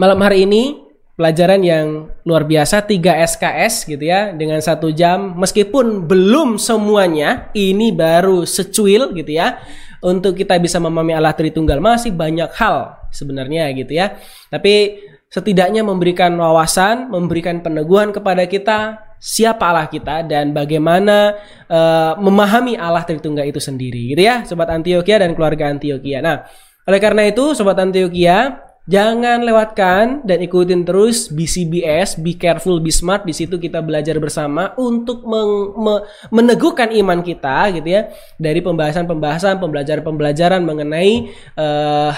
malam 0.01 0.16
hari 0.24 0.48
ini 0.48 0.90
pelajaran 1.20 1.61
yang 1.61 2.09
luar 2.24 2.48
biasa 2.48 2.80
3 2.80 3.28
SKS 3.28 3.84
gitu 3.84 4.01
ya 4.01 4.32
dengan 4.32 4.57
satu 4.64 4.88
jam 4.88 5.36
meskipun 5.36 6.09
belum 6.09 6.57
semuanya 6.57 7.53
ini 7.53 7.92
baru 7.92 8.48
secuil 8.48 9.12
gitu 9.12 9.36
ya 9.36 9.61
untuk 10.01 10.32
kita 10.32 10.57
bisa 10.57 10.80
memahami 10.80 11.12
Allah 11.12 11.36
Tritunggal 11.36 11.76
masih 11.76 12.16
banyak 12.16 12.48
hal 12.57 12.96
sebenarnya 13.12 13.68
gitu 13.76 14.01
ya 14.01 14.16
tapi 14.48 15.05
setidaknya 15.28 15.84
memberikan 15.84 16.32
wawasan 16.40 17.12
memberikan 17.12 17.61
peneguhan 17.61 18.16
kepada 18.16 18.48
kita 18.48 18.96
siapa 19.20 19.68
Allah 19.68 19.86
kita 19.86 20.24
dan 20.24 20.56
bagaimana 20.56 21.36
eh, 21.68 22.12
memahami 22.16 22.74
Allah 22.80 23.04
Tritunggal 23.04 23.46
itu 23.52 23.60
sendiri 23.60 24.16
gitu 24.16 24.22
ya 24.24 24.42
sobat 24.48 24.72
Antioquia 24.72 25.20
dan 25.20 25.36
keluarga 25.36 25.68
Antioquia 25.68 26.24
nah 26.24 26.48
oleh 26.88 26.98
karena 26.98 27.28
itu 27.28 27.52
sobat 27.52 27.76
Antioquia 27.76 28.66
Jangan 28.90 29.46
lewatkan 29.46 30.26
dan 30.26 30.42
ikutin 30.42 30.82
terus 30.82 31.30
BCBS, 31.30 32.18
Be 32.18 32.34
Careful, 32.34 32.82
Be 32.82 32.90
Smart. 32.90 33.22
Di 33.22 33.30
situ 33.30 33.60
kita 33.60 33.78
belajar 33.84 34.18
bersama 34.18 34.74
untuk 34.74 35.22
meng- 35.28 35.78
me- 35.78 36.02
meneguhkan 36.34 36.90
iman 36.98 37.22
kita, 37.22 37.70
gitu 37.76 37.86
ya, 37.86 38.10
dari 38.34 38.58
pembahasan-pembahasan, 38.58 39.62
pembelajaran-pembelajaran 39.62 40.66
mengenai 40.66 41.28
eh, 41.54 42.12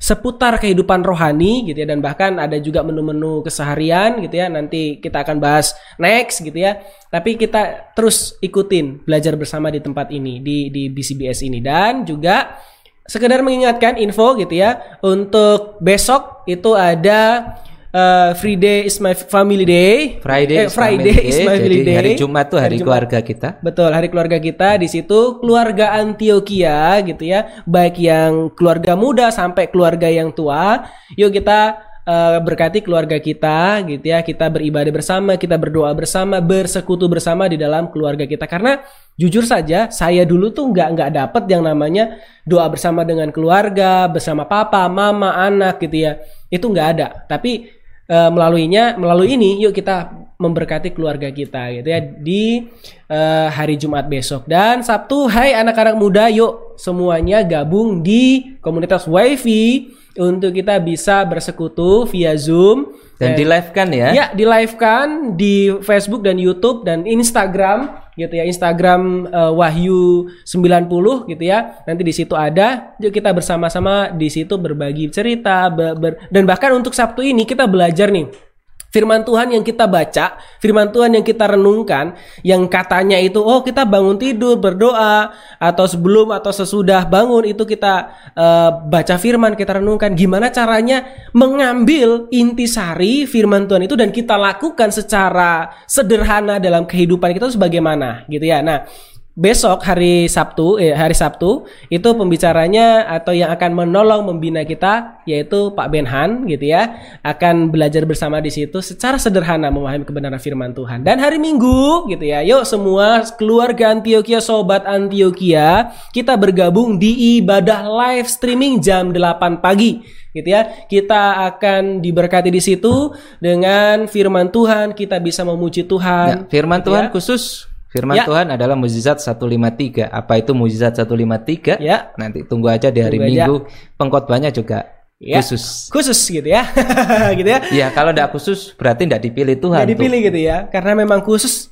seputar 0.00 0.56
kehidupan 0.56 1.04
rohani, 1.04 1.68
gitu 1.68 1.84
ya, 1.84 1.92
dan 1.92 2.00
bahkan 2.00 2.40
ada 2.40 2.56
juga 2.56 2.80
menu-menu 2.80 3.44
keseharian, 3.44 4.24
gitu 4.24 4.40
ya. 4.40 4.48
Nanti 4.48 4.96
kita 4.96 5.20
akan 5.20 5.36
bahas 5.36 5.76
next, 6.00 6.40
gitu 6.40 6.56
ya. 6.56 6.80
Tapi 7.12 7.36
kita 7.36 7.92
terus 7.92 8.40
ikutin 8.40 9.04
belajar 9.04 9.36
bersama 9.36 9.68
di 9.68 9.84
tempat 9.84 10.08
ini, 10.08 10.40
di 10.40 10.72
di 10.72 10.88
BCBS 10.88 11.44
ini, 11.44 11.60
dan 11.60 12.08
juga 12.08 12.56
sekedar 13.04 13.42
mengingatkan 13.42 13.98
info 13.98 14.38
gitu 14.38 14.54
ya 14.54 14.78
untuk 15.02 15.82
besok 15.82 16.46
itu 16.46 16.78
ada 16.78 17.52
eh, 17.90 18.30
Friday 18.34 18.78
is 18.84 18.96
my 18.98 19.14
family 19.14 19.64
day. 19.64 20.18
Friday, 20.18 20.56
Eh, 20.56 20.66
is 20.66 20.74
Friday 20.74 21.10
family 21.12 21.28
is 21.28 21.36
day. 21.36 21.44
my 21.44 21.56
family 21.56 21.76
Jadi 21.76 21.84
day. 21.84 21.96
hari 21.96 22.10
Jumat 22.14 22.46
tuh 22.46 22.58
hari, 22.58 22.64
Hari 22.64 22.76
Jumat. 22.76 22.86
keluarga 22.86 23.18
kita. 23.20 23.48
Betul, 23.60 23.90
hari 23.90 24.08
keluarga 24.08 24.38
kita 24.38 24.68
di 24.76 24.86
situ 24.86 25.20
keluarga 25.38 25.86
Antioquia 25.94 26.80
gitu 27.02 27.24
ya, 27.24 27.40
baik 27.64 27.96
yang 27.96 28.50
keluarga 28.52 28.94
muda 28.94 29.30
sampai 29.30 29.66
keluarga 29.66 30.06
yang 30.06 30.30
tua. 30.30 30.86
Yuk 31.14 31.32
kita 31.32 31.58
eh, 32.00 32.38
berkati 32.40 32.80
keluarga 32.80 33.18
kita 33.18 33.84
gitu 33.86 34.02
ya, 34.02 34.22
kita 34.22 34.46
beribadah 34.48 34.90
bersama, 34.90 35.36
kita 35.36 35.54
berdoa 35.54 35.90
bersama, 35.92 36.40
bersekutu 36.40 37.06
bersama 37.06 37.46
di 37.46 37.54
dalam 37.54 37.86
keluarga 37.90 38.24
kita. 38.24 38.46
Karena 38.46 38.80
jujur 39.14 39.44
saja, 39.44 39.86
saya 39.92 40.24
dulu 40.24 40.50
tuh 40.50 40.70
nggak 40.70 40.88
nggak 40.96 41.10
dapet 41.12 41.42
yang 41.46 41.62
namanya 41.62 42.18
doa 42.42 42.66
bersama 42.66 43.04
dengan 43.04 43.30
keluarga, 43.30 44.08
bersama 44.08 44.48
papa, 44.48 44.88
mama, 44.90 45.34
anak 45.38 45.78
gitu 45.82 46.08
ya. 46.08 46.12
Itu 46.48 46.72
nggak 46.72 46.88
ada. 46.98 47.06
Tapi 47.30 47.79
eh, 48.10 48.30
melaluinya 48.34 48.98
melalui 48.98 49.38
ini 49.38 49.62
yuk 49.62 49.70
kita 49.70 50.10
memberkati 50.40 50.96
keluarga 50.96 51.28
kita 51.28 51.68
gitu 51.78 51.88
ya 51.88 52.00
di 52.02 52.66
eh, 53.06 53.48
hari 53.52 53.78
Jumat 53.78 54.10
besok. 54.10 54.50
Dan 54.50 54.82
Sabtu 54.82 55.30
hai 55.30 55.54
anak-anak 55.54 55.94
muda 55.94 56.26
yuk 56.26 56.74
semuanya 56.74 57.46
gabung 57.46 58.02
di 58.02 58.56
komunitas 58.58 59.06
wifi 59.06 59.94
untuk 60.18 60.50
kita 60.50 60.82
bisa 60.82 61.22
bersekutu 61.22 62.08
via 62.10 62.34
Zoom 62.34 62.90
Dan 63.20 63.36
di 63.36 63.44
live 63.44 63.68
kan 63.76 63.88
ya. 63.92 64.08
Ya, 64.16 64.26
di 64.32 64.48
live 64.48 64.74
kan 64.80 65.36
di 65.36 65.68
Facebook 65.84 66.24
dan 66.24 66.40
YouTube 66.40 66.88
dan 66.88 67.04
Instagram 67.04 68.00
gitu 68.16 68.32
ya. 68.32 68.48
Instagram 68.48 69.28
eh, 69.28 69.52
Wahyu 69.52 70.32
90 70.48 71.28
gitu 71.28 71.42
ya. 71.44 71.84
Nanti 71.84 72.00
di 72.00 72.16
situ 72.16 72.32
ada. 72.32 72.96
Yuk 72.96 73.12
kita 73.12 73.36
bersama-sama 73.36 74.08
di 74.16 74.32
situ 74.32 74.56
berbagi 74.56 75.12
cerita 75.12 75.68
be- 75.68 75.94
ber- 76.00 76.18
dan 76.32 76.48
bahkan 76.48 76.72
untuk 76.72 76.96
Sabtu 76.96 77.20
ini 77.20 77.44
kita 77.44 77.68
belajar 77.68 78.08
nih 78.08 78.49
Firman 78.90 79.22
Tuhan 79.22 79.54
yang 79.54 79.62
kita 79.62 79.86
baca, 79.86 80.34
firman 80.58 80.90
Tuhan 80.90 81.14
yang 81.14 81.22
kita 81.22 81.46
renungkan, 81.46 82.18
yang 82.42 82.66
katanya 82.66 83.22
itu, 83.22 83.38
oh 83.38 83.62
kita 83.62 83.86
bangun 83.86 84.18
tidur 84.18 84.58
berdoa, 84.58 85.30
atau 85.62 85.86
sebelum 85.86 86.34
atau 86.34 86.50
sesudah 86.50 87.06
bangun 87.06 87.46
itu 87.46 87.62
kita 87.62 88.10
eh, 88.34 88.70
baca 88.90 89.14
firman, 89.14 89.54
kita 89.54 89.78
renungkan. 89.78 90.18
Gimana 90.18 90.50
caranya 90.50 91.06
mengambil 91.30 92.26
intisari 92.34 93.30
firman 93.30 93.70
Tuhan 93.70 93.86
itu 93.86 93.94
dan 93.94 94.10
kita 94.10 94.34
lakukan 94.34 94.90
secara 94.90 95.70
sederhana 95.86 96.58
dalam 96.58 96.82
kehidupan 96.82 97.30
kita 97.30 97.46
itu 97.46 97.54
sebagaimana, 97.54 98.26
gitu 98.26 98.42
ya. 98.42 98.58
Nah, 98.58 98.90
besok 99.38 99.86
hari 99.86 100.26
Sabtu 100.26 100.76
eh, 100.76 100.90
hari 100.92 101.14
Sabtu 101.14 101.64
itu 101.86 102.08
pembicaranya 102.12 103.06
atau 103.08 103.30
yang 103.30 103.48
akan 103.54 103.72
menolong 103.86 104.26
membina 104.26 104.66
kita 104.66 105.22
yaitu 105.24 105.70
Pak 105.72 105.86
Benhan 105.88 106.44
gitu 106.50 106.66
ya 106.68 106.98
akan 107.22 107.70
belajar 107.70 108.02
bersama 108.04 108.42
di 108.42 108.50
situ 108.50 108.82
secara 108.82 109.16
sederhana 109.16 109.70
memahami 109.70 110.02
kebenaran 110.02 110.42
firman 110.42 110.74
Tuhan 110.74 111.06
dan 111.06 111.22
hari 111.22 111.38
Minggu 111.38 112.10
gitu 112.10 112.26
ya 112.26 112.42
yuk 112.42 112.66
semua 112.66 113.22
keluarga 113.38 113.94
Antioquia 113.94 114.42
sobat 114.42 114.82
Antioquia 114.84 115.94
kita 116.10 116.34
bergabung 116.34 116.98
di 116.98 117.38
ibadah 117.38 117.86
live 117.86 118.26
streaming 118.26 118.82
jam 118.82 119.14
8 119.14 119.62
pagi 119.62 120.02
gitu 120.30 120.46
ya. 120.46 120.62
Kita 120.86 121.42
akan 121.50 121.98
diberkati 121.98 122.54
di 122.54 122.62
situ 122.62 123.10
dengan 123.42 124.06
firman 124.06 124.46
Tuhan, 124.54 124.94
kita 124.94 125.18
bisa 125.18 125.42
memuji 125.42 125.82
Ya, 125.82 125.88
Tuhan. 125.90 126.30
firman 126.46 126.78
gitu 126.82 126.86
Tuhan 126.94 127.04
ya. 127.06 127.10
khusus. 127.10 127.66
Firman 127.90 128.14
Ya. 128.14 128.24
Tuhan 128.24 128.54
adalah 128.54 128.78
mukjizat 128.78 129.18
153. 129.18 130.06
Apa 130.06 130.38
itu 130.38 130.54
mukjizat 130.54 130.94
153? 130.94 131.82
Ya. 131.82 132.14
Nanti 132.14 132.46
tunggu 132.46 132.70
aja 132.70 132.86
di 132.94 133.02
hari 133.02 133.18
Tunggu 133.18 133.34
aja. 133.34 133.44
Minggu. 133.50 133.56
Pengkhotbahnya 133.98 134.54
juga 134.54 134.86
Ya. 135.20 135.36
khusus. 135.44 135.92
khusus 135.92 136.16
gitu 136.32 136.48
ya. 136.48 136.64
gitu 137.38 137.44
ya. 137.50 137.60
Ya, 137.68 137.86
kalau 137.92 138.08
tidak 138.14 138.32
khusus 138.32 138.72
berarti 138.72 139.04
tidak 139.04 139.20
dipilih 139.20 139.60
Tuhan. 139.60 139.84
Tuh. 139.84 139.90
dipilih 139.92 140.18
gitu 140.32 140.40
ya, 140.40 140.64
karena 140.72 140.96
memang 140.96 141.20
khusus. 141.20 141.68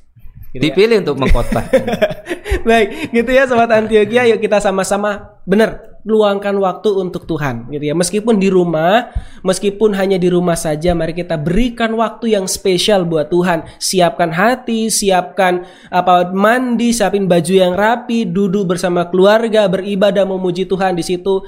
Gitu 0.53 0.61
ya. 0.61 0.69
Dipilih 0.69 1.01
untuk 1.01 1.17
mengkhotbah. 1.17 1.65
Baik, 2.67 3.13
gitu 3.15 3.31
ya 3.31 3.47
sobat 3.47 3.71
Antioquia, 3.71 4.27
yuk 4.27 4.39
kita 4.43 4.59
sama-sama 4.59 5.39
benar 5.47 5.89
luangkan 6.07 6.55
waktu 6.63 6.89
untuk 6.95 7.27
Tuhan 7.27 7.67
gitu 7.69 7.91
ya. 7.91 7.95
Meskipun 7.95 8.39
di 8.39 8.47
rumah, 8.47 9.11
meskipun 9.43 9.91
hanya 9.95 10.15
di 10.15 10.31
rumah 10.31 10.55
saja, 10.55 10.95
mari 10.95 11.11
kita 11.11 11.35
berikan 11.35 11.91
waktu 11.95 12.39
yang 12.39 12.47
spesial 12.47 13.03
buat 13.03 13.27
Tuhan. 13.27 13.67
Siapkan 13.77 14.31
hati, 14.31 14.87
siapkan 14.87 15.67
apa 15.91 16.31
mandi, 16.31 16.95
siapin 16.95 17.27
baju 17.27 17.53
yang 17.53 17.75
rapi, 17.75 18.23
duduk 18.29 18.75
bersama 18.75 19.07
keluarga, 19.11 19.67
beribadah 19.67 20.23
memuji 20.23 20.63
Tuhan 20.63 20.95
di 20.95 21.03
situ. 21.03 21.43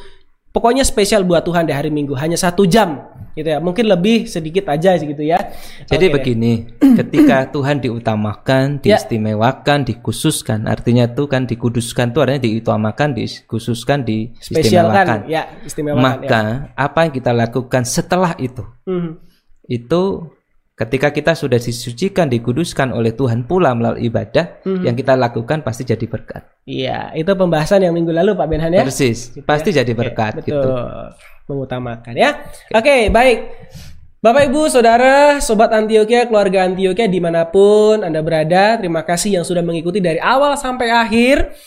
Pokoknya 0.52 0.84
spesial 0.84 1.24
buat 1.24 1.48
Tuhan 1.48 1.64
di 1.64 1.72
hari 1.72 1.88
Minggu, 1.88 2.12
hanya 2.20 2.36
satu 2.36 2.68
jam 2.68 3.08
gitu 3.32 3.48
ya. 3.48 3.64
Mungkin 3.64 3.88
lebih 3.88 4.28
sedikit 4.28 4.68
aja 4.68 5.00
gitu 5.00 5.24
ya. 5.24 5.40
Jadi 5.88 6.06
deh. 6.08 6.12
begini, 6.12 6.68
ketika 7.00 7.48
Tuhan 7.48 7.80
diutamakan, 7.80 8.84
Ya. 8.84 9.00
diistimewakan, 9.00 9.88
dikhususkan, 9.88 10.68
artinya 10.68 11.08
itu 11.08 11.24
kan 11.32 11.48
dikuduskan 11.48 12.12
itu 12.12 12.20
artinya 12.20 12.44
diutamakan, 12.44 13.16
dikhususkan, 13.16 14.04
diistimewakan. 14.04 15.32
ya, 15.32 15.48
istimewakan 15.64 16.04
Maka 16.04 16.42
ya. 16.44 16.76
apa 16.76 17.00
yang 17.08 17.14
kita 17.16 17.32
lakukan 17.32 17.84
setelah 17.88 18.36
itu? 18.36 18.68
Mhm. 18.84 19.24
Itu 19.72 20.36
ketika 20.82 21.14
kita 21.14 21.38
sudah 21.38 21.62
disucikan, 21.62 22.26
dikuduskan 22.26 22.90
oleh 22.90 23.14
Tuhan 23.14 23.46
pula 23.46 23.78
melalui 23.78 24.10
ibadah, 24.10 24.66
Mhm. 24.66 24.84
yang 24.90 24.96
kita 24.98 25.14
lakukan 25.14 25.62
pasti 25.62 25.86
jadi 25.86 26.06
berkat. 26.10 26.42
Iya, 26.66 27.14
itu 27.14 27.30
pembahasan 27.30 27.86
yang 27.86 27.94
minggu 27.94 28.10
lalu 28.10 28.34
Pak 28.34 28.48
Benhan 28.50 28.74
ya. 28.74 28.82
Persis, 28.82 29.38
pasti 29.46 29.70
jadi 29.70 29.94
berkat 29.94 30.42
Betul. 30.42 30.58
gitu. 30.58 30.70
Mengutamakan 31.46 32.14
ya. 32.18 32.42
Oke, 32.74 33.14
baik. 33.14 33.38
Bapak 34.22 34.54
Ibu, 34.54 34.70
Saudara, 34.70 35.42
Sobat 35.42 35.74
Antioquia, 35.74 36.30
keluarga 36.30 36.70
Antioquia 36.70 37.10
di 37.10 37.18
mana 37.18 37.50
pun 37.50 38.06
Anda 38.06 38.22
berada, 38.22 38.78
terima 38.78 39.02
kasih 39.02 39.42
yang 39.42 39.46
sudah 39.46 39.66
mengikuti 39.66 39.98
dari 39.98 40.22
awal 40.22 40.54
sampai 40.54 40.94
akhir. 40.94 41.58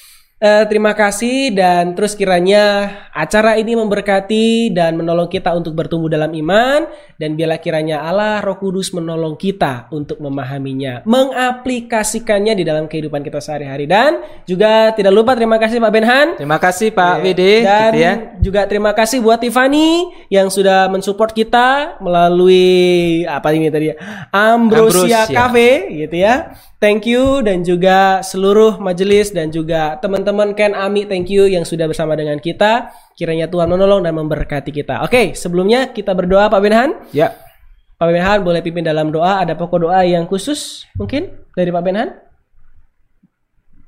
Eh, 0.45 0.65
terima 0.69 0.93
kasih 0.93 1.57
dan 1.57 1.97
terus 1.97 2.13
kiranya 2.13 2.93
acara 3.17 3.57
ini 3.57 3.73
memberkati 3.81 4.77
dan 4.77 4.93
menolong 4.93 5.25
kita 5.25 5.49
untuk 5.57 5.73
bertumbuh 5.73 6.13
dalam 6.13 6.37
iman 6.37 6.85
dan 7.17 7.33
biarlah 7.33 7.57
kiranya 7.57 8.05
Allah 8.05 8.45
Roh 8.45 8.61
Kudus 8.61 8.93
menolong 8.93 9.41
kita 9.41 9.89
untuk 9.89 10.21
memahaminya, 10.21 11.01
mengaplikasikannya 11.09 12.61
di 12.61 12.65
dalam 12.69 12.85
kehidupan 12.93 13.25
kita 13.25 13.41
sehari-hari 13.41 13.89
dan 13.89 14.21
juga 14.45 14.93
tidak 14.93 15.17
lupa 15.17 15.33
terima 15.33 15.57
kasih 15.57 15.81
Pak 15.81 15.93
Benhan 15.97 16.27
Terima 16.37 16.61
kasih 16.61 16.93
Pak 16.93 17.25
WD 17.25 17.43
dan 17.65 17.81
gitu 17.89 18.01
ya. 18.05 18.13
juga 18.45 18.61
terima 18.69 18.93
kasih 18.93 19.25
buat 19.25 19.41
Tiffany 19.41 20.13
yang 20.29 20.53
sudah 20.53 20.93
mensupport 20.93 21.33
kita 21.33 21.97
melalui 22.05 23.25
apa 23.25 23.49
ini 23.57 23.73
tadi 23.73 23.97
ya 23.97 24.29
Ambrosia, 24.29 25.25
Ambrosia. 25.25 25.33
Cafe 25.33 25.89
gitu 26.05 26.17
ya. 26.21 26.53
Thank 26.85 27.09
you 27.09 27.41
dan 27.41 27.65
juga 27.65 28.21
seluruh 28.21 28.77
majelis 28.77 29.33
dan 29.33 29.49
juga 29.49 29.97
teman-teman 30.05 30.53
Ken 30.53 30.77
Ami 30.77 31.09
thank 31.09 31.33
you 31.33 31.49
yang 31.49 31.65
sudah 31.65 31.89
bersama 31.89 32.13
dengan 32.13 32.37
kita. 32.37 32.93
Kiranya 33.17 33.49
Tuhan 33.49 33.73
menolong 33.73 34.05
dan 34.05 34.13
memberkati 34.13 34.69
kita. 34.69 35.01
Oke, 35.01 35.33
sebelumnya 35.33 35.89
kita 35.89 36.13
berdoa 36.13 36.53
Pak 36.53 36.61
Benhan. 36.61 36.93
Ya, 37.17 37.33
Pak 37.97 38.05
Benhan 38.13 38.45
boleh 38.45 38.61
pimpin 38.61 38.85
dalam 38.85 39.09
doa. 39.09 39.41
Ada 39.41 39.57
pokok 39.57 39.89
doa 39.89 40.05
yang 40.05 40.29
khusus 40.29 40.85
mungkin 41.01 41.33
dari 41.57 41.73
Pak 41.73 41.85
Benhan? 41.89 42.09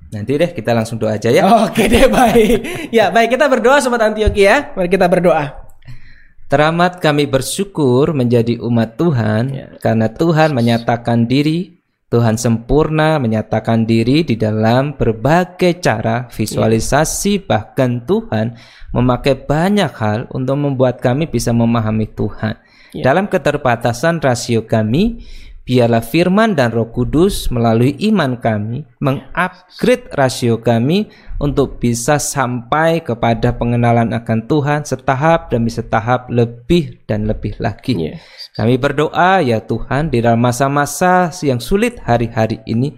nanti 0.07 0.33
deh 0.41 0.49
kita 0.57 0.73
langsung 0.73 0.97
doa 0.97 1.21
aja 1.21 1.29
ya. 1.29 1.45
Oke 1.69 1.93
deh 1.93 2.09
baik. 2.09 2.89
Ya 2.97 3.13
baik 3.13 3.37
kita 3.37 3.45
berdoa 3.45 3.77
sobat 3.85 4.01
Antioquia. 4.01 4.73
Mari 4.73 4.89
kita 4.89 5.05
berdoa. 5.05 5.53
Teramat 6.49 7.05
kami 7.05 7.29
bersyukur 7.29 8.17
menjadi 8.17 8.57
umat 8.65 8.97
Tuhan 8.97 9.53
Ya. 9.53 9.67
karena 9.85 10.09
Tuhan 10.09 10.55
menyatakan 10.57 11.29
diri, 11.29 11.76
Tuhan 12.07 12.39
sempurna 12.39 13.19
menyatakan 13.19 13.83
diri 13.83 14.23
di 14.23 14.39
dalam 14.39 14.95
berbagai 14.95 15.83
cara 15.83 16.31
visualisasi 16.31 17.43
bahkan 17.43 18.07
Tuhan 18.07 18.55
memakai 18.95 19.35
banyak 19.35 19.91
hal 19.91 20.31
untuk 20.31 20.55
membuat 20.55 21.03
kami 21.03 21.27
bisa 21.27 21.51
memahami 21.51 22.07
Tuhan. 22.07 22.55
Ya. 22.95 23.11
Dalam 23.11 23.27
keterbatasan 23.27 24.23
rasio 24.23 24.71
kami, 24.71 25.27
biarlah 25.67 25.99
firman 25.99 26.55
dan 26.55 26.71
roh 26.71 26.95
kudus 26.95 27.51
melalui 27.51 27.99
iman 28.07 28.39
kami 28.39 28.87
mengupgrade 29.03 30.07
rasio 30.15 30.63
kami 30.63 31.11
untuk 31.43 31.83
bisa 31.83 32.23
sampai 32.23 33.03
kepada 33.03 33.51
pengenalan 33.59 34.15
akan 34.15 34.47
Tuhan 34.47 34.87
setahap 34.87 35.51
demi 35.51 35.75
setahap 35.75 36.31
lebih 36.31 37.03
dan 37.11 37.27
lebih 37.27 37.59
lagi. 37.59 38.15
Yes. 38.15 38.46
Kami 38.57 38.81
berdoa 38.81 39.45
ya 39.45 39.61
Tuhan 39.61 40.09
di 40.09 40.25
dalam 40.25 40.41
masa-masa 40.41 41.29
yang 41.45 41.61
sulit 41.61 42.01
hari-hari 42.01 42.65
ini 42.65 42.97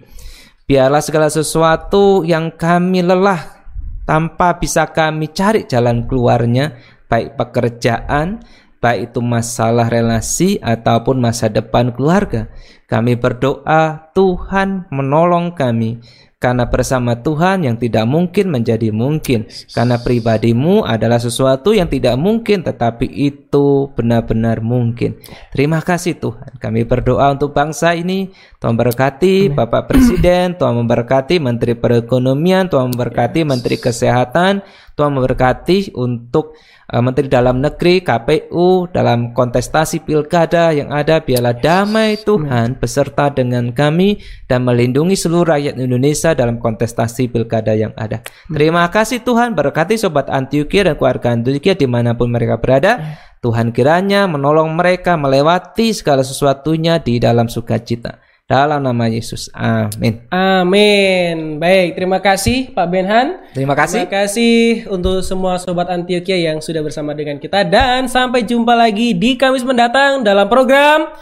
biarlah 0.63 1.03
segala 1.03 1.27
sesuatu 1.27 2.23
yang 2.23 2.55
kami 2.55 3.03
lelah 3.03 3.59
tanpa 4.07 4.55
bisa 4.55 4.87
kami 4.87 5.27
cari 5.35 5.67
jalan 5.67 6.07
keluarnya 6.07 6.79
baik 7.11 7.35
pekerjaan 7.35 8.39
baik 8.79 9.11
itu 9.11 9.19
masalah 9.19 9.91
relasi 9.91 10.55
ataupun 10.63 11.19
masa 11.19 11.51
depan 11.51 11.91
keluarga. 11.91 12.47
Kami 12.87 13.19
berdoa 13.19 14.09
Tuhan 14.15 14.87
menolong 14.89 15.53
kami 15.53 15.99
karena 16.39 16.71
bersama 16.71 17.19
Tuhan 17.19 17.67
yang 17.67 17.75
tidak 17.75 18.07
mungkin 18.07 18.47
menjadi 18.47 18.95
mungkin. 18.95 19.51
Karena 19.75 19.99
pribadimu 19.99 20.87
adalah 20.87 21.19
sesuatu 21.19 21.75
yang 21.75 21.91
tidak 21.91 22.15
mungkin 22.15 22.63
tetapi 22.63 23.11
itu 23.11 23.91
benar-benar 23.91 24.63
mungkin. 24.63 25.19
Terima 25.51 25.83
kasih 25.83 26.15
Tuhan. 26.15 26.55
Kami 26.55 26.87
berdoa 26.87 27.35
untuk 27.35 27.51
bangsa 27.51 27.91
ini. 27.91 28.31
Tuhan 28.55 28.79
berkati 28.79 29.51
Bapak 29.51 29.91
Presiden, 29.91 30.55
Tuhan 30.55 30.79
memberkati 30.79 31.43
Menteri 31.43 31.75
Perekonomian, 31.75 32.71
Tuhan 32.71 32.95
memberkati 32.95 33.43
Menteri 33.43 33.75
Kesehatan, 33.75 34.63
Tuhan 34.99 35.15
memberkati 35.15 35.95
untuk 35.95 36.59
uh, 36.91 36.99
Menteri 36.99 37.31
Dalam 37.31 37.63
Negeri, 37.63 38.03
KPU 38.03 38.91
dalam 38.91 39.31
kontestasi 39.31 40.03
pilkada 40.03 40.75
yang 40.75 40.91
ada 40.91 41.23
biarlah 41.23 41.55
damai 41.55 42.19
Tuhan 42.19 42.75
beserta 42.75 43.31
dengan 43.31 43.71
kami 43.71 44.19
dan 44.51 44.67
melindungi 44.67 45.15
seluruh 45.15 45.55
rakyat 45.55 45.79
Indonesia 45.79 46.35
dalam 46.35 46.59
kontestasi 46.59 47.31
pilkada 47.31 47.71
yang 47.71 47.95
ada. 47.95 48.19
Terima 48.51 48.83
kasih 48.91 49.23
Tuhan 49.23 49.55
berkati 49.55 49.95
sobat 49.95 50.27
Antioquia 50.27 50.91
dan 50.91 50.99
keluarga 50.99 51.31
Antioquia 51.31 51.79
di 51.79 51.87
mana 51.87 52.11
pun 52.19 52.27
mereka 52.27 52.59
berada. 52.59 53.15
Tuhan 53.39 53.71
kiranya 53.71 54.27
menolong 54.27 54.75
mereka 54.75 55.15
melewati 55.15 55.95
segala 55.95 56.27
sesuatunya 56.27 56.99
di 56.99 57.23
dalam 57.23 57.47
sukacita. 57.47 58.19
Dalam 58.49 58.81
nama 58.81 59.05
Yesus. 59.05 59.45
Amin. 59.53 60.25
Amin. 60.33 61.61
Baik, 61.61 61.93
terima 61.93 62.17
kasih 62.17 62.73
Pak 62.73 62.87
Benhan. 62.89 63.45
Terima 63.53 63.77
kasih. 63.77 64.09
Terima 64.09 64.25
kasih 64.25 64.89
untuk 64.89 65.21
semua 65.21 65.61
sobat 65.61 65.85
Antioquia 65.85 66.49
yang 66.49 66.57
sudah 66.57 66.81
bersama 66.81 67.13
dengan 67.13 67.37
kita 67.37 67.61
dan 67.61 68.09
sampai 68.09 68.41
jumpa 68.41 68.73
lagi 68.73 69.13
di 69.13 69.37
Kamis 69.37 69.61
mendatang 69.61 70.25
dalam 70.25 70.49
program 70.49 71.13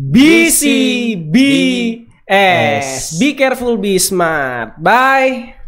BCBS. 0.00 1.20
Be 3.20 3.36
careful, 3.36 3.76
be 3.76 4.00
smart. 4.00 4.80
Bye. 4.80 5.61